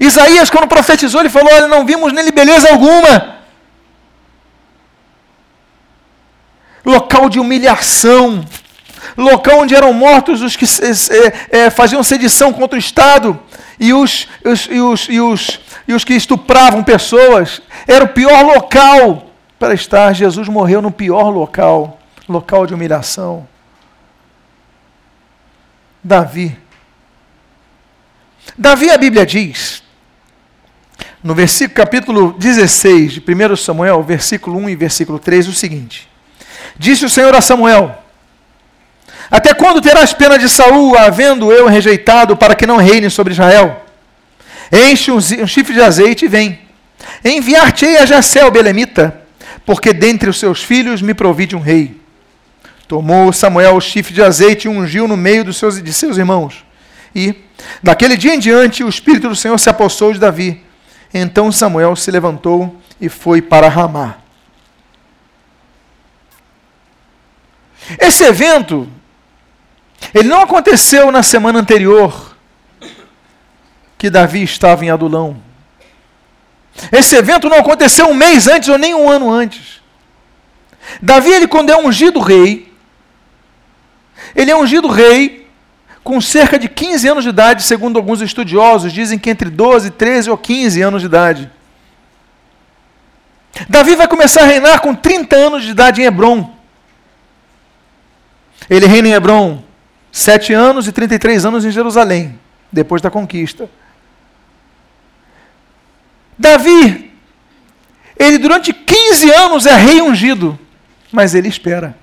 Isaías, 0.00 0.48
quando 0.48 0.66
profetizou, 0.66 1.20
ele 1.20 1.28
falou: 1.28 1.52
Olha, 1.52 1.68
não 1.68 1.84
vimos 1.84 2.14
nele 2.14 2.32
beleza 2.32 2.70
alguma. 2.70 3.37
Local 6.88 7.28
de 7.28 7.38
humilhação, 7.38 8.42
local 9.14 9.60
onde 9.60 9.74
eram 9.74 9.92
mortos 9.92 10.40
os 10.40 10.56
que 10.56 10.64
é, 10.64 11.58
é, 11.58 11.70
faziam 11.70 12.02
sedição 12.02 12.50
contra 12.50 12.76
o 12.76 12.78
Estado 12.78 13.38
e 13.78 13.92
os, 13.92 14.26
os, 14.42 14.68
e, 14.70 14.80
os, 14.80 15.08
e, 15.10 15.20
os, 15.20 15.60
e 15.86 15.92
os 15.92 16.02
que 16.02 16.14
estupravam 16.14 16.82
pessoas. 16.82 17.60
Era 17.86 18.04
o 18.04 18.08
pior 18.08 18.42
local 18.42 19.30
para 19.58 19.74
estar. 19.74 20.14
Jesus 20.14 20.48
morreu 20.48 20.80
no 20.80 20.90
pior 20.90 21.28
local 21.28 21.98
local 22.28 22.66
de 22.66 22.74
humilhação. 22.74 23.48
Davi. 26.02 26.56
Davi, 28.56 28.90
a 28.90 28.98
Bíblia 28.98 29.26
diz, 29.26 29.82
no 31.22 31.34
versículo, 31.34 31.76
capítulo 31.76 32.32
16 32.32 33.12
de 33.12 33.20
1 33.20 33.56
Samuel, 33.56 34.02
versículo 34.02 34.58
1 34.58 34.70
e 34.70 34.76
versículo 34.76 35.18
3, 35.18 35.48
o 35.48 35.52
seguinte: 35.52 36.08
Disse 36.78 37.04
o 37.04 37.10
Senhor 37.10 37.34
a 37.34 37.40
Samuel: 37.40 37.96
Até 39.30 39.52
quando 39.52 39.80
terás 39.80 40.12
pena 40.12 40.38
de 40.38 40.48
Saul, 40.48 40.96
havendo 40.96 41.52
eu 41.52 41.66
rejeitado 41.66 42.36
para 42.36 42.54
que 42.54 42.66
não 42.66 42.76
reine 42.76 43.10
sobre 43.10 43.32
Israel? 43.32 43.84
Enche 44.70 45.10
um, 45.10 45.20
chifre 45.20 45.74
de 45.74 45.82
azeite 45.82 46.26
e 46.26 46.28
vem. 46.28 46.60
Enviar-te-ei 47.24 47.96
a 47.96 48.06
Jacel, 48.06 48.50
Belemita, 48.50 49.22
porque 49.64 49.92
dentre 49.92 50.30
os 50.30 50.38
seus 50.38 50.62
filhos 50.62 51.02
me 51.02 51.14
provide 51.14 51.56
um 51.56 51.60
rei. 51.60 51.98
Tomou 52.86 53.32
Samuel 53.32 53.76
o 53.76 53.80
chifre 53.80 54.14
de 54.14 54.22
azeite 54.22 54.66
e 54.66 54.70
ungiu 54.70 55.08
no 55.08 55.16
meio 55.16 55.44
dos 55.44 55.56
seus, 55.56 55.82
de 55.82 55.92
seus 55.92 56.16
irmãos. 56.16 56.64
E, 57.14 57.34
daquele 57.82 58.16
dia 58.16 58.34
em 58.34 58.38
diante, 58.38 58.84
o 58.84 58.88
Espírito 58.88 59.28
do 59.28 59.36
Senhor 59.36 59.58
se 59.58 59.68
apossou 59.68 60.12
de 60.12 60.18
Davi. 60.18 60.62
Então 61.12 61.50
Samuel 61.50 61.96
se 61.96 62.10
levantou 62.10 62.76
e 63.00 63.08
foi 63.08 63.42
para 63.42 63.68
Ramá. 63.68 64.16
Esse 67.98 68.24
evento, 68.24 68.88
ele 70.12 70.28
não 70.28 70.42
aconteceu 70.42 71.10
na 71.10 71.22
semana 71.22 71.60
anterior, 71.60 72.36
que 73.96 74.10
Davi 74.10 74.42
estava 74.42 74.84
em 74.84 74.90
Adulão. 74.90 75.40
Esse 76.92 77.16
evento 77.16 77.48
não 77.48 77.58
aconteceu 77.58 78.08
um 78.08 78.14
mês 78.14 78.46
antes 78.46 78.68
ou 78.68 78.78
nem 78.78 78.94
um 78.94 79.08
ano 79.08 79.30
antes. 79.30 79.80
Davi, 81.02 81.30
ele, 81.30 81.46
quando 81.46 81.70
é 81.70 81.76
ungido 81.76 82.20
rei, 82.20 82.72
ele 84.34 84.50
é 84.50 84.56
ungido 84.56 84.88
rei 84.88 85.46
com 86.04 86.20
cerca 86.20 86.58
de 86.58 86.68
15 86.68 87.08
anos 87.08 87.24
de 87.24 87.30
idade, 87.30 87.62
segundo 87.62 87.98
alguns 87.98 88.22
estudiosos, 88.22 88.92
dizem 88.92 89.18
que 89.18 89.28
entre 89.28 89.50
12, 89.50 89.90
13 89.90 90.30
ou 90.30 90.38
15 90.38 90.80
anos 90.80 91.02
de 91.02 91.06
idade. 91.06 91.50
Davi 93.68 93.94
vai 93.96 94.08
começar 94.08 94.42
a 94.42 94.46
reinar 94.46 94.80
com 94.80 94.94
30 94.94 95.36
anos 95.36 95.64
de 95.64 95.70
idade 95.70 96.00
em 96.00 96.04
Hebron. 96.04 96.57
Ele 98.68 98.86
reina 98.86 99.08
em 99.08 99.12
Hebron 99.12 99.62
7 100.12 100.52
anos 100.52 100.86
e 100.86 100.92
33 100.92 101.44
anos 101.44 101.64
em 101.64 101.70
Jerusalém, 101.70 102.38
depois 102.72 103.00
da 103.00 103.10
conquista. 103.10 103.68
Davi, 106.38 107.12
ele 108.18 108.38
durante 108.38 108.72
15 108.72 109.30
anos 109.30 109.66
é 109.66 109.74
rei 109.74 110.00
ungido, 110.00 110.58
mas 111.10 111.34
ele 111.34 111.48
espera. 111.48 111.96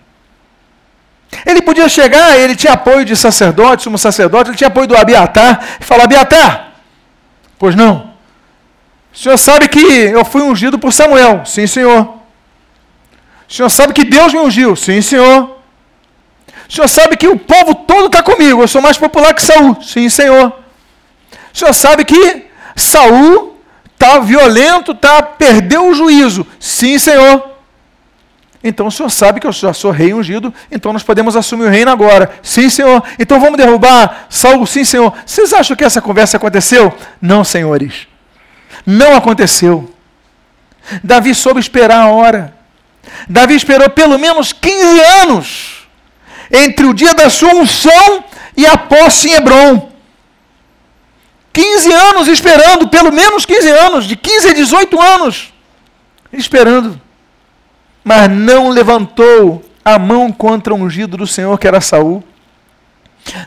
Ele 1.45 1.61
podia 1.61 1.89
chegar, 1.89 2.37
ele 2.37 2.55
tinha 2.55 2.73
apoio 2.73 3.03
de 3.03 3.15
sacerdote, 3.15 3.83
sumo 3.83 3.97
sacerdote, 3.97 4.49
ele 4.49 4.57
tinha 4.57 4.67
apoio 4.67 4.87
do 4.87 4.95
Abiatar, 4.95 5.77
e 5.79 5.83
falar: 5.83 6.03
Abiatar, 6.03 6.73
pois 7.57 7.75
não. 7.75 8.13
O 9.13 9.17
senhor 9.17 9.37
sabe 9.37 9.67
que 9.69 9.79
eu 9.79 10.25
fui 10.25 10.41
ungido 10.41 10.77
por 10.77 10.91
Samuel? 10.91 11.45
Sim, 11.45 11.65
senhor. 11.65 12.19
O 13.49 13.53
senhor 13.53 13.69
sabe 13.69 13.93
que 13.93 14.03
Deus 14.03 14.33
me 14.33 14.39
ungiu? 14.39 14.75
Sim, 14.75 15.01
senhor. 15.01 15.54
O 16.67 16.73
senhor 16.73 16.87
sabe 16.87 17.15
que 17.15 17.27
o 17.27 17.37
povo 17.37 17.75
todo 17.75 18.07
está 18.07 18.23
comigo, 18.23 18.61
eu 18.61 18.67
sou 18.67 18.81
mais 18.81 18.97
popular 18.97 19.33
que 19.33 19.41
Saul? 19.41 19.77
Sim, 19.81 20.09
senhor. 20.09 20.53
O 21.53 21.57
senhor 21.57 21.73
sabe 21.73 22.03
que 22.03 22.45
Saul 22.75 23.57
está 23.93 24.19
violento, 24.19 24.93
tá, 24.93 25.21
perdeu 25.21 25.87
o 25.87 25.93
juízo? 25.93 26.45
Sim, 26.59 26.97
senhor. 26.97 27.51
Então 28.63 28.87
o 28.87 28.91
senhor 28.91 29.09
sabe 29.09 29.39
que 29.39 29.45
eu 29.45 29.51
já 29.51 29.73
sou 29.73 29.91
rei 29.91 30.11
ungido, 30.11 30.51
então 30.71 30.91
nós 30.91 31.03
podemos 31.03 31.35
assumir 31.35 31.65
o 31.65 31.69
reino 31.69 31.91
agora. 31.91 32.31
Sim, 32.41 32.67
senhor. 32.67 33.03
Então 33.19 33.39
vamos 33.39 33.57
derrubar 33.57 34.25
Saul? 34.27 34.65
Sim, 34.65 34.83
senhor. 34.83 35.13
Vocês 35.23 35.53
acham 35.53 35.77
que 35.77 35.83
essa 35.83 36.01
conversa 36.01 36.37
aconteceu? 36.37 36.91
Não, 37.21 37.43
senhores. 37.43 38.07
Não 38.83 39.15
aconteceu. 39.15 39.93
Davi 41.03 41.35
soube 41.35 41.59
esperar 41.59 42.01
a 42.01 42.07
hora. 42.07 42.55
Davi 43.29 43.55
esperou 43.55 43.87
pelo 43.89 44.17
menos 44.17 44.51
15 44.51 44.99
anos 45.21 45.74
entre 46.51 46.85
o 46.85 46.93
dia 46.93 47.13
da 47.13 47.29
sua 47.29 47.53
unção 47.53 48.23
e 48.55 48.65
a 48.65 48.77
posse 48.77 49.29
em 49.29 49.33
Hebron. 49.33 49.91
15 51.53 51.93
anos 51.93 52.27
esperando, 52.27 52.87
pelo 52.87 53.11
menos 53.11 53.45
15 53.45 53.69
anos, 53.69 54.05
de 54.05 54.15
15 54.15 54.49
a 54.49 54.53
18 54.53 55.01
anos, 55.01 55.53
esperando 56.33 56.99
mas 58.05 58.29
não 58.29 58.69
levantou 58.69 59.65
a 59.83 59.97
mão 59.97 60.31
contra 60.31 60.71
o 60.71 60.77
ungido 60.77 61.17
do 61.17 61.25
Senhor, 61.25 61.57
que 61.57 61.67
era 61.67 61.81
Saul. 61.81 62.23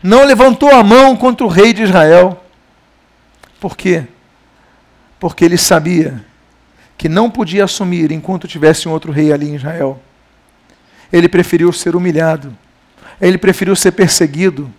Não 0.03 0.25
levantou 0.25 0.69
a 0.75 0.83
mão 0.83 1.17
contra 1.17 1.47
o 1.47 1.49
rei 1.49 1.73
de 1.73 1.85
Israel. 1.85 2.43
Por 3.61 3.77
quê? 3.77 4.05
Porque 5.21 5.45
ele 5.45 5.57
sabia 5.57 6.25
que 6.97 7.09
não 7.09 7.31
podia 7.31 7.63
assumir 7.63 8.11
enquanto 8.11 8.49
tivesse 8.49 8.89
um 8.89 8.93
outro 8.93 9.13
rei 9.13 9.33
ali 9.33 9.49
em 9.49 9.55
Israel. 9.55 10.03
Ele 11.13 11.29
preferiu 11.29 11.73
ser 11.73 11.95
humilhado. 11.95 12.57
Ele 13.21 13.39
preferiu 13.39 13.75
ser 13.75 13.93
perseguido. 13.93 14.73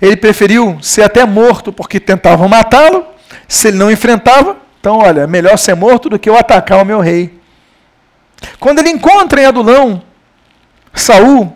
Ele 0.00 0.16
preferiu 0.16 0.78
ser 0.80 1.02
até 1.02 1.24
morto, 1.24 1.72
porque 1.72 1.98
tentavam 1.98 2.48
matá-lo. 2.48 3.04
Se 3.48 3.68
ele 3.68 3.78
não 3.78 3.90
enfrentava, 3.90 4.56
então, 4.78 4.98
olha, 4.98 5.26
melhor 5.26 5.58
ser 5.58 5.74
morto 5.74 6.08
do 6.08 6.18
que 6.18 6.28
eu 6.28 6.36
atacar 6.36 6.82
o 6.82 6.84
meu 6.84 7.00
rei. 7.00 7.38
Quando 8.58 8.78
ele 8.78 8.90
encontra 8.90 9.42
em 9.42 9.44
Adulão 9.44 10.02
Saul, 10.94 11.54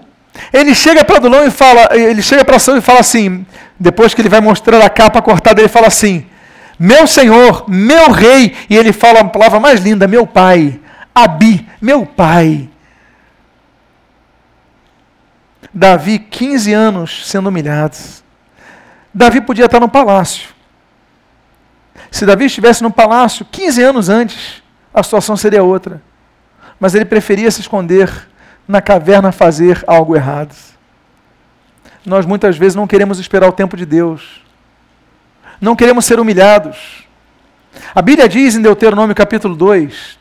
ele 0.53 0.75
chega 0.75 1.05
para 1.05 1.17
Adulão 1.17 1.47
e 1.47 1.51
fala, 1.51 1.89
ele 1.93 2.21
chega 2.23 2.45
para 2.45 2.59
Saul 2.59 2.79
e 2.79 2.83
fala 2.83 3.01
assim, 3.01 3.47
depois 3.79 4.15
que 4.15 4.21
ele 4.21 4.29
vai 4.29 4.41
mostrar 4.41 4.85
a 4.85 4.91
capa 4.91 5.23
cortada, 5.23 5.61
ele 5.61 5.69
fala 5.69 5.87
assim: 5.87 6.27
"Meu 6.79 7.07
senhor, 7.07 7.65
meu 7.69 8.11
rei", 8.11 8.55
e 8.69 8.77
ele 8.77 8.93
fala 8.93 9.21
a 9.21 9.25
palavra 9.25 9.59
mais 9.59 9.81
linda, 9.81 10.07
"meu 10.07 10.27
pai", 10.27 10.81
Abi, 11.15 11.67
meu 11.81 12.05
pai. 12.05 12.69
Davi, 15.75 16.19
15 16.19 16.73
anos 16.73 17.27
sendo 17.27 17.49
humilhado. 17.49 17.97
Davi 19.13 19.41
podia 19.41 19.67
estar 19.67 19.81
no 19.81 19.89
palácio. 19.89 20.49
Se 22.11 22.25
Davi 22.25 22.45
estivesse 22.45 22.83
no 22.83 22.91
palácio 22.91 23.45
15 23.45 23.83
anos 23.83 24.09
antes, 24.09 24.63
a 24.93 25.03
situação 25.03 25.37
seria 25.37 25.63
outra 25.63 26.01
mas 26.79 26.95
ele 26.95 27.05
preferia 27.05 27.51
se 27.51 27.61
esconder 27.61 28.29
na 28.67 28.81
caverna 28.81 29.33
fazer 29.33 29.83
algo 29.87 30.17
errado. 30.17 30.55
Nós 32.05 32.27
muitas 32.27 32.57
vezes 32.57 32.75
não 32.75 32.87
queremos 32.87 33.19
esperar 33.19 33.49
o 33.49 33.53
tempo 33.53 33.77
de 33.77 33.87
Deus. 33.87 34.43
Não 35.61 35.77
queremos 35.77 36.05
ser 36.05 36.21
humilhados. 36.21 37.07
A 37.95 38.03
Bíblia 38.03 38.29
diz 38.29 38.55
em 38.55 38.63
Deuteronômio 38.63 39.15
capítulo 39.15 39.57
2 39.57 40.19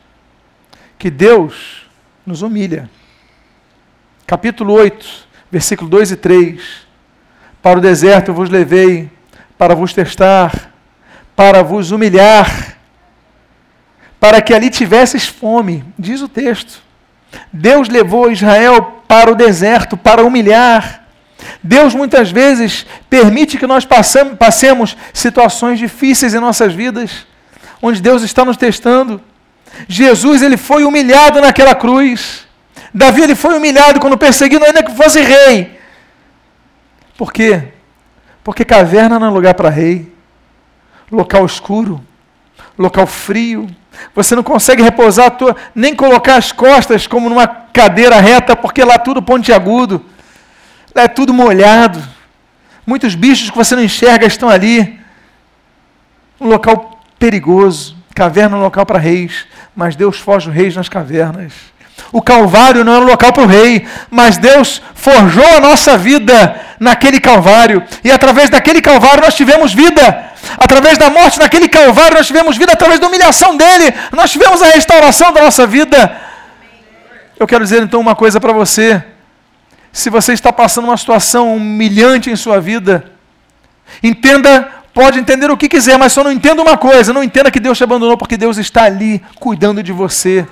que 0.97 1.09
Deus 1.09 1.85
nos 2.25 2.41
humilha. 2.41 2.89
Capítulo 4.25 4.73
8, 4.73 5.22
versículo 5.53 5.89
2 5.89 6.11
e 6.11 6.15
3. 6.17 6.61
Para 7.61 7.79
o 7.79 7.81
deserto 7.81 8.27
eu 8.31 8.35
vos 8.35 8.49
levei, 8.49 9.09
para 9.57 9.73
vos 9.73 9.93
testar, 9.93 10.73
para 11.33 11.63
vos 11.63 11.91
humilhar 11.91 12.73
para 14.23 14.41
que 14.41 14.53
ali 14.53 14.69
tivesses 14.69 15.27
fome, 15.27 15.83
diz 15.99 16.21
o 16.21 16.29
texto. 16.29 16.81
Deus 17.51 17.89
levou 17.89 18.31
Israel 18.31 19.03
para 19.05 19.29
o 19.29 19.35
deserto 19.35 19.97
para 19.97 20.23
humilhar. 20.23 21.03
Deus 21.61 21.93
muitas 21.93 22.31
vezes 22.31 22.85
permite 23.09 23.57
que 23.57 23.67
nós 23.67 23.85
passemos 24.39 24.95
situações 25.11 25.77
difíceis 25.77 26.33
em 26.33 26.39
nossas 26.39 26.73
vidas, 26.73 27.27
onde 27.81 28.01
Deus 28.01 28.23
está 28.23 28.45
nos 28.45 28.55
testando. 28.55 29.21
Jesus 29.89 30.41
ele 30.41 30.55
foi 30.55 30.85
humilhado 30.85 31.41
naquela 31.41 31.75
cruz. 31.75 32.47
Davi 32.93 33.21
ele 33.21 33.35
foi 33.35 33.57
humilhado 33.57 33.99
quando 33.99 34.17
perseguindo 34.17 34.65
ainda 34.65 34.83
que 34.83 34.95
fosse 34.95 35.21
rei. 35.21 35.79
Por 37.17 37.33
quê? 37.33 37.69
Porque 38.43 38.63
caverna 38.63 39.19
não 39.19 39.27
é 39.27 39.29
lugar 39.29 39.53
para 39.53 39.69
rei. 39.69 40.13
Local 41.11 41.45
escuro, 41.45 42.03
local 42.77 43.07
frio. 43.07 43.67
Você 44.13 44.35
não 44.35 44.43
consegue 44.43 44.81
repousar, 44.83 45.31
tua, 45.31 45.55
nem 45.73 45.95
colocar 45.95 46.35
as 46.35 46.51
costas 46.51 47.07
como 47.07 47.29
numa 47.29 47.47
cadeira 47.47 48.19
reta, 48.19 48.55
porque 48.55 48.83
lá 48.83 48.97
tudo 48.97 49.21
pontiagudo. 49.21 50.03
Lá 50.93 51.03
é 51.03 51.07
tudo 51.07 51.33
molhado. 51.33 52.01
Muitos 52.85 53.15
bichos 53.15 53.49
que 53.49 53.57
você 53.57 53.75
não 53.75 53.83
enxerga 53.83 54.25
estão 54.25 54.49
ali. 54.49 54.99
Um 56.39 56.47
local 56.47 56.99
perigoso. 57.17 57.95
Caverna 58.13 58.57
é 58.57 58.59
um 58.59 58.63
local 58.63 58.85
para 58.85 58.99
reis, 58.99 59.47
mas 59.75 59.95
Deus 59.95 60.19
foge 60.19 60.49
os 60.49 60.55
reis 60.55 60.75
nas 60.75 60.87
cavernas. 60.87 61.53
O 62.13 62.21
Calvário 62.21 62.83
não 62.83 62.93
é 62.93 62.99
um 62.99 63.05
local 63.05 63.33
para 63.33 63.41
o 63.41 63.47
rei, 63.47 63.87
mas 64.11 64.37
Deus 64.37 64.79
forjou 64.93 65.45
a 65.57 65.59
nossa 65.59 65.97
vida 65.97 66.61
naquele 66.79 67.19
Calvário. 67.19 67.83
E 68.03 68.11
através 68.11 68.51
daquele 68.51 68.83
Calvário 68.83 69.23
nós 69.23 69.33
tivemos 69.33 69.73
vida. 69.73 70.31
Através 70.59 70.95
da 70.99 71.09
morte 71.09 71.39
naquele 71.39 71.67
Calvário 71.67 72.17
nós 72.17 72.27
tivemos 72.27 72.55
vida. 72.55 72.73
Através 72.73 72.99
da 72.99 73.07
humilhação 73.07 73.57
dele 73.57 73.91
nós 74.11 74.31
tivemos 74.31 74.61
a 74.61 74.67
restauração 74.67 75.33
da 75.33 75.41
nossa 75.41 75.65
vida. 75.65 76.15
Eu 77.39 77.47
quero 77.47 77.63
dizer 77.63 77.81
então 77.81 77.99
uma 77.99 78.15
coisa 78.15 78.39
para 78.39 78.53
você. 78.53 79.03
Se 79.91 80.11
você 80.11 80.33
está 80.33 80.53
passando 80.53 80.85
uma 80.85 80.97
situação 80.97 81.55
humilhante 81.55 82.29
em 82.29 82.35
sua 82.35 82.61
vida, 82.61 83.11
entenda 84.03 84.69
pode 84.93 85.17
entender 85.17 85.49
o 85.49 85.57
que 85.57 85.67
quiser, 85.67 85.97
mas 85.97 86.13
só 86.13 86.23
não 86.23 86.31
entenda 86.31 86.61
uma 86.61 86.77
coisa: 86.77 87.11
não 87.11 87.23
entenda 87.23 87.49
que 87.49 87.59
Deus 87.59 87.75
te 87.75 87.83
abandonou, 87.83 88.15
porque 88.15 88.37
Deus 88.37 88.59
está 88.59 88.83
ali 88.83 89.19
cuidando 89.39 89.81
de 89.81 89.91
você. 89.91 90.47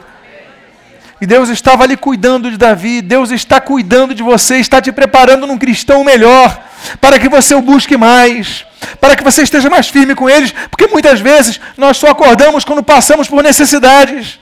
E 1.22 1.28
Deus 1.28 1.50
estava 1.50 1.84
ali 1.84 1.96
cuidando 1.96 2.50
de 2.50 2.58
Davi, 2.58 3.00
Deus 3.00 3.30
está 3.30 3.62
cuidando 3.62 4.16
de 4.16 4.24
você, 4.24 4.58
está 4.58 4.82
te 4.82 4.92
preparando 4.92 5.46
num 5.46 5.58
cristão 5.58 6.04
melhor, 6.04 6.60
para 7.00 7.20
que 7.20 7.30
você 7.30 7.54
o 7.54 7.62
busque 7.62 7.96
mais, 7.96 8.66
para 9.00 9.16
que 9.16 9.24
você 9.24 9.44
esteja 9.44 9.70
mais 9.70 9.88
firme 9.88 10.16
com 10.16 10.28
eles, 10.28 10.52
porque 10.72 10.88
muitas 10.88 11.20
vezes 11.20 11.62
nós 11.78 11.98
só 11.98 12.08
acordamos 12.08 12.66
quando 12.66 12.82
passamos 12.82 13.28
por 13.28 13.44
necessidades. 13.44 14.40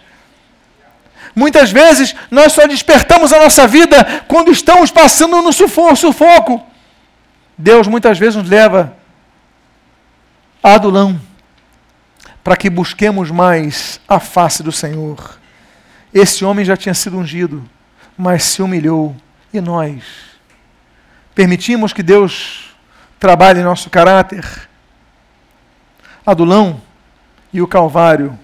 Muitas 1.35 1.69
vezes 1.69 2.15
nós 2.31 2.53
só 2.53 2.65
despertamos 2.65 3.33
a 3.33 3.39
nossa 3.39 3.67
vida 3.67 4.23
quando 4.25 4.49
estamos 4.49 4.89
passando 4.89 5.41
no 5.41 5.51
sufoco. 5.51 6.65
Deus 7.57 7.87
muitas 7.87 8.17
vezes 8.17 8.37
nos 8.37 8.49
leva 8.49 8.95
a 10.63 10.75
adulão 10.75 11.19
para 12.41 12.55
que 12.55 12.69
busquemos 12.69 13.29
mais 13.29 13.99
a 14.07 14.17
face 14.17 14.63
do 14.63 14.71
Senhor. 14.71 15.39
Esse 16.13 16.43
homem 16.43 16.65
já 16.65 16.75
tinha 16.75 16.93
sido 16.93 17.17
ungido, 17.17 17.67
mas 18.17 18.43
se 18.43 18.61
humilhou. 18.61 19.15
E 19.53 19.59
nós? 19.59 20.03
Permitimos 21.33 21.93
que 21.93 22.03
Deus 22.03 22.75
trabalhe 23.19 23.61
nosso 23.61 23.89
caráter? 23.89 24.45
Adulão 26.25 26.81
e 27.51 27.61
o 27.61 27.67
Calvário 27.67 28.37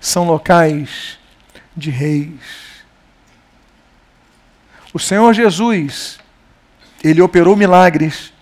são 0.00 0.24
locais 0.24 1.18
de 1.76 1.90
reis. 1.90 2.40
O 4.92 4.98
Senhor 4.98 5.32
Jesus, 5.34 6.18
ele 7.04 7.20
operou 7.20 7.54
milagres, 7.54 8.32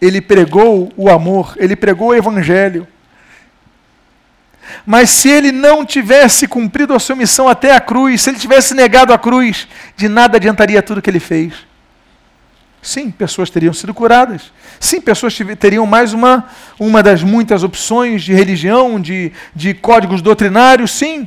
ele 0.00 0.20
pregou 0.20 0.92
o 0.96 1.08
amor, 1.08 1.54
ele 1.56 1.76
pregou 1.76 2.08
o 2.08 2.14
evangelho. 2.14 2.86
Mas 4.84 5.10
se 5.10 5.28
ele 5.28 5.52
não 5.52 5.84
tivesse 5.84 6.46
cumprido 6.46 6.94
a 6.94 6.98
sua 6.98 7.16
missão 7.16 7.48
até 7.48 7.74
a 7.74 7.80
cruz, 7.80 8.22
se 8.22 8.30
ele 8.30 8.38
tivesse 8.38 8.74
negado 8.74 9.12
a 9.12 9.18
cruz, 9.18 9.66
de 9.96 10.08
nada 10.08 10.36
adiantaria 10.36 10.82
tudo 10.82 11.02
que 11.02 11.10
ele 11.10 11.20
fez. 11.20 11.54
Sim, 12.82 13.10
pessoas 13.10 13.50
teriam 13.50 13.72
sido 13.72 13.92
curadas. 13.92 14.52
Sim, 14.78 15.00
pessoas 15.00 15.36
teriam 15.58 15.84
mais 15.86 16.12
uma, 16.12 16.46
uma 16.78 17.02
das 17.02 17.22
muitas 17.22 17.64
opções 17.64 18.22
de 18.22 18.32
religião, 18.32 19.00
de, 19.00 19.32
de 19.54 19.74
códigos 19.74 20.22
doutrinários, 20.22 20.92
sim. 20.92 21.26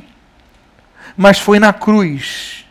Mas 1.16 1.38
foi 1.38 1.58
na 1.58 1.72
cruz 1.72 2.64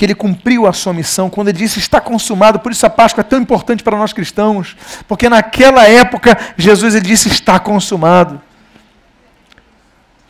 que 0.00 0.06
ele 0.06 0.14
cumpriu 0.14 0.66
a 0.66 0.72
sua 0.72 0.94
missão, 0.94 1.28
quando 1.28 1.48
ele 1.48 1.58
disse 1.58 1.78
está 1.78 2.00
consumado. 2.00 2.58
Por 2.58 2.72
isso 2.72 2.86
a 2.86 2.90
Páscoa 2.90 3.20
é 3.20 3.24
tão 3.24 3.38
importante 3.38 3.82
para 3.82 3.98
nós 3.98 4.14
cristãos, 4.14 4.74
porque 5.06 5.28
naquela 5.28 5.86
época 5.86 6.38
Jesus 6.56 6.94
ele 6.94 7.04
disse 7.04 7.28
está 7.28 7.58
consumado. 7.58 8.40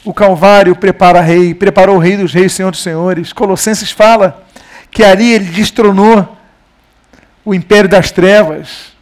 O 0.05 0.15
Calvário 0.15 0.75
prepara 0.75 1.21
rei, 1.21 1.53
preparou 1.55 1.97
o 1.97 1.99
rei 1.99 2.17
dos 2.17 2.33
reis, 2.33 2.53
Senhor 2.53 2.71
dos 2.71 2.83
senhores. 2.83 3.33
Colossenses 3.35 3.91
fala 3.91 4.47
que 4.91 5.05
ali 5.05 5.33
ele 5.33 5.45
destronou 5.45 6.37
o 7.45 7.55
império 7.55 7.89
das 7.89 8.11
trevas 8.11 8.93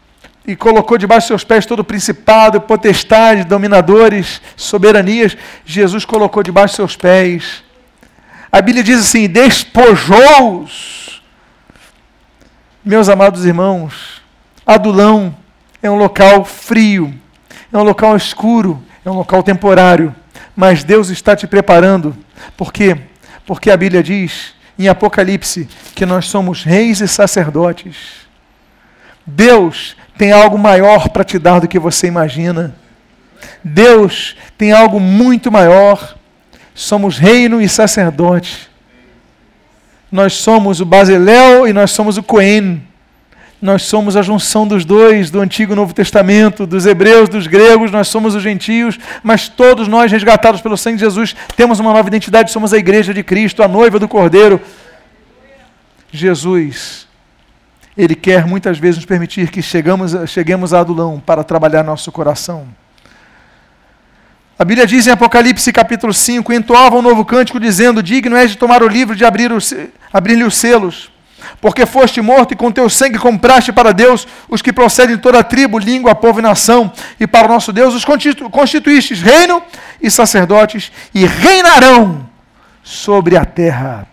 e 0.45 0.57
colocou 0.57 0.99
debaixo 0.99 1.27
de 1.27 1.29
seus 1.29 1.45
pés 1.45 1.65
todo 1.65 1.81
o 1.81 1.85
principado, 1.85 2.61
potestade, 2.61 3.45
dominadores, 3.45 4.43
soberanias. 4.57 5.37
Jesus 5.65 6.05
colocou 6.05 6.43
debaixo 6.43 6.73
de 6.73 6.77
seus 6.77 6.97
pés. 6.97 7.63
A 8.51 8.61
Bíblia 8.61 8.83
diz 8.83 8.99
assim: 8.99 9.29
despojou-os. 9.29 11.23
Meus 12.85 13.09
amados 13.09 13.45
irmãos, 13.45 14.23
Adulão 14.67 15.37
é 15.83 15.91
um 15.91 15.97
local 15.97 16.45
frio, 16.45 17.15
é 17.73 17.77
um 17.77 17.83
local 17.83 18.17
escuro, 18.17 18.83
é 19.05 19.11
um 19.11 19.15
local 19.15 19.43
temporário 19.43 20.15
mas 20.59 20.83
Deus 20.83 21.09
está 21.09 21.37
te 21.37 21.47
preparando. 21.47 22.17
Por 22.57 22.73
quê? 22.73 22.97
Porque 23.47 23.71
a 23.71 23.77
Bíblia 23.77 24.03
diz 24.03 24.55
em 24.77 24.89
Apocalipse 24.89 25.69
que 25.95 26.05
nós 26.05 26.25
somos 26.27 26.65
reis 26.65 27.01
e 27.01 27.07
sacerdotes. 27.07 28.27
Deus 29.25 29.97
tem 30.19 30.33
algo 30.33 30.59
maior 30.59 31.11
para 31.11 31.23
te 31.23 31.39
dar 31.39 31.61
do 31.61 31.69
que 31.69 31.79
você 31.79 32.09
imagina. 32.09 32.75
Deus 33.63 34.35
tem 34.59 34.73
algo 34.73 34.99
muito 34.99 35.53
maior. 35.53 36.17
Somos 36.75 37.19
reino 37.19 37.63
e 37.63 37.69
sacerdote. 37.69 38.69
Nós 40.11 40.33
somos 40.33 40.81
o 40.81 40.85
Basiléu 40.85 41.69
e 41.69 41.73
nós 41.73 41.93
somos 41.93 42.19
o 42.19 42.23
Cohen. 42.23 42.83
Nós 43.61 43.83
somos 43.83 44.17
a 44.17 44.23
junção 44.23 44.69
dos 44.69 44.85
dois, 44.85 45.31
do 45.31 45.41
Antigo 45.41 45.73
e 45.73 45.77
Novo 45.77 45.93
Testamento, 45.93 46.65
dos 46.65 46.87
hebreus, 46.87 47.29
dos 47.29 47.49
gregos, 47.49 47.91
nós 47.91 48.07
somos 48.07 48.37
os 48.37 48.43
gentios, 48.43 48.97
mas 49.21 49.49
todos 49.49 49.89
nós, 49.89 50.13
resgatados 50.13 50.61
pelo 50.61 50.77
sangue 50.77 50.99
de 50.99 51.05
Jesus, 51.05 51.35
temos 51.57 51.81
uma 51.81 51.93
nova 51.93 52.07
identidade, 52.07 52.53
somos 52.53 52.73
a 52.73 52.79
igreja 52.79 53.13
de 53.13 53.25
Cristo, 53.25 53.63
a 53.63 53.67
noiva 53.67 53.99
do 53.99 54.07
Cordeiro. 54.07 54.61
Jesus, 56.13 57.09
Ele 57.97 58.15
quer 58.15 58.47
muitas 58.47 58.79
vezes 58.79 58.99
nos 58.99 59.07
permitir 59.07 59.51
que 59.51 59.61
chegamos, 59.61 60.13
cheguemos 60.31 60.73
a 60.73 60.79
Adulão 60.79 61.21
para 61.25 61.43
trabalhar 61.43 61.83
nosso 61.83 62.13
coração. 62.13 62.69
A 64.57 64.65
Bíblia 64.65 64.87
diz 64.87 65.05
em 65.07 65.11
Apocalipse 65.11 65.73
capítulo 65.73 66.15
5: 66.15 66.53
entoava 66.53 66.97
um 66.97 67.03
novo 67.03 67.25
cântico, 67.25 67.59
dizendo: 67.59 68.03
Digno 68.05 68.37
és 68.37 68.53
de 68.53 68.57
tomar 68.57 68.85
o 68.85 68.89
livro, 68.89 69.17
de 69.17 69.25
abrir-lhe 69.25 70.45
os, 70.45 70.57
selos 70.57 71.11
porque 71.61 71.87
foste 71.87 72.21
morto 72.21 72.53
e 72.53 72.57
com 72.57 72.71
teu 72.71 72.89
sangue 72.89 73.19
compraste 73.19 73.73
para 73.73 73.93
Deus 73.93 74.27
os 74.49 74.63
que 74.63 74.73
procedem 74.73 75.17
de 75.17 75.23
toda 75.23 75.43
tribo, 75.43 75.79
língua, 75.79 76.15
povo 76.15 76.41
e 76.41 76.43
nação, 76.43 76.93
e 77.19 77.27
para 77.27 77.47
o 77.47 77.49
nosso 77.49 77.73
Deus 77.73 77.95
os 77.95 78.05
constituístes 78.05 79.21
reino 79.21 79.63
e 80.01 80.11
sacerdotes, 80.11 80.93
e 81.15 81.25
reinarão 81.25 82.29
sobre 82.83 83.37
a 83.37 83.45
terra. 83.45 84.07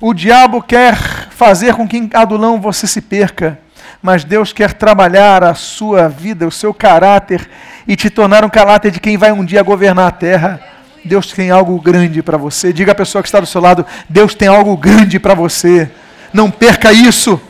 O 0.00 0.12
diabo 0.12 0.62
quer 0.62 0.96
fazer 1.30 1.74
com 1.74 1.88
que 1.88 1.96
em 1.96 2.10
Adulão 2.12 2.60
você 2.60 2.86
se 2.86 3.00
perca, 3.00 3.58
mas 4.02 4.22
Deus 4.22 4.52
quer 4.52 4.74
trabalhar 4.74 5.42
a 5.42 5.54
sua 5.54 6.08
vida, 6.08 6.46
o 6.46 6.50
seu 6.50 6.74
caráter, 6.74 7.48
e 7.88 7.96
te 7.96 8.10
tornar 8.10 8.44
um 8.44 8.50
caráter 8.50 8.90
de 8.90 9.00
quem 9.00 9.16
vai 9.16 9.32
um 9.32 9.44
dia 9.44 9.62
governar 9.62 10.08
a 10.08 10.10
terra. 10.10 10.73
Deus 11.04 11.26
tem 11.32 11.50
algo 11.50 11.78
grande 11.80 12.22
para 12.22 12.38
você. 12.38 12.72
Diga 12.72 12.92
à 12.92 12.94
pessoa 12.94 13.22
que 13.22 13.28
está 13.28 13.40
do 13.40 13.46
seu 13.46 13.60
lado: 13.60 13.84
Deus 14.08 14.34
tem 14.34 14.48
algo 14.48 14.76
grande 14.76 15.18
para 15.18 15.34
você. 15.34 15.90
Não 16.32 16.50
perca 16.50 16.92
isso. 16.92 17.40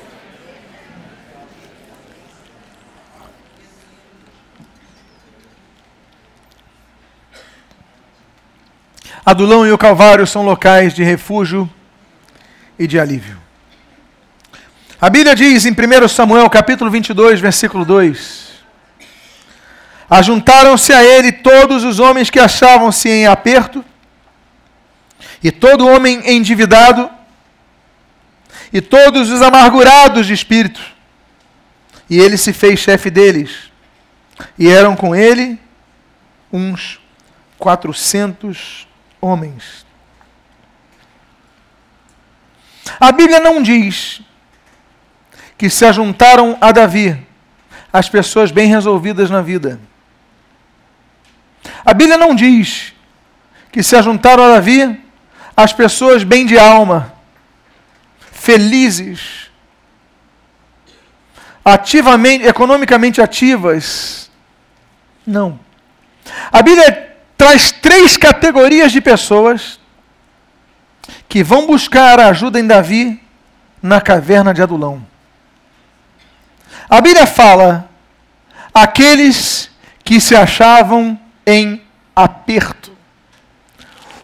Adulão 9.24 9.66
e 9.66 9.72
o 9.72 9.78
Calvário 9.78 10.26
são 10.26 10.44
locais 10.44 10.92
de 10.92 11.02
refúgio 11.02 11.70
e 12.78 12.86
de 12.86 13.00
alívio. 13.00 13.38
A 15.00 15.08
Bíblia 15.08 15.34
diz 15.34 15.64
em 15.64 15.70
1 15.70 16.08
Samuel 16.08 16.50
capítulo 16.50 16.90
22, 16.90 17.40
versículo 17.40 17.84
2: 17.86 18.52
Ajuntaram-se 20.10 20.92
a 20.92 21.02
ele 21.02 21.32
todos 21.44 21.84
os 21.84 22.00
homens 22.00 22.30
que 22.30 22.40
achavam-se 22.40 23.08
em 23.08 23.26
aperto, 23.26 23.84
e 25.42 25.52
todo 25.52 25.86
homem 25.86 26.22
endividado, 26.24 27.10
e 28.72 28.80
todos 28.80 29.30
os 29.30 29.42
amargurados 29.42 30.26
de 30.26 30.32
espírito. 30.32 30.80
E 32.08 32.18
ele 32.18 32.38
se 32.38 32.52
fez 32.52 32.80
chefe 32.80 33.10
deles. 33.10 33.70
E 34.58 34.68
eram 34.68 34.96
com 34.96 35.14
ele 35.14 35.60
uns 36.50 36.98
400 37.58 38.88
homens. 39.20 39.84
A 42.98 43.12
Bíblia 43.12 43.38
não 43.38 43.62
diz 43.62 44.22
que 45.56 45.70
se 45.70 45.84
ajuntaram 45.84 46.56
a 46.60 46.72
Davi 46.72 47.24
as 47.92 48.08
pessoas 48.08 48.50
bem 48.50 48.68
resolvidas 48.68 49.30
na 49.30 49.40
vida. 49.40 49.78
A 51.84 51.94
Bíblia 51.94 52.16
não 52.16 52.34
diz 52.34 52.92
que 53.70 53.82
se 53.82 53.96
ajuntaram 53.96 54.44
a 54.44 54.54
Davi 54.54 55.00
as 55.56 55.72
pessoas 55.72 56.24
bem 56.24 56.46
de 56.46 56.58
alma, 56.58 57.12
felizes, 58.32 59.50
ativamente, 61.64 62.44
economicamente 62.44 63.20
ativas. 63.20 64.30
Não. 65.26 65.58
A 66.52 66.62
Bíblia 66.62 67.16
traz 67.36 67.72
três 67.72 68.16
categorias 68.16 68.92
de 68.92 69.00
pessoas 69.00 69.80
que 71.28 71.42
vão 71.42 71.66
buscar 71.66 72.20
a 72.20 72.28
ajuda 72.28 72.60
em 72.60 72.66
Davi 72.66 73.20
na 73.82 74.00
caverna 74.00 74.52
de 74.52 74.62
Adulão. 74.62 75.04
A 76.88 77.00
Bíblia 77.00 77.26
fala 77.26 77.88
aqueles 78.72 79.70
que 80.04 80.20
se 80.20 80.34
achavam 80.34 81.18
em 81.46 81.82
aperto. 82.14 82.92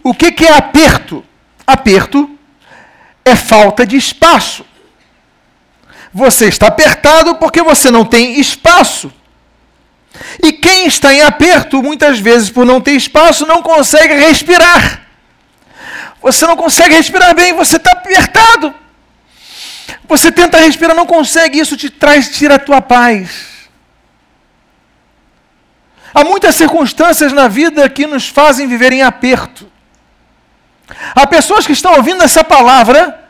O 0.02 0.14
que, 0.14 0.32
que 0.32 0.46
é 0.46 0.56
aperto? 0.56 1.24
Aperto 1.66 2.38
é 3.24 3.36
falta 3.36 3.86
de 3.86 3.96
espaço. 3.96 4.64
Você 6.12 6.46
está 6.46 6.66
apertado 6.66 7.36
porque 7.36 7.62
você 7.62 7.90
não 7.90 8.04
tem 8.04 8.40
espaço. 8.40 9.12
E 10.42 10.52
quem 10.52 10.86
está 10.86 11.14
em 11.14 11.22
aperto, 11.22 11.82
muitas 11.82 12.18
vezes 12.18 12.50
por 12.50 12.66
não 12.66 12.80
ter 12.80 12.92
espaço, 12.92 13.46
não 13.46 13.62
consegue 13.62 14.14
respirar. 14.14 15.02
Você 16.20 16.46
não 16.46 16.56
consegue 16.56 16.94
respirar 16.94 17.34
bem, 17.34 17.52
você 17.54 17.76
está 17.76 17.92
apertado. 17.92 18.74
Você 20.08 20.32
tenta 20.32 20.58
respirar, 20.58 20.94
não 20.94 21.06
consegue, 21.06 21.58
isso 21.58 21.76
te 21.76 21.88
traz, 21.88 22.28
tira 22.30 22.56
a 22.56 22.58
tua 22.58 22.80
paz. 22.82 23.59
Há 26.12 26.24
muitas 26.24 26.56
circunstâncias 26.56 27.32
na 27.32 27.46
vida 27.46 27.88
que 27.88 28.06
nos 28.06 28.28
fazem 28.28 28.66
viver 28.66 28.92
em 28.92 29.02
aperto. 29.02 29.70
Há 31.14 31.26
pessoas 31.26 31.66
que 31.66 31.72
estão 31.72 31.94
ouvindo 31.94 32.22
essa 32.22 32.42
palavra, 32.42 33.28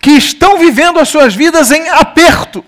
que 0.00 0.10
estão 0.10 0.58
vivendo 0.58 0.98
as 0.98 1.08
suas 1.08 1.34
vidas 1.34 1.70
em 1.70 1.88
aperto. 1.88 2.64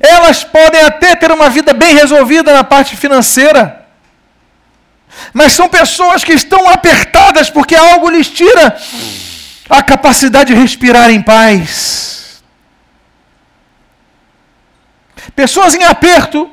Elas 0.00 0.44
podem 0.44 0.82
até 0.82 1.14
ter 1.14 1.30
uma 1.30 1.50
vida 1.50 1.72
bem 1.72 1.94
resolvida 1.94 2.52
na 2.52 2.64
parte 2.64 2.96
financeira, 2.96 3.86
mas 5.32 5.52
são 5.52 5.68
pessoas 5.68 6.24
que 6.24 6.32
estão 6.32 6.68
apertadas 6.68 7.48
porque 7.50 7.74
algo 7.74 8.10
lhes 8.10 8.28
tira 8.28 8.76
a 9.68 9.82
capacidade 9.82 10.54
de 10.54 10.60
respirar 10.60 11.10
em 11.10 11.22
paz. 11.22 12.42
Pessoas 15.34 15.74
em 15.74 15.84
aperto 15.84 16.50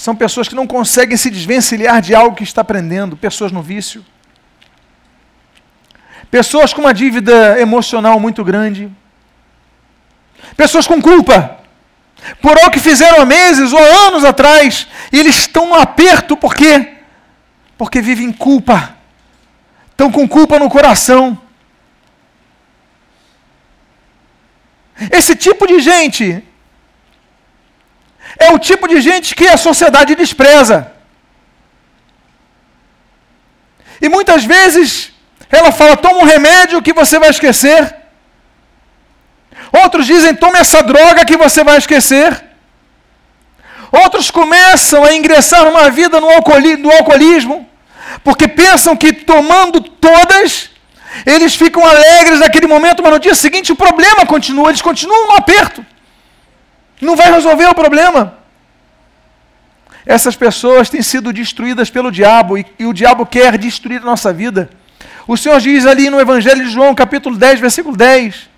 são 0.00 0.16
pessoas 0.16 0.48
que 0.48 0.54
não 0.54 0.66
conseguem 0.66 1.14
se 1.14 1.28
desvencilhar 1.28 2.00
de 2.00 2.14
algo 2.14 2.34
que 2.34 2.42
está 2.42 2.62
aprendendo, 2.62 3.18
pessoas 3.18 3.52
no 3.52 3.60
vício. 3.60 4.02
Pessoas 6.30 6.72
com 6.72 6.80
uma 6.80 6.94
dívida 6.94 7.60
emocional 7.60 8.18
muito 8.18 8.42
grande. 8.42 8.90
Pessoas 10.56 10.86
com 10.86 11.02
culpa. 11.02 11.58
Por 12.40 12.56
algo 12.56 12.70
que 12.70 12.80
fizeram 12.80 13.20
há 13.20 13.26
meses 13.26 13.74
ou 13.74 14.06
anos 14.06 14.24
atrás. 14.24 14.88
E 15.12 15.20
eles 15.20 15.36
estão 15.36 15.66
no 15.68 15.74
aperto, 15.74 16.34
por 16.34 16.54
quê? 16.54 16.94
Porque 17.76 18.00
vivem 18.00 18.32
culpa. 18.32 18.96
Estão 19.90 20.10
com 20.10 20.26
culpa 20.26 20.58
no 20.58 20.70
coração. 20.70 21.38
Esse 25.12 25.36
tipo 25.36 25.66
de 25.66 25.78
gente 25.78 26.42
é 28.38 28.52
o 28.52 28.58
tipo 28.58 28.86
de 28.88 29.00
gente 29.00 29.34
que 29.34 29.46
a 29.46 29.56
sociedade 29.56 30.14
despreza. 30.14 30.92
E 34.00 34.08
muitas 34.08 34.44
vezes 34.44 35.12
ela 35.50 35.72
fala: 35.72 35.96
toma 35.96 36.20
um 36.20 36.24
remédio 36.24 36.82
que 36.82 36.92
você 36.92 37.18
vai 37.18 37.30
esquecer. 37.30 37.96
Outros 39.72 40.06
dizem: 40.06 40.34
tome 40.34 40.58
essa 40.58 40.82
droga 40.82 41.24
que 41.24 41.36
você 41.36 41.62
vai 41.62 41.76
esquecer. 41.78 42.44
Outros 43.92 44.30
começam 44.30 45.04
a 45.04 45.12
ingressar 45.12 45.64
numa 45.64 45.90
vida 45.90 46.20
no, 46.20 46.30
alcoolismo, 46.30 47.68
porque 48.22 48.46
pensam 48.46 48.96
que 48.96 49.12
tomando 49.12 49.80
todas, 49.80 50.70
eles 51.26 51.56
ficam 51.56 51.84
alegres 51.84 52.38
naquele 52.38 52.68
momento, 52.68 53.02
mas 53.02 53.12
no 53.12 53.18
dia 53.18 53.34
seguinte 53.34 53.72
o 53.72 53.76
problema 53.76 54.24
continua, 54.24 54.68
eles 54.68 54.80
continuam 54.80 55.28
no 55.28 55.34
aperto. 55.34 55.84
Não 57.00 57.16
vai 57.16 57.32
resolver 57.32 57.66
o 57.66 57.74
problema. 57.74 58.38
Essas 60.04 60.34
pessoas 60.34 60.88
têm 60.90 61.02
sido 61.02 61.32
destruídas 61.32 61.90
pelo 61.90 62.10
diabo 62.10 62.58
e, 62.58 62.66
e 62.78 62.86
o 62.86 62.92
diabo 62.92 63.26
quer 63.26 63.56
destruir 63.56 64.00
a 64.00 64.04
nossa 64.04 64.32
vida. 64.32 64.70
O 65.26 65.36
Senhor 65.36 65.60
diz 65.60 65.86
ali 65.86 66.10
no 66.10 66.20
Evangelho 66.20 66.64
de 66.64 66.70
João, 66.70 66.94
capítulo 66.94 67.36
10, 67.36 67.60
versículo 67.60 67.96
10, 67.96 68.48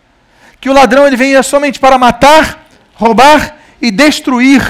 que 0.61 0.71
o 0.71 0.73
ladrão 0.73 1.07
ele 1.07 1.17
vem 1.17 1.41
somente 1.43 1.79
para 1.79 1.99
matar, 1.99 2.65
roubar 2.95 3.57
e 3.81 3.91
destruir. 3.91 4.63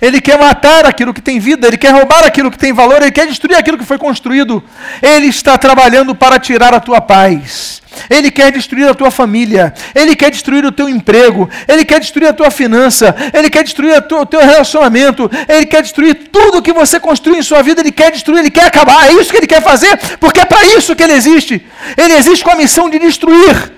Ele 0.00 0.20
quer 0.20 0.38
matar 0.38 0.84
aquilo 0.84 1.14
que 1.14 1.22
tem 1.22 1.38
vida, 1.38 1.66
ele 1.66 1.78
quer 1.78 1.92
roubar 1.92 2.24
aquilo 2.24 2.50
que 2.50 2.58
tem 2.58 2.72
valor, 2.72 3.02
ele 3.02 3.12
quer 3.12 3.26
destruir 3.26 3.56
aquilo 3.56 3.78
que 3.78 3.84
foi 3.84 3.98
construído. 3.98 4.62
Ele 5.02 5.26
está 5.26 5.56
trabalhando 5.56 6.14
para 6.14 6.38
tirar 6.38 6.74
a 6.74 6.80
tua 6.80 7.00
paz. 7.00 7.82
Ele 8.10 8.30
quer 8.30 8.52
destruir 8.52 8.88
a 8.88 8.94
tua 8.94 9.10
família, 9.10 9.72
ele 9.94 10.14
quer 10.14 10.30
destruir 10.30 10.66
o 10.66 10.72
teu 10.72 10.86
emprego, 10.88 11.48
ele 11.66 11.84
quer 11.84 11.98
destruir 11.98 12.28
a 12.28 12.32
tua 12.32 12.50
finança, 12.50 13.14
ele 13.32 13.48
quer 13.48 13.64
destruir 13.64 13.96
o 13.96 14.26
teu 14.26 14.40
relacionamento, 14.40 15.30
ele 15.48 15.64
quer 15.64 15.80
destruir 15.82 16.28
tudo 16.30 16.60
que 16.60 16.74
você 16.74 17.00
construiu 17.00 17.38
em 17.38 17.42
sua 17.42 17.62
vida, 17.62 17.80
ele 17.80 17.90
quer 17.90 18.12
destruir, 18.12 18.40
ele 18.40 18.50
quer 18.50 18.66
acabar. 18.66 19.06
É 19.06 19.12
isso 19.12 19.30
que 19.30 19.38
ele 19.38 19.46
quer 19.46 19.62
fazer, 19.62 19.96
porque 20.20 20.40
é 20.40 20.44
para 20.44 20.62
isso 20.76 20.94
que 20.94 21.02
ele 21.02 21.14
existe. 21.14 21.66
Ele 21.96 22.14
existe 22.14 22.44
com 22.44 22.50
a 22.50 22.56
missão 22.56 22.90
de 22.90 22.98
destruir, 22.98 23.72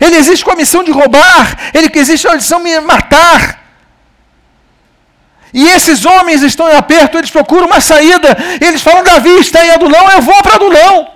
ele 0.00 0.16
existe 0.16 0.44
com 0.44 0.52
a 0.52 0.56
missão 0.56 0.82
de 0.82 0.90
roubar, 0.90 1.56
ele 1.74 1.90
existe 1.94 2.26
com 2.26 2.32
a 2.32 2.36
missão 2.36 2.62
de 2.62 2.80
matar. 2.80 3.59
E 5.52 5.66
esses 5.68 6.04
homens 6.04 6.42
estão 6.42 6.68
em 6.68 6.76
aperto, 6.76 7.18
eles 7.18 7.30
procuram 7.30 7.66
uma 7.66 7.80
saída, 7.80 8.36
eles 8.60 8.82
falam: 8.82 9.02
Davi 9.02 9.30
está 9.38 9.64
em 9.64 9.70
Adulão, 9.70 10.10
eu 10.10 10.22
vou 10.22 10.42
para 10.42 10.54
Adulão. 10.54 11.08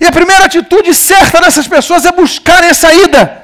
E 0.00 0.06
a 0.06 0.10
primeira 0.10 0.46
atitude 0.46 0.94
certa 0.94 1.40
dessas 1.40 1.68
pessoas 1.68 2.04
é 2.04 2.12
buscarem 2.12 2.74
saída. 2.74 3.41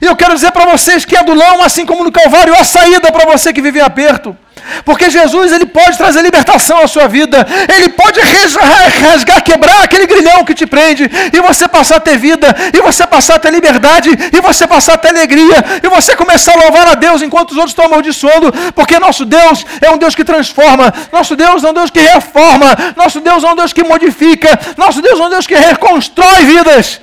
E 0.00 0.06
eu 0.06 0.16
quero 0.16 0.34
dizer 0.34 0.50
para 0.52 0.66
vocês 0.66 1.04
que 1.04 1.16
Adulão, 1.16 1.62
assim 1.62 1.84
como 1.84 2.04
no 2.04 2.12
Calvário, 2.12 2.54
há 2.54 2.64
saída 2.64 3.12
para 3.12 3.30
você 3.30 3.52
que 3.52 3.60
vive 3.60 3.78
em 3.78 3.82
aperto. 3.82 4.36
Porque 4.84 5.10
Jesus 5.10 5.52
ele 5.52 5.66
pode 5.66 5.96
trazer 5.96 6.22
libertação 6.22 6.78
à 6.78 6.86
sua 6.86 7.08
vida, 7.08 7.46
ele 7.74 7.88
pode 7.90 8.20
rasgar, 8.20 9.42
quebrar 9.42 9.82
aquele 9.82 10.06
grilhão 10.06 10.44
que 10.44 10.54
te 10.54 10.66
prende, 10.66 11.10
e 11.32 11.40
você 11.40 11.66
passar 11.68 11.96
a 11.96 12.00
ter 12.00 12.16
vida, 12.16 12.54
e 12.72 12.80
você 12.80 13.06
passar 13.06 13.36
a 13.36 13.38
ter 13.38 13.50
liberdade, 13.50 14.10
e 14.10 14.40
você 14.40 14.66
passar 14.66 14.94
a 14.94 14.98
ter 14.98 15.08
alegria, 15.08 15.64
e 15.82 15.88
você 15.88 16.16
começar 16.16 16.52
a 16.52 16.60
louvar 16.60 16.88
a 16.88 16.94
Deus 16.94 17.22
enquanto 17.22 17.50
os 17.50 17.56
outros 17.56 17.72
estão 17.72 17.86
amaldiçoando, 17.86 18.52
porque 18.72 18.98
nosso 18.98 19.24
Deus 19.24 19.66
é 19.80 19.90
um 19.90 19.98
Deus 19.98 20.14
que 20.14 20.24
transforma, 20.24 20.92
nosso 21.12 21.34
Deus 21.36 21.64
é 21.64 21.70
um 21.70 21.74
Deus 21.74 21.90
que 21.90 22.00
reforma, 22.00 22.76
nosso 22.96 23.20
Deus 23.20 23.44
é 23.44 23.50
um 23.50 23.56
Deus 23.56 23.72
que 23.72 23.82
modifica, 23.82 24.58
nosso 24.76 25.02
Deus 25.02 25.18
é 25.18 25.22
um 25.24 25.30
Deus 25.30 25.46
que 25.46 25.54
reconstrói 25.54 26.44
vidas, 26.44 27.00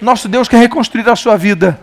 nosso 0.00 0.28
Deus 0.28 0.48
quer 0.48 0.58
reconstruir 0.58 1.08
a 1.08 1.16
sua 1.16 1.36
vida. 1.36 1.78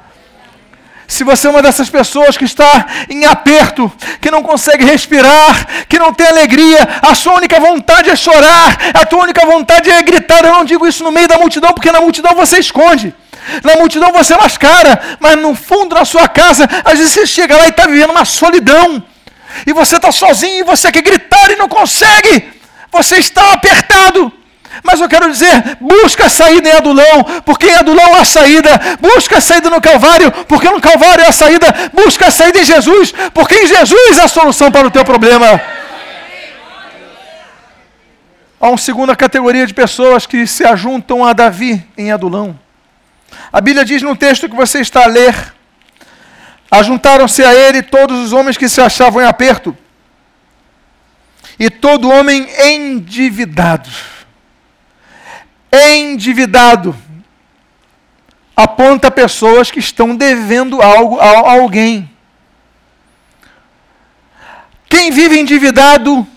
Se 1.10 1.24
você 1.24 1.47
é 1.47 1.49
uma 1.49 1.64
dessas 1.64 1.89
pessoas 1.89 2.38
que 2.38 2.45
está 2.45 2.86
em 3.10 3.26
aperto, 3.26 3.91
que 4.22 4.30
não 4.30 4.43
consegue 4.43 4.86
respirar, 4.86 5.86
que 5.89 5.97
não 5.97 6.14
tem 6.14 6.28
alegria, 6.28 6.88
a 7.01 7.16
sua 7.16 7.34
única 7.34 7.60
vontade 7.60 8.12
é 8.12 8.16
chorar, 8.16 8.78
a 8.93 9.03
tua 9.07 9.24
única 9.24 9.43
vontade 9.43 9.89
é 9.89 10.03
gritar. 10.03 10.45
Eu 10.45 10.53
não 10.53 10.64
digo 10.64 10.88
isso 10.88 11.03
no 11.03 11.12
meio 11.12 11.28
da 11.28 11.39
multidão, 11.39 11.74
porque 11.74 11.91
na 11.91 11.99
multidão 11.99 12.36
você 12.36 12.60
esconde. 12.60 13.12
Na 13.64 13.76
multidão 13.78 14.12
você 14.12 14.38
mascara, 14.38 15.18
mas 15.20 15.36
no 15.39 15.55
fundo 15.55 15.95
da 15.95 16.05
sua 16.05 16.28
casa, 16.28 16.70
às 16.86 16.99
vezes 16.99 17.12
você 17.12 17.26
chega 17.26 17.57
lá 17.57 17.66
e 17.66 17.70
está 17.70 17.88
vivendo 17.88 18.12
uma 18.12 18.24
solidão. 18.24 19.03
E 19.66 19.74
você 19.74 19.95
está 19.95 20.12
sozinho 20.12 20.60
e 20.60 20.64
você 20.64 20.91
quer 20.91 21.01
gritar 21.01 21.49
e 21.49 21.55
não 21.55 21.68
consegue. 21.68 22.53
Você 22.91 23.18
está 23.18 23.53
apertado. 23.53 24.32
Mas 24.84 24.99
eu 24.99 25.09
quero 25.09 25.32
dizer, 25.32 25.78
busca 25.80 26.28
a 26.28 26.30
saída 26.30 26.70
em 26.70 26.72
Adulão, 26.72 27.24
porque 27.45 27.67
em 27.67 27.76
Adulão 27.76 28.15
há 28.15 28.24
saída. 28.24 28.80
Busca 28.99 29.38
a 29.38 29.41
saída 29.41 29.70
no 29.70 29.82
Calvário, 29.82 30.32
porque 30.47 30.70
no 30.70 30.80
Calvário 30.80 31.26
há 31.28 31.32
saída. 31.32 31.67
Busca 31.93 32.28
a 32.28 32.32
saída 32.32 32.59
em 32.59 32.65
Jesus, 32.65 33.13
porque 33.34 33.55
em 33.55 33.67
Jesus 33.67 34.20
há 34.20 34.28
solução 34.28 34.72
para 34.72 34.88
o 34.88 34.91
teu 34.91 35.03
problema. 35.03 35.61
Há 38.61 38.67
uma 38.70 38.78
segunda 38.78 39.15
categoria 39.15 39.65
de 39.65 39.74
pessoas 39.74 40.26
que 40.26 40.45
se 40.45 40.65
ajuntam 40.65 41.26
a 41.26 41.34
Davi 41.34 41.86
em 41.97 42.11
Adulão. 42.11 42.59
A 43.51 43.61
Bíblia 43.61 43.86
diz 43.86 44.01
no 44.01 44.15
texto 44.15 44.49
que 44.49 44.55
você 44.55 44.80
está 44.80 45.03
a 45.03 45.07
ler: 45.07 45.34
Ajuntaram-se 46.70 47.43
a 47.43 47.53
ele 47.53 47.82
todos 47.82 48.20
os 48.20 48.34
homens 48.34 48.57
que 48.57 48.70
se 48.70 48.82
achavam 48.82 49.22
em 49.22 49.26
aperto. 49.26 49.76
E 51.57 51.70
todo 51.70 52.09
homem 52.09 52.47
endividado. 52.59 53.89
Endividado 55.72 56.95
aponta 58.55 59.09
pessoas 59.09 59.72
que 59.72 59.80
estão 59.80 60.15
devendo 60.15 60.82
algo 60.82 61.20
a 61.20 61.51
alguém. 61.51 62.09
Quem 64.89 65.11
vive 65.11 65.39
endividado 65.39 66.28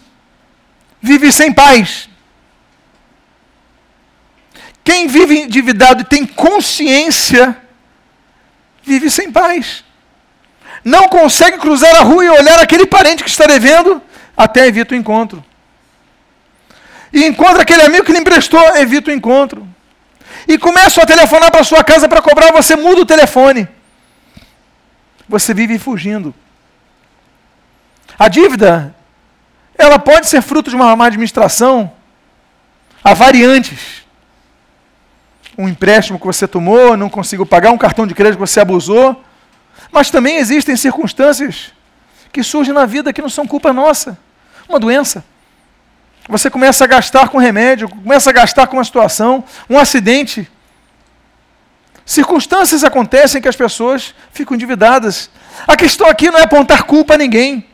vive 1.00 1.32
sem 1.32 1.52
paz. 1.52 2.08
Quem 4.84 5.08
vive 5.08 5.40
endividado 5.40 6.02
e 6.02 6.04
tem 6.04 6.24
consciência 6.26 7.56
vive 8.84 9.10
sem 9.10 9.30
paz. 9.30 9.84
Não 10.84 11.08
consegue 11.08 11.58
cruzar 11.58 11.94
a 11.96 12.02
rua 12.02 12.24
e 12.24 12.28
olhar 12.28 12.60
aquele 12.60 12.86
parente 12.86 13.22
que 13.22 13.30
está 13.30 13.46
devendo, 13.46 14.02
até 14.36 14.66
evita 14.66 14.94
o 14.94 14.98
encontro. 14.98 15.44
E 17.12 17.26
encontra 17.26 17.62
aquele 17.62 17.82
amigo 17.82 18.04
que 18.04 18.12
lhe 18.12 18.18
emprestou, 18.18 18.76
evita 18.76 19.10
o 19.10 19.14
encontro. 19.14 19.68
E 20.48 20.56
começa 20.58 21.02
a 21.02 21.06
telefonar 21.06 21.50
para 21.50 21.62
sua 21.62 21.84
casa 21.84 22.08
para 22.08 22.22
cobrar, 22.22 22.52
você 22.52 22.74
muda 22.74 23.02
o 23.02 23.06
telefone. 23.06 23.68
Você 25.28 25.52
vive 25.52 25.78
fugindo. 25.78 26.34
A 28.18 28.28
dívida, 28.28 28.94
ela 29.76 29.98
pode 29.98 30.28
ser 30.28 30.40
fruto 30.42 30.70
de 30.70 30.76
uma 30.76 30.94
má 30.96 31.06
administração. 31.06 31.92
Há 33.04 33.14
variantes. 33.14 34.02
Um 35.56 35.68
empréstimo 35.68 36.18
que 36.18 36.26
você 36.26 36.48
tomou, 36.48 36.96
não 36.96 37.10
conseguiu 37.10 37.44
pagar, 37.44 37.72
um 37.72 37.78
cartão 37.78 38.06
de 38.06 38.14
crédito 38.14 38.40
que 38.40 38.48
você 38.48 38.60
abusou. 38.60 39.22
Mas 39.90 40.10
também 40.10 40.36
existem 40.36 40.76
circunstâncias 40.76 41.72
que 42.32 42.42
surgem 42.42 42.72
na 42.72 42.86
vida 42.86 43.12
que 43.12 43.20
não 43.20 43.28
são 43.28 43.46
culpa 43.46 43.72
nossa. 43.72 44.18
Uma 44.68 44.80
doença. 44.80 45.24
Você 46.28 46.48
começa 46.48 46.84
a 46.84 46.86
gastar 46.86 47.28
com 47.28 47.38
remédio, 47.38 47.88
começa 47.88 48.30
a 48.30 48.32
gastar 48.32 48.66
com 48.66 48.76
uma 48.76 48.84
situação, 48.84 49.44
um 49.68 49.78
acidente. 49.78 50.48
Circunstâncias 52.04 52.84
acontecem 52.84 53.40
que 53.40 53.48
as 53.48 53.56
pessoas 53.56 54.14
ficam 54.32 54.54
endividadas. 54.54 55.30
A 55.66 55.76
questão 55.76 56.06
aqui 56.06 56.30
não 56.30 56.38
é 56.38 56.42
apontar 56.42 56.84
culpa 56.84 57.14
a 57.14 57.18
ninguém. 57.18 57.66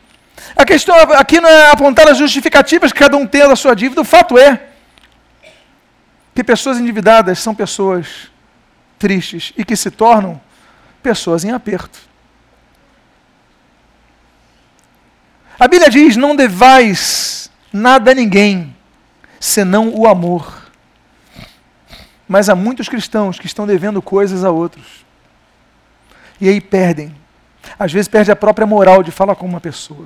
A 0.55 0.65
questão 0.65 0.95
aqui 0.95 1.39
não 1.39 1.49
é 1.49 1.71
apontar 1.71 2.07
as 2.07 2.17
justificativas 2.17 2.91
que 2.91 2.99
cada 2.99 3.17
um 3.17 3.27
tem 3.27 3.47
da 3.47 3.55
sua 3.55 3.75
dívida. 3.75 4.01
O 4.01 4.05
fato 4.05 4.37
é 4.37 4.69
que 6.33 6.43
pessoas 6.43 6.79
endividadas 6.79 7.39
são 7.39 7.53
pessoas 7.53 8.29
tristes 8.97 9.53
e 9.57 9.63
que 9.63 9.75
se 9.75 9.91
tornam 9.91 10.41
pessoas 11.03 11.43
em 11.43 11.51
aperto. 11.51 11.99
A 15.59 15.67
Bíblia 15.67 15.89
diz: 15.89 16.15
não 16.15 16.35
devais 16.35 17.48
nada 17.71 18.11
a 18.11 18.15
ninguém, 18.15 18.75
senão 19.39 19.89
o 19.89 20.07
amor. 20.07 20.69
Mas 22.27 22.49
há 22.49 22.55
muitos 22.55 22.87
cristãos 22.87 23.39
que 23.39 23.47
estão 23.47 23.65
devendo 23.65 24.01
coisas 24.01 24.43
a 24.43 24.51
outros. 24.51 25.05
E 26.39 26.47
aí 26.47 26.61
perdem. 26.61 27.15
Às 27.77 27.91
vezes 27.91 28.07
perde 28.07 28.31
a 28.31 28.35
própria 28.35 28.67
moral 28.67 29.03
de 29.03 29.11
falar 29.11 29.35
com 29.35 29.45
uma 29.45 29.59
pessoa. 29.59 30.05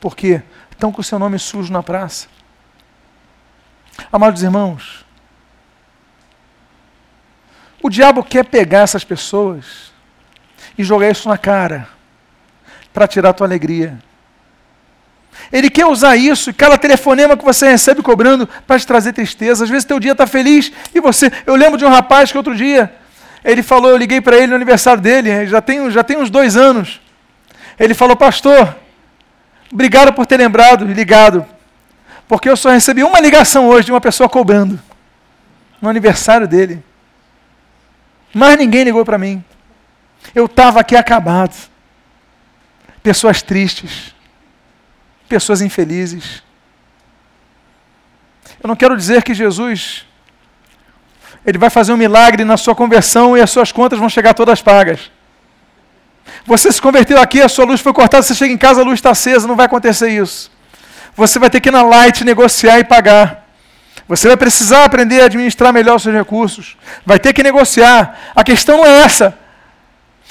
Por 0.00 0.16
quê? 0.16 0.42
Estão 0.70 0.92
com 0.92 1.00
o 1.00 1.04
seu 1.04 1.18
nome 1.18 1.38
sujo 1.38 1.72
na 1.72 1.82
praça. 1.82 2.28
Amados 4.12 4.42
irmãos, 4.42 5.04
o 7.82 7.90
diabo 7.90 8.22
quer 8.22 8.44
pegar 8.44 8.80
essas 8.80 9.02
pessoas 9.04 9.92
e 10.76 10.84
jogar 10.84 11.10
isso 11.10 11.28
na 11.28 11.36
cara 11.36 11.88
para 12.92 13.08
tirar 13.08 13.30
a 13.30 13.32
tua 13.32 13.46
alegria. 13.46 13.98
Ele 15.52 15.70
quer 15.70 15.86
usar 15.86 16.16
isso, 16.16 16.52
cada 16.52 16.76
telefonema 16.76 17.36
que 17.36 17.44
você 17.44 17.70
recebe 17.70 18.02
cobrando 18.02 18.48
para 18.66 18.78
te 18.78 18.86
trazer 18.86 19.12
tristeza. 19.12 19.64
Às 19.64 19.70
vezes 19.70 19.84
teu 19.84 19.98
dia 19.98 20.12
está 20.12 20.26
feliz 20.26 20.70
e 20.94 21.00
você. 21.00 21.32
Eu 21.46 21.54
lembro 21.56 21.78
de 21.78 21.84
um 21.84 21.88
rapaz 21.88 22.30
que 22.30 22.36
outro 22.36 22.54
dia 22.54 22.92
ele 23.42 23.62
falou, 23.62 23.90
eu 23.90 23.96
liguei 23.96 24.20
para 24.20 24.36
ele 24.36 24.48
no 24.48 24.56
aniversário 24.56 25.00
dele, 25.00 25.46
já 25.46 25.62
tem, 25.62 25.90
já 25.90 26.04
tem 26.04 26.18
uns 26.18 26.28
dois 26.28 26.56
anos. 26.56 27.00
Ele 27.78 27.94
falou, 27.94 28.14
pastor, 28.14 28.76
obrigado 29.72 30.12
por 30.12 30.26
ter 30.26 30.36
lembrado 30.36 30.84
ligado, 30.84 31.46
porque 32.26 32.48
eu 32.48 32.56
só 32.56 32.70
recebi 32.70 33.02
uma 33.02 33.20
ligação 33.20 33.68
hoje 33.68 33.86
de 33.86 33.92
uma 33.92 34.00
pessoa 34.00 34.28
cobrando 34.28 34.78
no 35.80 35.88
aniversário 35.88 36.46
dele. 36.46 36.82
Mas 38.34 38.58
ninguém 38.58 38.84
ligou 38.84 39.04
para 39.04 39.16
mim. 39.16 39.42
Eu 40.34 40.44
estava 40.44 40.80
aqui 40.80 40.94
acabado. 40.94 41.56
Pessoas 43.02 43.40
tristes 43.40 44.12
pessoas 45.28 45.60
infelizes. 45.60 46.42
Eu 48.62 48.68
não 48.68 48.76
quero 48.76 48.96
dizer 48.96 49.22
que 49.22 49.34
Jesus 49.34 50.06
ele 51.46 51.58
vai 51.58 51.70
fazer 51.70 51.92
um 51.92 51.96
milagre 51.96 52.44
na 52.44 52.56
sua 52.56 52.74
conversão 52.74 53.36
e 53.36 53.40
as 53.40 53.50
suas 53.50 53.72
contas 53.72 53.98
vão 53.98 54.08
chegar 54.08 54.34
todas 54.34 54.60
pagas. 54.60 55.10
Você 56.44 56.70
se 56.70 56.80
converteu 56.80 57.20
aqui, 57.20 57.40
a 57.40 57.48
sua 57.48 57.64
luz 57.64 57.80
foi 57.80 57.92
cortada, 57.92 58.22
você 58.22 58.34
chega 58.34 58.52
em 58.52 58.58
casa, 58.58 58.80
a 58.80 58.84
luz 58.84 58.98
está 58.98 59.10
acesa, 59.10 59.46
não 59.46 59.56
vai 59.56 59.66
acontecer 59.66 60.10
isso. 60.10 60.50
Você 61.16 61.38
vai 61.38 61.48
ter 61.48 61.60
que 61.60 61.68
ir 61.68 61.72
na 61.72 61.82
Light 61.82 62.24
negociar 62.24 62.78
e 62.78 62.84
pagar. 62.84 63.46
Você 64.06 64.26
vai 64.26 64.36
precisar 64.36 64.84
aprender 64.84 65.20
a 65.20 65.26
administrar 65.26 65.72
melhor 65.72 65.96
os 65.96 66.02
seus 66.02 66.14
recursos. 66.14 66.76
Vai 67.04 67.18
ter 67.18 67.32
que 67.32 67.42
negociar. 67.42 68.18
A 68.34 68.42
questão 68.42 68.78
não 68.78 68.86
é 68.86 69.02
essa. 69.02 69.36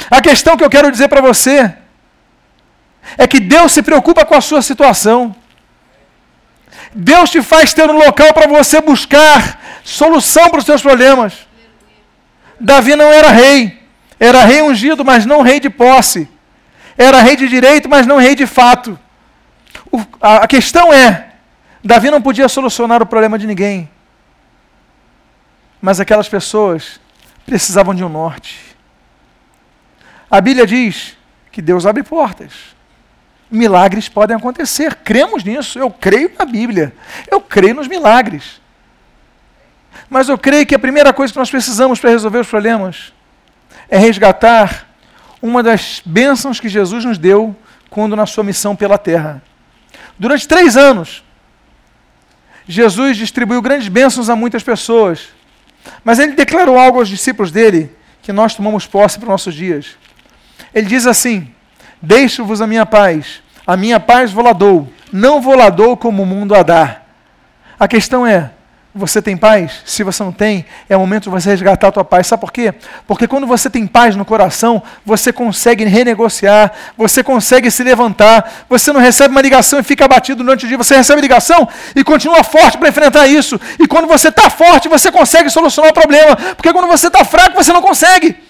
A 0.10 0.22
questão 0.22 0.56
que 0.56 0.64
eu 0.64 0.70
quero 0.70 0.92
dizer 0.92 1.08
para 1.08 1.22
você 1.22 1.76
é 3.16 3.28
que 3.28 3.40
Deus 3.40 3.72
se 3.72 3.84
preocupa 3.84 4.26
com 4.26 4.36
a 4.36 4.42
sua 4.42 4.62
situação. 4.62 5.36
Deus 6.94 7.30
te 7.30 7.42
faz 7.42 7.74
ter 7.74 7.90
um 7.90 7.98
local 7.98 8.34
para 8.34 8.48
você 8.48 8.82
buscar 8.82 9.62
solução 9.84 10.50
para 10.50 10.60
os 10.60 10.66
seus 10.66 10.82
problemas. 10.82 11.48
Davi 12.60 12.96
não 12.96 13.06
era 13.06 13.30
rei, 13.30 13.84
era 14.20 14.44
rei 14.44 14.62
ungido, 14.62 15.06
mas 15.06 15.26
não 15.26 15.42
rei 15.42 15.60
de 15.60 15.70
posse. 15.70 16.28
Era 16.98 17.22
rei 17.22 17.36
de 17.36 17.48
direito, 17.48 17.88
mas 17.88 18.08
não 18.08 18.18
rei 18.18 18.34
de 18.36 18.48
fato. 18.48 18.98
O, 19.92 20.00
a, 20.20 20.38
a 20.38 20.48
questão 20.48 20.92
é: 20.92 21.34
Davi 21.84 22.10
não 22.10 22.22
podia 22.22 22.50
solucionar 22.50 23.02
o 23.02 23.06
problema 23.06 23.38
de 23.38 23.46
ninguém, 23.46 23.90
mas 25.80 26.00
aquelas 26.00 26.28
pessoas 26.28 27.00
precisavam 27.46 27.94
de 27.94 28.04
um 28.04 28.10
norte. 28.10 28.60
A 30.30 30.42
Bíblia 30.42 30.66
diz 30.66 31.16
que 31.52 31.62
Deus 31.62 31.86
abre 31.86 32.04
portas 32.04 32.77
milagres 33.50 34.10
podem 34.10 34.36
acontecer. 34.36 34.96
Cremos 34.96 35.44
nisso. 35.44 35.80
Eu 35.80 35.90
creio 35.90 36.32
na 36.38 36.46
Bíblia. 36.46 36.94
Eu 37.30 37.40
creio 37.42 37.76
nos 37.76 37.88
milagres. 37.88 38.62
Mas 40.10 40.30
eu 40.30 40.38
creio 40.38 40.66
que 40.66 40.76
a 40.76 40.80
primeira 40.80 41.14
coisa 41.14 41.34
que 41.34 41.40
nós 41.40 41.50
precisamos 41.50 42.00
para 42.00 42.10
resolver 42.10 42.40
os 42.40 42.48
problemas 42.48 43.14
é 43.90 43.98
resgatar 43.98 44.88
uma 45.42 45.62
das 45.62 46.02
bênçãos 46.06 46.60
que 46.60 46.70
Jesus 46.70 47.06
nos 47.06 47.18
deu 47.18 47.56
quando 47.90 48.16
na 48.16 48.26
sua 48.26 48.44
missão 48.44 48.76
pela 48.76 48.98
terra. 48.98 49.42
Durante 50.18 50.48
três 50.48 50.76
anos, 50.76 51.24
Jesus 52.68 53.18
distribuiu 53.18 53.62
grandes 53.62 53.88
bênçãos 53.88 54.30
a 54.30 54.36
muitas 54.36 54.64
pessoas. 54.64 55.30
Mas 56.04 56.20
ele 56.20 56.34
declarou 56.34 56.78
algo 56.78 57.00
aos 57.00 57.08
discípulos 57.08 57.52
dele 57.52 57.92
que 58.22 58.34
nós 58.34 58.56
tomamos 58.56 58.86
posse 58.86 59.18
para 59.18 59.26
os 59.28 59.32
nossos 59.32 59.56
dias. 59.56 59.96
Ele 60.74 60.88
diz 60.88 61.08
assim: 61.08 61.54
Deixo-vos 62.02 62.62
a 62.62 62.68
minha 62.68 62.86
paz. 62.86 63.42
A 63.66 63.76
minha 63.76 64.00
paz 64.00 64.32
vou 64.32 64.54
dou. 64.54 64.88
Não 65.12 65.42
vou 65.42 65.72
dou 65.72 65.98
como 65.98 66.24
o 66.24 66.26
mundo 66.26 66.56
a 66.56 66.64
dá. 66.64 67.02
A 67.80 67.88
questão 67.88 68.26
é, 68.26 68.52
você 68.98 69.22
tem 69.22 69.38
paz? 69.38 69.82
Se 69.86 70.04
você 70.04 70.24
não 70.24 70.32
tem, 70.32 70.66
é 70.90 70.98
o 70.98 71.00
momento 71.00 71.24
de 71.26 71.30
você 71.30 71.50
resgatar 71.50 71.90
a 71.90 71.92
tua 71.92 72.04
paz. 72.04 72.28
Sabe 72.28 72.42
por 72.42 72.52
quê? 72.52 72.74
Porque 73.06 73.28
quando 73.28 73.46
você 73.46 73.70
tem 73.70 73.86
paz 73.86 74.16
no 74.16 74.26
coração, 74.26 74.82
você 75.06 75.32
consegue 75.32 75.86
renegociar, 75.86 76.72
você 76.98 77.24
consegue 77.24 77.70
se 77.70 77.84
levantar, 77.84 78.66
você 78.68 78.92
não 78.92 79.00
recebe 79.00 79.30
uma 79.30 79.42
ligação 79.42 79.80
e 79.80 79.84
fica 79.84 80.06
abatido 80.06 80.44
durante 80.44 80.66
o 80.66 80.68
dia, 80.68 80.78
você 80.78 80.96
recebe 80.96 81.22
ligação 81.22 81.68
e 81.96 82.04
continua 82.04 82.44
forte 82.44 82.78
para 82.78 82.90
enfrentar 82.90 83.28
isso. 83.28 83.60
E 83.80 83.88
quando 83.88 84.08
você 84.08 84.30
está 84.30 84.50
forte, 84.50 84.90
você 84.90 85.12
consegue 85.12 85.50
solucionar 85.50 85.92
o 85.92 85.94
problema. 85.94 86.36
Porque 86.56 86.74
quando 86.74 86.88
você 86.88 87.08
está 87.08 87.24
fraco, 87.24 87.56
você 87.56 87.72
não 87.72 87.82
consegue. 87.82 88.47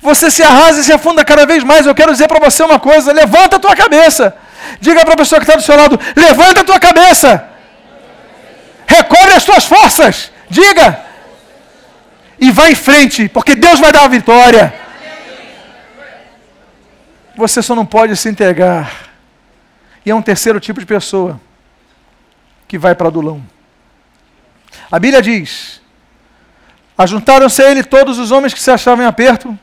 Você 0.00 0.30
se 0.30 0.42
arrasa 0.42 0.80
e 0.80 0.84
se 0.84 0.92
afunda 0.92 1.24
cada 1.24 1.46
vez 1.46 1.64
mais. 1.64 1.86
Eu 1.86 1.94
quero 1.94 2.12
dizer 2.12 2.28
para 2.28 2.38
você 2.38 2.62
uma 2.62 2.78
coisa: 2.78 3.12
levanta 3.12 3.56
a 3.56 3.58
tua 3.58 3.74
cabeça. 3.74 4.36
Diga 4.80 5.04
para 5.04 5.14
a 5.14 5.16
pessoa 5.16 5.40
que 5.40 5.44
está 5.44 5.56
do 5.56 5.62
seu 5.62 5.76
lado: 5.76 5.98
levanta 6.14 6.60
a 6.60 6.64
tua 6.64 6.78
cabeça. 6.78 7.48
Recobre 8.86 9.34
as 9.34 9.44
tuas 9.44 9.64
forças. 9.64 10.32
Diga. 10.48 11.04
E 12.38 12.50
vai 12.50 12.72
em 12.72 12.74
frente, 12.74 13.28
porque 13.28 13.54
Deus 13.54 13.78
vai 13.78 13.92
dar 13.92 14.04
a 14.04 14.08
vitória. 14.08 14.72
Você 17.36 17.62
só 17.62 17.74
não 17.74 17.86
pode 17.86 18.16
se 18.16 18.28
entregar. 18.28 19.10
E 20.04 20.10
é 20.10 20.14
um 20.14 20.22
terceiro 20.22 20.58
tipo 20.58 20.80
de 20.80 20.86
pessoa 20.86 21.40
que 22.66 22.78
vai 22.78 22.94
para 22.94 23.08
Adulão. 23.08 23.42
A 24.90 24.98
Bíblia 24.98 25.20
diz: 25.20 25.80
Ajuntaram-se 26.96 27.62
a 27.62 27.70
ele 27.70 27.82
todos 27.82 28.18
os 28.18 28.30
homens 28.30 28.54
que 28.54 28.60
se 28.60 28.70
achavam 28.70 29.04
em 29.04 29.08
aperto 29.08 29.58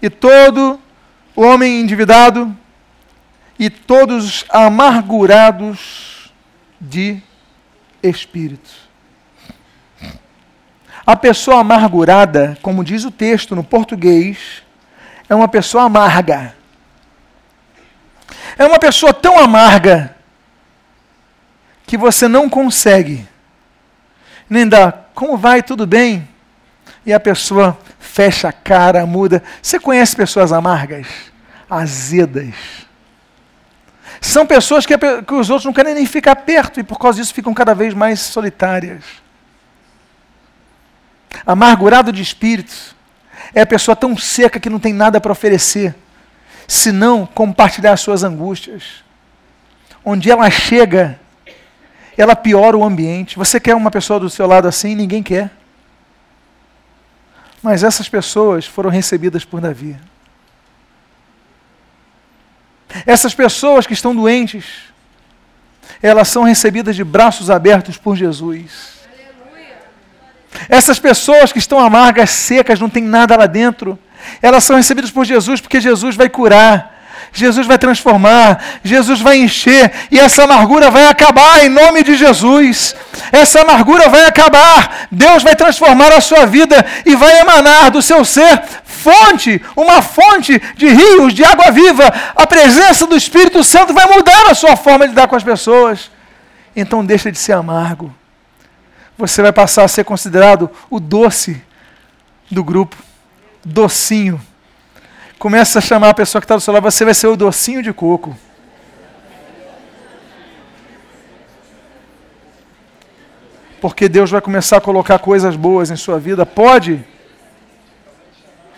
e 0.00 0.08
todo 0.08 0.80
o 1.34 1.42
homem 1.42 1.80
endividado, 1.80 2.56
e 3.58 3.68
todos 3.68 4.44
amargurados 4.48 6.32
de 6.80 7.20
espírito. 8.02 8.70
A 11.04 11.16
pessoa 11.16 11.60
amargurada, 11.60 12.56
como 12.62 12.84
diz 12.84 13.04
o 13.04 13.10
texto 13.10 13.56
no 13.56 13.64
português, 13.64 14.62
é 15.28 15.34
uma 15.34 15.48
pessoa 15.48 15.84
amarga. 15.84 16.54
É 18.56 18.66
uma 18.66 18.78
pessoa 18.78 19.12
tão 19.12 19.38
amarga 19.38 20.14
que 21.86 21.96
você 21.96 22.28
não 22.28 22.48
consegue 22.48 23.26
nem 24.48 24.68
dar, 24.68 25.10
como 25.14 25.36
vai, 25.36 25.62
tudo 25.62 25.86
bem? 25.86 26.28
E 27.08 27.12
a 27.14 27.18
pessoa 27.18 27.78
fecha 27.98 28.50
a 28.50 28.52
cara, 28.52 29.06
muda. 29.06 29.42
Você 29.62 29.80
conhece 29.80 30.14
pessoas 30.14 30.52
amargas? 30.52 31.06
Azedas. 31.70 32.54
São 34.20 34.44
pessoas 34.44 34.84
que, 34.84 34.92
que 34.98 35.32
os 35.32 35.48
outros 35.48 35.64
não 35.64 35.72
querem 35.72 35.94
nem 35.94 36.04
ficar 36.04 36.36
perto 36.36 36.80
e 36.80 36.82
por 36.82 36.98
causa 36.98 37.18
disso 37.18 37.32
ficam 37.32 37.54
cada 37.54 37.74
vez 37.74 37.94
mais 37.94 38.20
solitárias. 38.20 39.02
Amargurado 41.46 42.12
de 42.12 42.20
espírito 42.20 42.94
é 43.54 43.62
a 43.62 43.66
pessoa 43.66 43.96
tão 43.96 44.14
seca 44.14 44.60
que 44.60 44.68
não 44.68 44.78
tem 44.78 44.92
nada 44.92 45.18
para 45.18 45.32
oferecer, 45.32 45.94
senão 46.66 47.24
compartilhar 47.24 47.92
as 47.92 48.02
suas 48.02 48.22
angústias. 48.22 49.02
Onde 50.04 50.30
ela 50.30 50.50
chega, 50.50 51.18
ela 52.18 52.36
piora 52.36 52.76
o 52.76 52.84
ambiente. 52.84 53.38
Você 53.38 53.58
quer 53.58 53.74
uma 53.74 53.90
pessoa 53.90 54.20
do 54.20 54.28
seu 54.28 54.46
lado 54.46 54.68
assim? 54.68 54.94
Ninguém 54.94 55.22
quer. 55.22 55.56
Mas 57.62 57.82
essas 57.82 58.08
pessoas 58.08 58.66
foram 58.66 58.90
recebidas 58.90 59.44
por 59.44 59.60
Davi. 59.60 59.96
Essas 63.04 63.34
pessoas 63.34 63.86
que 63.86 63.92
estão 63.92 64.14
doentes, 64.14 64.64
elas 66.02 66.28
são 66.28 66.42
recebidas 66.42 66.96
de 66.96 67.04
braços 67.04 67.50
abertos 67.50 67.96
por 67.96 68.16
Jesus. 68.16 68.98
Essas 70.68 70.98
pessoas 70.98 71.52
que 71.52 71.58
estão 71.58 71.78
amargas, 71.78 72.30
secas, 72.30 72.80
não 72.80 72.88
tem 72.88 73.02
nada 73.02 73.36
lá 73.36 73.46
dentro, 73.46 73.98
elas 74.40 74.64
são 74.64 74.76
recebidas 74.76 75.10
por 75.10 75.24
Jesus 75.24 75.60
porque 75.60 75.80
Jesus 75.80 76.16
vai 76.16 76.28
curar. 76.28 76.97
Jesus 77.32 77.66
vai 77.66 77.78
transformar, 77.78 78.62
Jesus 78.82 79.20
vai 79.20 79.38
encher, 79.38 79.92
e 80.10 80.18
essa 80.18 80.44
amargura 80.44 80.90
vai 80.90 81.06
acabar 81.06 81.64
em 81.64 81.68
nome 81.68 82.02
de 82.02 82.16
Jesus. 82.16 82.94
Essa 83.32 83.62
amargura 83.62 84.08
vai 84.08 84.24
acabar, 84.24 85.08
Deus 85.10 85.42
vai 85.42 85.54
transformar 85.54 86.12
a 86.12 86.20
sua 86.20 86.46
vida 86.46 86.84
e 87.04 87.14
vai 87.14 87.40
emanar 87.40 87.90
do 87.90 88.02
seu 88.02 88.24
ser 88.24 88.62
fonte, 88.84 89.62
uma 89.76 90.02
fonte 90.02 90.60
de 90.76 90.88
rios 90.88 91.32
de 91.32 91.44
água 91.44 91.70
viva. 91.70 92.12
A 92.34 92.46
presença 92.46 93.06
do 93.06 93.16
Espírito 93.16 93.62
Santo 93.62 93.94
vai 93.94 94.06
mudar 94.06 94.50
a 94.50 94.54
sua 94.54 94.76
forma 94.76 95.04
de 95.04 95.10
lidar 95.10 95.28
com 95.28 95.36
as 95.36 95.44
pessoas. 95.44 96.10
Então 96.74 97.04
deixa 97.04 97.30
de 97.30 97.38
ser 97.38 97.52
amargo. 97.52 98.14
Você 99.16 99.42
vai 99.42 99.52
passar 99.52 99.84
a 99.84 99.88
ser 99.88 100.04
considerado 100.04 100.70
o 100.88 101.00
doce 101.00 101.62
do 102.50 102.62
grupo, 102.62 102.96
docinho. 103.64 104.40
Começa 105.38 105.78
a 105.78 105.82
chamar 105.82 106.10
a 106.10 106.14
pessoa 106.14 106.40
que 106.40 106.46
está 106.46 106.56
do 106.56 106.60
seu 106.60 106.74
lado, 106.74 106.82
você 106.82 107.04
vai 107.04 107.14
ser 107.14 107.28
o 107.28 107.36
docinho 107.36 107.82
de 107.82 107.92
coco. 107.92 108.36
Porque 113.80 114.08
Deus 114.08 114.30
vai 114.30 114.40
começar 114.40 114.78
a 114.78 114.80
colocar 114.80 115.20
coisas 115.20 115.54
boas 115.54 115.90
em 115.92 115.96
sua 115.96 116.18
vida. 116.18 116.44
Pode 116.44 117.04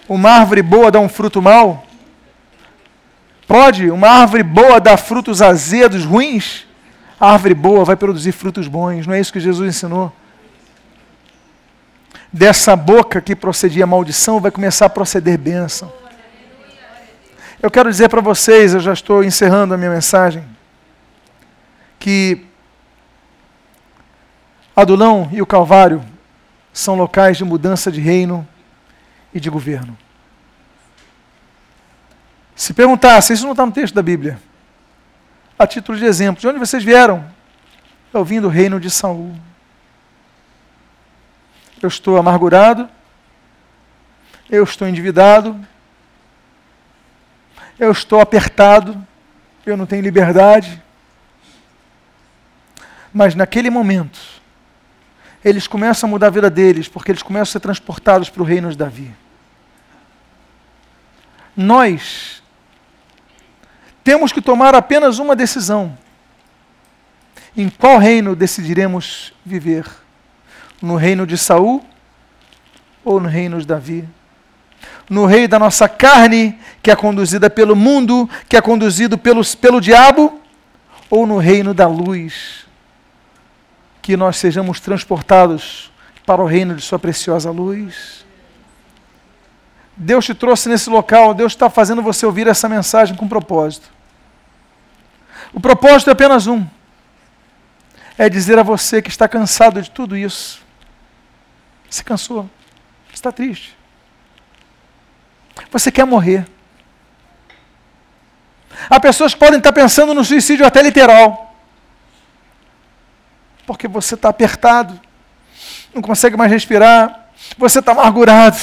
uma 0.07 0.31
árvore 0.33 0.61
boa 0.61 0.91
dar 0.91 1.01
um 1.01 1.09
fruto 1.09 1.41
mau? 1.41 1.87
Pode 3.47 3.91
uma 3.91 4.09
árvore 4.09 4.43
boa 4.43 4.79
dar 4.79 4.99
frutos 4.99 5.41
azedos, 5.41 6.05
ruins? 6.05 6.67
A 7.19 7.33
árvore 7.33 7.55
boa 7.55 7.85
vai 7.87 7.97
produzir 7.97 8.33
frutos 8.33 8.69
bons. 8.69 9.07
Não 9.07 9.15
é 9.15 9.21
isso 9.21 9.33
que 9.33 9.41
Jesus 9.41 9.77
ensinou? 9.77 10.13
Dessa 12.31 12.77
boca 12.77 13.21
que 13.21 13.35
procedia 13.35 13.87
maldição, 13.87 14.39
vai 14.39 14.51
começar 14.51 14.87
a 14.87 14.91
proceder 14.91 15.39
bênção. 15.39 16.00
Eu 17.63 17.71
quero 17.71 17.91
dizer 17.91 18.09
para 18.09 18.23
vocês, 18.23 18.73
eu 18.73 18.81
já 18.81 18.95
estou 18.95 19.23
encerrando 19.23 19.75
a 19.75 19.77
minha 19.77 19.91
mensagem, 19.91 20.43
que 21.99 22.47
Adulão 24.75 25.29
e 25.31 25.43
o 25.43 25.47
Calvário 25.47 26.03
são 26.73 26.95
locais 26.95 27.37
de 27.37 27.45
mudança 27.45 27.93
de 27.93 28.01
reino 28.01 28.49
e 29.35 29.39
de 29.39 29.51
governo. 29.51 29.97
Se 32.57 32.73
perguntasse, 32.73 33.35
isso 33.35 33.45
não 33.45 33.53
está 33.53 33.67
no 33.67 33.73
texto 33.73 33.95
da 33.95 34.03
Bíblia, 34.03 34.41
a 35.59 35.67
título 35.67 35.99
de 35.99 36.07
exemplo, 36.07 36.41
de 36.41 36.49
onde 36.49 36.59
vocês 36.59 36.83
vieram? 36.83 37.31
Eu 38.11 38.25
vim 38.25 38.41
do 38.41 38.49
reino 38.49 38.81
de 38.81 38.91
Saul. 38.91 39.37
Eu 41.83 41.89
estou 41.89 42.17
amargurado, 42.17 42.89
eu 44.49 44.65
estou 44.65 44.89
endividado, 44.89 45.61
eu 47.81 47.91
estou 47.91 48.21
apertado, 48.21 49.05
eu 49.65 49.75
não 49.75 49.87
tenho 49.87 50.03
liberdade. 50.03 50.81
Mas 53.13 53.35
naquele 53.35 53.71
momento, 53.71 54.21
eles 55.43 55.67
começam 55.67 56.07
a 56.07 56.11
mudar 56.11 56.27
a 56.27 56.31
vida 56.31 56.51
deles, 56.51 56.87
porque 56.87 57.11
eles 57.11 57.23
começam 57.23 57.51
a 57.51 57.53
ser 57.53 57.61
transportados 57.61 58.29
para 58.29 58.43
o 58.43 58.45
reino 58.45 58.71
de 58.71 58.77
Davi. 58.77 59.11
Nós 61.57 62.43
temos 64.05 64.31
que 64.31 64.43
tomar 64.43 64.75
apenas 64.75 65.19
uma 65.19 65.35
decisão. 65.35 65.97
Em 67.57 67.71
qual 67.71 67.99
reino 67.99 68.37
decidiremos 68.37 69.33
viver? 69.45 69.87
No 70.83 70.97
reino 70.97 71.27
de 71.27 71.37
Saul 71.37 71.85
ou 73.03 73.19
no 73.19 73.29
reino 73.29 73.59
de 73.59 73.67
Davi? 73.67 74.07
No 75.11 75.27
rei 75.27 75.49
da 75.49 75.59
nossa 75.59 75.89
carne, 75.89 76.57
que 76.81 76.89
é 76.89 76.95
conduzida 76.95 77.51
pelo 77.51 77.75
mundo, 77.75 78.31
que 78.49 78.57
é 78.57 78.61
conduzido 78.61 79.19
pelo, 79.19 79.45
pelo 79.57 79.81
diabo, 79.81 80.41
ou 81.11 81.27
no 81.27 81.37
reino 81.37 81.75
da 81.75 81.89
luz, 81.89 82.65
que 84.01 84.17
nós 84.17 84.37
sejamos 84.37 84.79
transportados 84.79 85.91
para 86.25 86.41
o 86.41 86.47
reino 86.47 86.77
de 86.77 86.83
Sua 86.83 86.97
preciosa 86.97 87.51
luz. 87.51 88.25
Deus 89.97 90.25
te 90.25 90.33
trouxe 90.33 90.69
nesse 90.69 90.89
local, 90.89 91.35
Deus 91.35 91.53
está 91.53 91.69
fazendo 91.69 92.01
você 92.01 92.25
ouvir 92.25 92.47
essa 92.47 92.69
mensagem 92.69 93.17
com 93.17 93.27
propósito. 93.27 93.91
O 95.53 95.59
propósito 95.59 96.09
é 96.09 96.13
apenas 96.13 96.47
um: 96.47 96.65
é 98.17 98.29
dizer 98.29 98.61
a 98.61 98.63
você 98.63 99.03
que 99.03 99.11
está 99.11 99.27
cansado 99.27 99.83
de 99.83 99.91
tudo 99.91 100.17
isso. 100.17 100.63
Se 101.91 102.05
cansou, 102.05 102.49
está 103.13 103.33
triste. 103.33 103.80
Você 105.71 105.91
quer 105.91 106.05
morrer. 106.05 106.47
Há 108.89 108.99
pessoas 108.99 109.35
que 109.35 109.41
podem 109.41 109.59
estar 109.59 109.73
pensando 109.73 110.15
no 110.15 110.25
suicídio 110.25 110.67
até 110.67 110.83
literal. 110.83 111.55
Porque 113.67 113.87
você 113.87 114.15
está 114.15 114.29
apertado, 114.29 114.99
não 115.95 116.03
consegue 116.03 116.37
mais 116.37 116.51
respirar, 116.51 117.29
você 117.57 117.79
está 117.79 117.93
amargurado, 117.93 118.59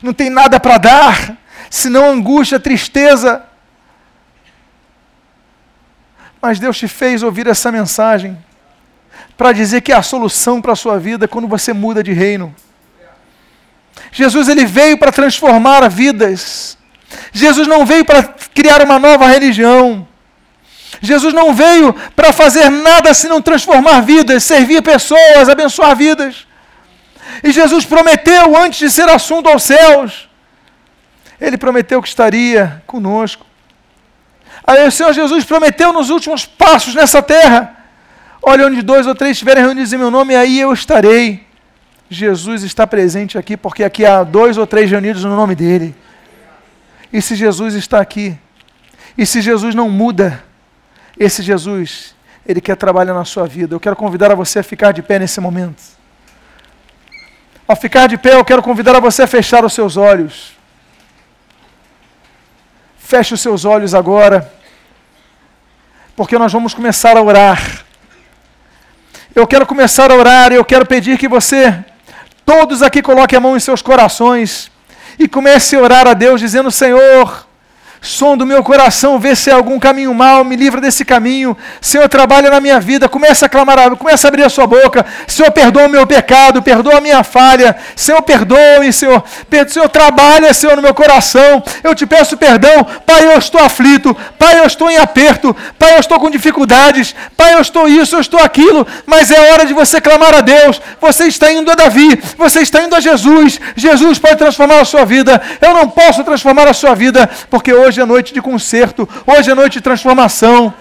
não 0.00 0.12
tem 0.12 0.30
nada 0.30 0.60
para 0.60 0.78
dar, 0.78 1.36
senão 1.70 2.10
angústia, 2.10 2.60
tristeza. 2.60 3.44
Mas 6.40 6.60
Deus 6.60 6.78
te 6.78 6.86
fez 6.86 7.22
ouvir 7.22 7.48
essa 7.48 7.72
mensagem 7.72 8.38
para 9.36 9.52
dizer 9.52 9.80
que 9.80 9.92
é 9.92 9.96
a 9.96 10.02
solução 10.02 10.60
para 10.60 10.72
a 10.72 10.76
sua 10.76 10.98
vida 10.98 11.26
quando 11.26 11.48
você 11.48 11.72
muda 11.72 12.02
de 12.02 12.12
reino. 12.12 12.54
Jesus 14.12 14.48
ele 14.48 14.64
veio 14.64 14.98
para 14.98 15.12
transformar 15.12 15.88
vidas. 15.88 16.76
Jesus 17.32 17.66
não 17.66 17.84
veio 17.84 18.04
para 18.04 18.22
criar 18.54 18.82
uma 18.82 18.98
nova 18.98 19.26
religião. 19.26 20.06
Jesus 21.00 21.32
não 21.32 21.54
veio 21.54 21.94
para 22.16 22.32
fazer 22.32 22.68
nada 22.70 23.14
senão 23.14 23.40
transformar 23.40 24.00
vidas, 24.00 24.44
servir 24.44 24.82
pessoas, 24.82 25.48
abençoar 25.48 25.94
vidas. 25.94 26.46
E 27.42 27.52
Jesus 27.52 27.84
prometeu, 27.84 28.56
antes 28.56 28.80
de 28.80 28.90
ser 28.90 29.08
assunto 29.08 29.48
aos 29.48 29.62
céus, 29.62 30.28
ele 31.40 31.56
prometeu 31.56 32.02
que 32.02 32.08
estaria 32.08 32.82
conosco. 32.86 33.46
Aí 34.66 34.86
o 34.86 34.90
Senhor 34.90 35.12
Jesus 35.12 35.44
prometeu 35.44 35.92
nos 35.92 36.10
últimos 36.10 36.44
passos 36.44 36.94
nessa 36.94 37.22
terra: 37.22 37.76
olha, 38.42 38.66
onde 38.66 38.82
dois 38.82 39.06
ou 39.06 39.14
três 39.14 39.32
estiverem 39.32 39.62
reunidos 39.62 39.92
em 39.92 39.98
meu 39.98 40.10
nome, 40.10 40.34
aí 40.34 40.58
eu 40.58 40.72
estarei. 40.72 41.47
Jesus 42.10 42.62
está 42.62 42.86
presente 42.86 43.36
aqui, 43.36 43.56
porque 43.56 43.84
aqui 43.84 44.04
há 44.04 44.24
dois 44.24 44.56
ou 44.56 44.66
três 44.66 44.90
reunidos 44.90 45.24
no 45.24 45.36
nome 45.36 45.54
dele. 45.54 45.94
E 47.12 47.20
se 47.20 47.34
Jesus 47.34 47.74
está 47.74 48.00
aqui, 48.00 48.38
e 49.16 49.26
se 49.26 49.40
Jesus 49.40 49.74
não 49.74 49.90
muda, 49.90 50.42
esse 51.18 51.42
Jesus, 51.42 52.14
ele 52.46 52.60
quer 52.60 52.76
trabalhar 52.76 53.14
na 53.14 53.24
sua 53.24 53.46
vida. 53.46 53.74
Eu 53.74 53.80
quero 53.80 53.96
convidar 53.96 54.30
a 54.30 54.34
você 54.34 54.60
a 54.60 54.62
ficar 54.62 54.92
de 54.92 55.02
pé 55.02 55.18
nesse 55.18 55.40
momento. 55.40 55.82
Ao 57.66 57.76
ficar 57.76 58.06
de 58.06 58.16
pé, 58.16 58.34
eu 58.34 58.44
quero 58.44 58.62
convidar 58.62 58.96
a 58.96 59.00
você 59.00 59.22
a 59.22 59.26
fechar 59.26 59.64
os 59.64 59.72
seus 59.72 59.96
olhos. 59.96 60.52
Feche 62.98 63.34
os 63.34 63.40
seus 63.40 63.64
olhos 63.64 63.94
agora. 63.94 64.52
porque 66.16 66.36
nós 66.36 66.52
vamos 66.52 66.74
começar 66.74 67.16
a 67.16 67.22
orar. 67.22 67.84
Eu 69.34 69.46
quero 69.46 69.64
começar 69.64 70.10
a 70.10 70.14
orar 70.16 70.52
eu 70.52 70.64
quero 70.64 70.84
pedir 70.84 71.16
que 71.16 71.28
você, 71.28 71.84
todos 72.48 72.82
aqui, 72.82 73.02
coloquem 73.02 73.36
a 73.36 73.40
mão 73.40 73.54
em 73.54 73.60
seus 73.60 73.82
corações 73.82 74.72
e 75.18 75.28
comece 75.28 75.76
a 75.76 75.80
orar 75.82 76.08
a 76.08 76.14
Deus, 76.14 76.40
dizendo: 76.40 76.70
Senhor, 76.70 77.46
som 78.00 78.36
do 78.36 78.46
meu 78.46 78.62
coração, 78.62 79.18
vê 79.18 79.34
se 79.34 79.50
há 79.50 79.54
algum 79.54 79.78
caminho 79.78 80.14
mal, 80.14 80.44
me 80.44 80.56
livra 80.56 80.80
desse 80.80 81.04
caminho. 81.04 81.56
Senhor, 81.80 82.08
trabalha 82.08 82.50
na 82.50 82.60
minha 82.60 82.78
vida. 82.78 83.08
Começa 83.08 83.46
a 83.46 83.48
clamar, 83.48 83.96
começa 83.96 84.26
a 84.26 84.28
abrir 84.28 84.44
a 84.44 84.48
sua 84.48 84.66
boca. 84.66 85.04
Senhor, 85.26 85.50
perdoa 85.50 85.86
o 85.86 85.88
meu 85.88 86.06
pecado, 86.06 86.62
perdoa 86.62 86.98
a 86.98 87.00
minha 87.00 87.22
falha. 87.22 87.76
Senhor, 87.96 88.22
perdoe, 88.22 88.92
Senhor. 88.92 89.22
Senhor, 89.68 89.88
trabalha, 89.88 90.54
Senhor, 90.54 90.76
no 90.76 90.82
meu 90.82 90.94
coração. 90.94 91.62
Eu 91.82 91.94
te 91.94 92.06
peço 92.06 92.36
perdão. 92.36 92.86
Pai, 93.04 93.24
eu 93.24 93.38
estou 93.38 93.60
aflito. 93.60 94.16
Pai, 94.38 94.60
eu 94.60 94.64
estou 94.64 94.90
em 94.90 94.96
aperto. 94.96 95.54
Pai, 95.78 95.94
eu 95.94 96.00
estou 96.00 96.20
com 96.20 96.30
dificuldades. 96.30 97.14
Pai, 97.36 97.54
eu 97.54 97.60
estou 97.60 97.88
isso, 97.88 98.16
eu 98.16 98.20
estou 98.20 98.40
aquilo. 98.40 98.86
Mas 99.06 99.30
é 99.30 99.52
hora 99.52 99.66
de 99.66 99.74
você 99.74 100.00
clamar 100.00 100.34
a 100.34 100.40
Deus. 100.40 100.80
Você 101.00 101.24
está 101.24 101.50
indo 101.50 101.70
a 101.70 101.74
Davi. 101.74 102.20
Você 102.36 102.60
está 102.60 102.82
indo 102.82 102.94
a 102.94 103.00
Jesus. 103.00 103.60
Jesus 103.76 104.18
pode 104.18 104.36
transformar 104.36 104.80
a 104.80 104.84
sua 104.84 105.04
vida. 105.04 105.40
Eu 105.60 105.74
não 105.74 105.88
posso 105.88 106.22
transformar 106.22 106.68
a 106.68 106.72
sua 106.72 106.94
vida, 106.94 107.28
porque 107.50 107.72
hoje 107.72 107.87
hoje 107.88 108.02
é 108.02 108.04
noite 108.04 108.34
de 108.34 108.42
conserto, 108.42 109.08
hoje 109.26 109.50
é 109.50 109.54
noite 109.54 109.74
de 109.74 109.80
transformação. 109.80 110.74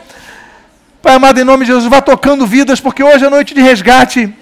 Pai 1.01 1.16
amado, 1.16 1.39
em 1.39 1.43
nome 1.45 1.64
de 1.64 1.72
Jesus, 1.72 1.89
vá 1.89 2.01
tocando 2.01 2.45
vidas, 2.45 2.82
porque 2.82 3.01
hoje 3.01 3.24
é 3.24 3.30
noite 3.30 3.53
de 3.53 3.62
resgate. 3.62 4.34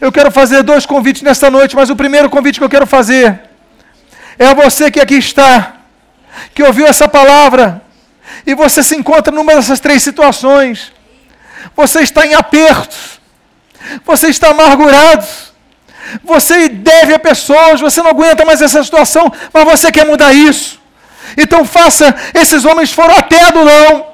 Eu 0.00 0.10
quero 0.10 0.30
fazer 0.30 0.62
dois 0.62 0.86
convites 0.86 1.20
nesta 1.20 1.50
noite, 1.50 1.76
mas 1.76 1.90
o 1.90 1.96
primeiro 1.96 2.30
convite 2.30 2.58
que 2.58 2.64
eu 2.64 2.70
quero 2.70 2.86
fazer 2.86 3.38
é 4.38 4.46
a 4.46 4.54
você 4.54 4.90
que 4.90 4.98
aqui 4.98 5.16
está, 5.16 5.74
que 6.54 6.62
ouviu 6.62 6.86
essa 6.86 7.06
palavra, 7.06 7.82
e 8.46 8.54
você 8.54 8.82
se 8.82 8.96
encontra 8.96 9.30
numa 9.30 9.54
dessas 9.54 9.78
três 9.78 10.02
situações. 10.02 10.90
Você 11.76 12.00
está 12.00 12.26
em 12.26 12.32
aperto, 12.32 12.96
você 14.06 14.28
está 14.28 14.48
amargurado, 14.48 15.26
você 16.22 16.66
deve 16.66 17.12
a 17.12 17.18
pessoas, 17.18 17.82
você 17.82 18.02
não 18.02 18.10
aguenta 18.10 18.42
mais 18.42 18.62
essa 18.62 18.82
situação, 18.82 19.30
mas 19.52 19.64
você 19.64 19.92
quer 19.92 20.06
mudar 20.06 20.32
isso. 20.32 20.82
Então 21.36 21.64
faça, 21.64 22.14
esses 22.34 22.64
homens 22.64 22.92
foram 22.92 23.16
até 23.16 23.40
Adulão. 23.42 24.13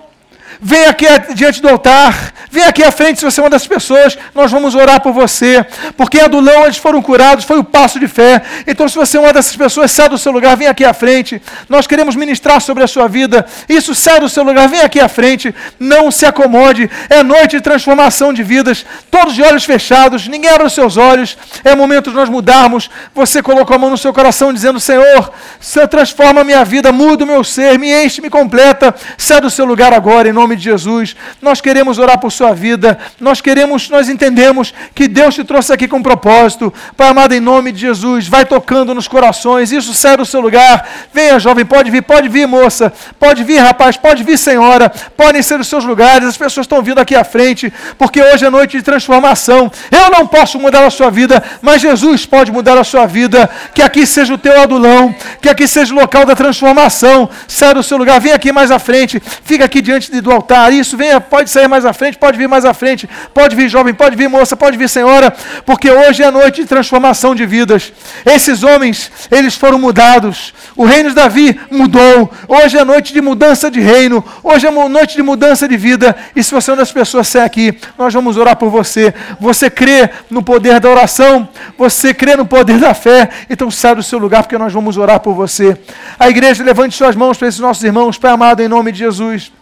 Vem 0.63 0.85
aqui 0.85 1.07
diante 1.35 1.63
do 1.63 1.69
altar, 1.69 2.35
vem 2.51 2.65
aqui 2.65 2.83
à 2.83 2.91
frente 2.91 3.19
se 3.19 3.25
você 3.25 3.41
é 3.41 3.43
uma 3.43 3.49
das 3.49 3.67
pessoas, 3.67 4.19
nós 4.35 4.51
vamos 4.51 4.75
orar 4.75 5.01
por 5.01 5.11
você, 5.11 5.65
porque 5.97 6.21
Adulão 6.21 6.65
eles 6.65 6.77
foram 6.77 7.01
curados, 7.01 7.47
foi 7.47 7.59
o 7.59 7.65
passo 7.65 7.99
de 7.99 8.07
fé. 8.07 8.43
Então, 8.67 8.87
se 8.87 8.95
você 8.95 9.17
é 9.17 9.21
uma 9.21 9.33
dessas 9.33 9.57
pessoas, 9.57 9.91
sai 9.91 10.11
do 10.11 10.19
seu 10.19 10.31
lugar, 10.31 10.57
vem 10.59 10.69
aqui 10.69 10.85
à 10.85 10.93
frente. 10.93 11.41
Nós 11.67 11.87
queremos 11.87 12.15
ministrar 12.15 12.61
sobre 12.61 12.85
a 12.85 12.87
sua 12.87 13.09
vida. 13.09 13.47
Isso, 13.71 13.95
sai 13.95 14.21
do 14.21 14.29
seu 14.29 14.43
lugar, 14.45 14.69
vem 14.69 14.83
aqui 14.83 15.01
à 15.01 15.09
frente. 15.09 15.55
Não 15.79 16.11
se 16.11 16.27
acomode. 16.27 16.91
É 17.09 17.23
noite 17.23 17.57
de 17.57 17.63
transformação 17.63 18.31
de 18.31 18.43
vidas, 18.43 18.85
todos 19.11 19.35
de 19.35 19.43
olhos 19.43 19.65
fechados, 19.65 20.29
ninguém 20.29 20.51
abre 20.51 20.67
os 20.67 20.75
seus 20.75 20.99
olhos. 20.99 21.39
É 21.65 21.75
momento 21.75 22.11
de 22.11 22.17
nós 22.17 22.29
mudarmos. 22.29 22.91
Você 23.15 23.43
colocou 23.43 23.75
a 23.75 23.79
mão 23.79 23.89
no 23.89 23.97
seu 23.97 24.13
coração 24.13 24.53
dizendo: 24.53 24.79
Senhor, 24.79 25.33
Senhor, 25.59 25.89
transforma 25.89 26.43
a 26.43 26.45
minha 26.45 26.65
vida, 26.65 26.93
muda 26.93 27.25
o 27.25 27.27
meu 27.27 27.43
ser, 27.43 27.79
me 27.79 27.91
enche, 28.05 28.21
me 28.21 28.29
completa. 28.29 28.95
Sai 29.17 29.41
do 29.41 29.49
seu 29.49 29.65
lugar 29.65 29.95
agora, 29.95 30.29
em 30.29 30.33
nome 30.33 30.50
nome 30.51 30.57
de 30.57 30.65
Jesus. 30.65 31.17
Nós 31.41 31.61
queremos 31.61 31.99
orar 31.99 32.19
por 32.19 32.33
sua 32.33 32.53
vida. 32.53 32.99
Nós 33.21 33.41
queremos, 33.41 33.89
nós 33.89 34.09
entendemos 34.09 34.75
que 34.95 35.07
Deus 35.07 35.35
te 35.35 35.45
trouxe 35.45 35.73
aqui 35.73 35.87
com 35.87 36.03
propósito. 36.03 36.73
Pai 36.97 37.09
amado, 37.09 37.33
em 37.35 37.41
nome 37.41 37.71
de 37.71 37.81
Jesus, 37.81 38.27
vai 38.27 38.45
tocando 38.45 38.95
nos 38.95 39.07
corações. 39.07 39.71
Isso 39.71 39.95
sai 39.95 40.17
do 40.17 40.27
seu 40.27 40.41
lugar. 40.41 40.89
Venha, 41.13 41.39
jovem, 41.39 41.65
pode 41.65 41.91
vir, 41.91 42.03
pode 42.03 42.29
vir, 42.29 42.49
moça. 42.49 42.93
Pode 43.19 43.45
vir, 43.45 43.59
rapaz, 43.59 43.97
pode 43.97 44.25
vir, 44.25 44.37
senhora. 44.37 44.91
Podem 45.17 45.43
ser 45.43 45.61
os 45.61 45.69
seus 45.69 45.85
lugares. 45.85 46.27
As 46.27 46.37
pessoas 46.37 46.65
estão 46.65 46.83
vindo 46.83 46.99
aqui 46.99 47.15
à 47.15 47.23
frente, 47.23 47.73
porque 47.97 48.21
hoje 48.21 48.45
é 48.45 48.51
noite 48.51 48.77
de 48.77 48.83
transformação. 48.83 49.71
Eu 49.91 50.11
não 50.11 50.27
posso 50.27 50.59
mudar 50.59 50.85
a 50.85 50.91
sua 50.91 51.11
vida, 51.11 51.43
mas 51.63 51.81
Jesus 51.81 52.27
pode 52.27 52.51
mudar 52.51 52.77
a 52.77 52.85
sua 52.85 53.07
vida. 53.07 53.49
Que 53.73 53.83
aqui 53.83 54.05
seja 54.07 54.35
o 54.35 54.39
teu 54.39 54.61
adulão, 54.61 55.15
que 55.41 55.49
aqui 55.49 55.69
seja 55.69 55.95
o 55.95 55.97
local 55.99 56.27
da 56.27 56.35
transformação. 56.35 57.29
Sai 57.47 57.73
do 57.75 57.83
seu 57.83 57.97
lugar, 57.97 58.21
vem 58.21 58.33
aqui 58.33 58.51
mais 58.51 58.71
à 58.71 58.79
frente. 58.81 59.23
Fica 59.45 59.65
aqui 59.65 59.81
diante 59.81 60.11
do 60.21 60.33
altar. 60.33 60.40
Isso, 60.73 60.97
venha, 60.97 61.21
pode 61.21 61.51
sair 61.51 61.69
mais 61.69 61.85
à 61.85 61.93
frente, 61.93 62.19
pode 62.19 62.37
vir 62.37 62.49
mais 62.49 62.65
à 62.65 62.75
frente, 62.75 63.09
pode 63.33 63.57
vir 63.57 63.69
jovem, 63.69 63.95
pode 63.95 64.17
vir 64.17 64.29
moça, 64.29 64.57
pode 64.57 64.77
vir 64.77 64.89
senhora, 64.89 65.33
porque 65.65 65.91
hoje 65.91 66.23
é 66.23 66.31
noite 66.31 66.63
de 66.63 66.67
transformação 66.67 67.35
de 67.35 67.47
vidas. 67.47 67.93
Esses 68.25 68.63
homens, 68.63 69.11
eles 69.31 69.55
foram 69.55 69.79
mudados. 69.79 70.53
O 70.77 70.85
reino 70.85 71.11
de 71.11 71.15
Davi 71.15 71.59
mudou. 71.71 72.31
Hoje 72.49 72.79
é 72.79 72.85
noite 72.85 73.13
de 73.13 73.21
mudança 73.21 73.71
de 73.71 73.81
reino. 73.81 74.25
Hoje 74.43 74.67
é 74.67 74.71
noite 74.71 75.17
de 75.17 75.23
mudança 75.23 75.69
de 75.69 75.77
vida. 75.77 76.17
E 76.35 76.43
se 76.43 76.53
você 76.53 76.71
é 76.71 76.73
uma 76.73 76.79
das 76.79 76.93
pessoas 76.93 77.29
sai 77.29 77.43
aqui, 77.43 77.79
nós 77.99 78.13
vamos 78.13 78.37
orar 78.37 78.57
por 78.57 78.71
você. 78.71 79.15
Você 79.41 79.71
crê 79.71 80.11
no 80.31 80.43
poder 80.43 80.81
da 80.81 80.89
oração, 80.89 81.49
você 81.77 82.13
crê 82.13 82.37
no 82.37 82.47
poder 82.47 82.79
da 82.79 82.95
fé, 82.95 83.29
então 83.49 83.71
sai 83.71 83.95
do 83.95 84.03
seu 84.03 84.19
lugar, 84.19 84.43
porque 84.43 84.59
nós 84.59 84.73
vamos 84.73 84.97
orar 84.97 85.21
por 85.21 85.35
você. 85.35 85.77
A 86.19 86.29
igreja, 86.29 86.63
levante 86.65 86.97
suas 86.97 87.17
mãos 87.17 87.39
para 87.39 87.49
esses 87.49 87.61
nossos 87.61 87.83
irmãos, 87.83 88.19
Pai 88.19 88.31
amado, 88.31 88.61
em 88.61 88.69
nome 88.69 88.93
de 88.93 88.99
Jesus. 88.99 89.60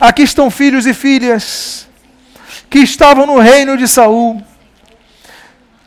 Aqui 0.00 0.22
estão 0.22 0.50
filhos 0.50 0.86
e 0.86 0.94
filhas 0.94 1.86
que 2.68 2.80
estavam 2.80 3.26
no 3.26 3.38
reino 3.38 3.76
de 3.76 3.86
Saul, 3.86 4.42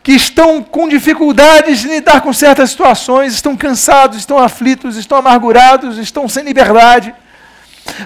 que 0.02 0.14
estão 0.14 0.64
com 0.64 0.88
dificuldades 0.88 1.80
de 1.80 1.90
lidar 1.90 2.22
com 2.22 2.32
certas 2.32 2.70
situações, 2.70 3.34
estão 3.34 3.58
cansados, 3.58 4.18
estão 4.18 4.38
aflitos, 4.38 4.96
estão 4.96 5.18
amargurados, 5.18 5.98
estão 5.98 6.30
sem 6.30 6.44
liberdade. 6.44 7.14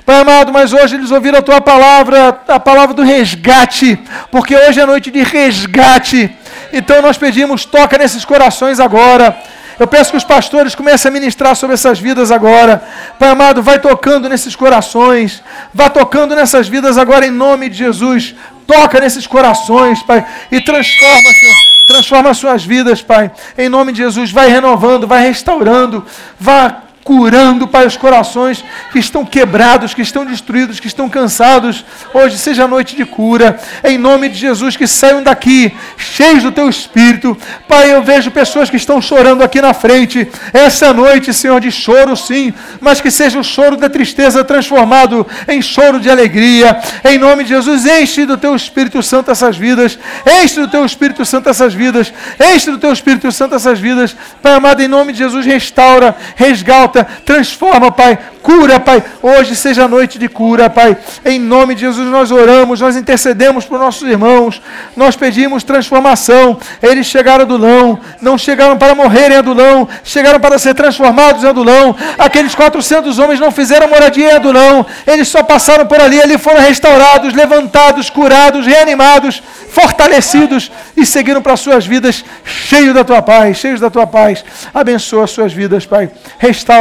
Pai 0.06 0.22
amado, 0.22 0.52
mas 0.52 0.74
hoje 0.74 0.96
eles 0.96 1.12
ouviram 1.12 1.40
a 1.40 1.42
tua 1.42 1.62
palavra, 1.62 2.42
a 2.48 2.60
palavra 2.60 2.94
do 2.94 3.04
resgate, 3.04 4.00
porque 4.32 4.56
hoje 4.56 4.80
é 4.80 4.86
noite 4.86 5.12
de 5.12 5.24
resgate. 5.24 6.36
Então 6.74 7.02
nós 7.02 7.18
pedimos, 7.18 7.66
toca 7.66 7.98
nesses 7.98 8.24
corações 8.26 8.80
agora. 8.80 9.38
Eu 9.82 9.88
peço 9.88 10.12
que 10.12 10.18
os 10.18 10.24
pastores 10.24 10.76
comecem 10.76 11.10
a 11.10 11.12
ministrar 11.12 11.56
sobre 11.56 11.74
essas 11.74 12.00
vidas 12.00 12.30
agora. 12.30 12.84
Pai 13.18 13.30
amado, 13.30 13.64
vai 13.64 13.80
tocando 13.80 14.30
nesses 14.30 14.56
corações. 14.56 15.42
Vá 15.74 15.90
tocando 15.90 16.36
nessas 16.36 16.68
vidas 16.68 17.00
agora 17.00 17.26
em 17.26 17.32
nome 17.32 17.68
de 17.68 17.80
Jesus. 17.80 18.36
Toca 18.68 19.00
nesses 19.00 19.26
corações, 19.26 20.04
Pai, 20.04 20.24
e 20.52 20.62
transforma, 20.62 21.32
Senhor. 21.32 21.56
Transforma 21.88 22.32
suas 22.36 22.64
vidas, 22.64 23.02
Pai. 23.02 23.32
Em 23.58 23.70
nome 23.70 23.92
de 23.92 24.04
Jesus, 24.04 24.30
vai 24.30 24.50
renovando, 24.50 25.08
vai 25.08 25.24
restaurando, 25.24 26.06
vá 26.40 26.84
curando, 27.04 27.68
Pai, 27.68 27.86
os 27.86 27.98
corações 27.98 28.64
que 28.92 29.00
estão 29.00 29.26
quebrados, 29.26 29.94
que 29.94 30.02
estão 30.02 30.26
destruídos, 30.26 30.80
que 30.80 30.88
estão 30.88 31.10
cansados. 31.10 31.84
Hoje 32.14 32.38
seja 32.38 32.68
noite 32.68 32.96
de 32.96 33.06
cura. 33.06 33.60
Em 33.84 33.98
nome 33.98 34.30
de 34.30 34.38
Jesus, 34.38 34.76
que 34.76 34.88
saiam 34.88 35.24
daqui 35.24 35.74
cheios 35.98 36.44
do 36.44 36.52
Teu 36.52 36.70
Espírito. 36.70 37.38
Pai, 37.68 37.94
eu 37.94 38.04
vejo 38.04 38.30
pessoas 38.32 38.70
que 38.70 38.78
estão 38.78 39.02
chorando 39.02 39.44
aqui 39.44 39.62
na 39.62 39.74
frente. 39.74 40.30
Essa 40.54 40.94
noite, 40.94 41.34
Senhor, 41.34 41.60
de 41.60 41.72
choro, 41.72 42.16
sim, 42.16 42.54
mas 42.80 43.02
que 43.02 43.10
seja 43.10 43.40
o 43.40 43.44
choro 43.44 43.78
da 43.78 43.90
tristeza 43.90 44.44
transformado 44.44 45.26
em 45.48 45.62
choro 45.62 46.00
de 46.00 46.10
alegria. 46.10 46.80
Em 47.04 47.18
nome 47.18 47.44
de 47.44 47.50
Jesus, 47.50 47.86
enche 47.86 48.26
do 48.26 48.38
Teu 48.38 48.56
Espírito 48.56 49.02
Santo 49.02 49.32
essas 49.32 49.58
vidas. 49.58 49.98
Enche 50.44 50.60
do 50.60 50.68
Teu 50.68 50.86
Espírito 50.86 51.26
Santo 51.26 51.50
essas 51.50 51.74
vidas. 51.74 52.14
Enche 52.54 52.72
do 52.72 52.78
Teu 52.78 52.94
Espírito 52.94 53.32
Santo 53.32 53.56
essas 53.56 53.80
vidas. 53.80 54.16
Pai 54.42 54.54
amado, 54.54 54.82
em 54.82 54.88
nome 54.88 55.14
de 55.14 55.20
Jesus, 55.20 55.46
restaura, 55.46 56.16
resgata 56.36 56.91
transforma, 57.26 57.92
Pai, 57.92 58.18
cura, 58.42 58.80
Pai. 58.80 59.04
Hoje 59.22 59.56
seja 59.56 59.88
noite 59.88 60.20
de 60.20 60.28
cura, 60.28 60.70
Pai. 60.70 60.98
Em 61.26 61.40
nome 61.40 61.76
de 61.76 61.82
Jesus 61.82 62.08
nós 62.08 62.32
oramos, 62.32 62.82
nós 62.82 62.96
intercedemos 62.96 63.66
por 63.66 63.80
nossos 63.80 64.08
irmãos, 64.08 64.62
nós 64.96 65.16
pedimos 65.16 65.64
transformação. 65.64 66.58
Eles 66.82 67.06
chegaram 67.08 67.46
do 67.46 67.56
Adulão, 67.62 68.00
não 68.22 68.38
chegaram 68.38 68.78
para 68.78 68.96
morrer 68.96 69.32
em 69.32 69.36
Adulão, 69.36 69.88
chegaram 70.04 70.40
para 70.40 70.58
ser 70.58 70.74
transformados 70.74 71.44
em 71.44 71.48
Adulão. 71.48 71.96
Aqueles 72.18 72.56
400 72.56 73.20
homens 73.20 73.40
não 73.40 73.52
fizeram 73.52 73.88
moradia 73.88 74.32
em 74.32 74.36
Adulão, 74.36 74.86
eles 75.06 75.28
só 75.28 75.44
passaram 75.44 75.86
por 75.86 76.00
ali, 76.00 76.22
ali 76.22 76.38
foram 76.38 76.60
restaurados, 76.60 77.34
levantados, 77.34 78.10
curados, 78.10 78.66
reanimados, 78.66 79.42
fortalecidos 79.70 80.72
e 80.98 81.06
seguiram 81.06 81.42
para 81.42 81.56
suas 81.56 81.86
vidas 81.86 82.26
cheios 82.44 82.94
da 82.94 83.04
tua 83.04 83.22
paz, 83.22 83.58
cheios 83.58 83.80
da 83.80 83.90
tua 83.90 84.08
paz. 84.08 84.44
Abençoa 84.74 85.26
as 85.26 85.32
suas 85.32 85.54
vidas, 85.54 85.86
Pai. 85.86 86.10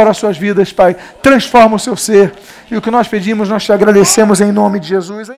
Restaura 0.01 0.11
as 0.11 0.17
suas 0.17 0.37
vidas, 0.37 0.73
Pai. 0.73 0.95
Transforma 1.21 1.75
o 1.75 1.79
seu 1.79 1.95
ser. 1.95 2.33
E 2.69 2.75
o 2.75 2.81
que 2.81 2.89
nós 2.89 3.07
pedimos, 3.07 3.49
nós 3.49 3.63
te 3.63 3.71
agradecemos 3.71 4.41
em 4.41 4.51
nome 4.51 4.79
de 4.79 4.87
Jesus. 4.87 5.29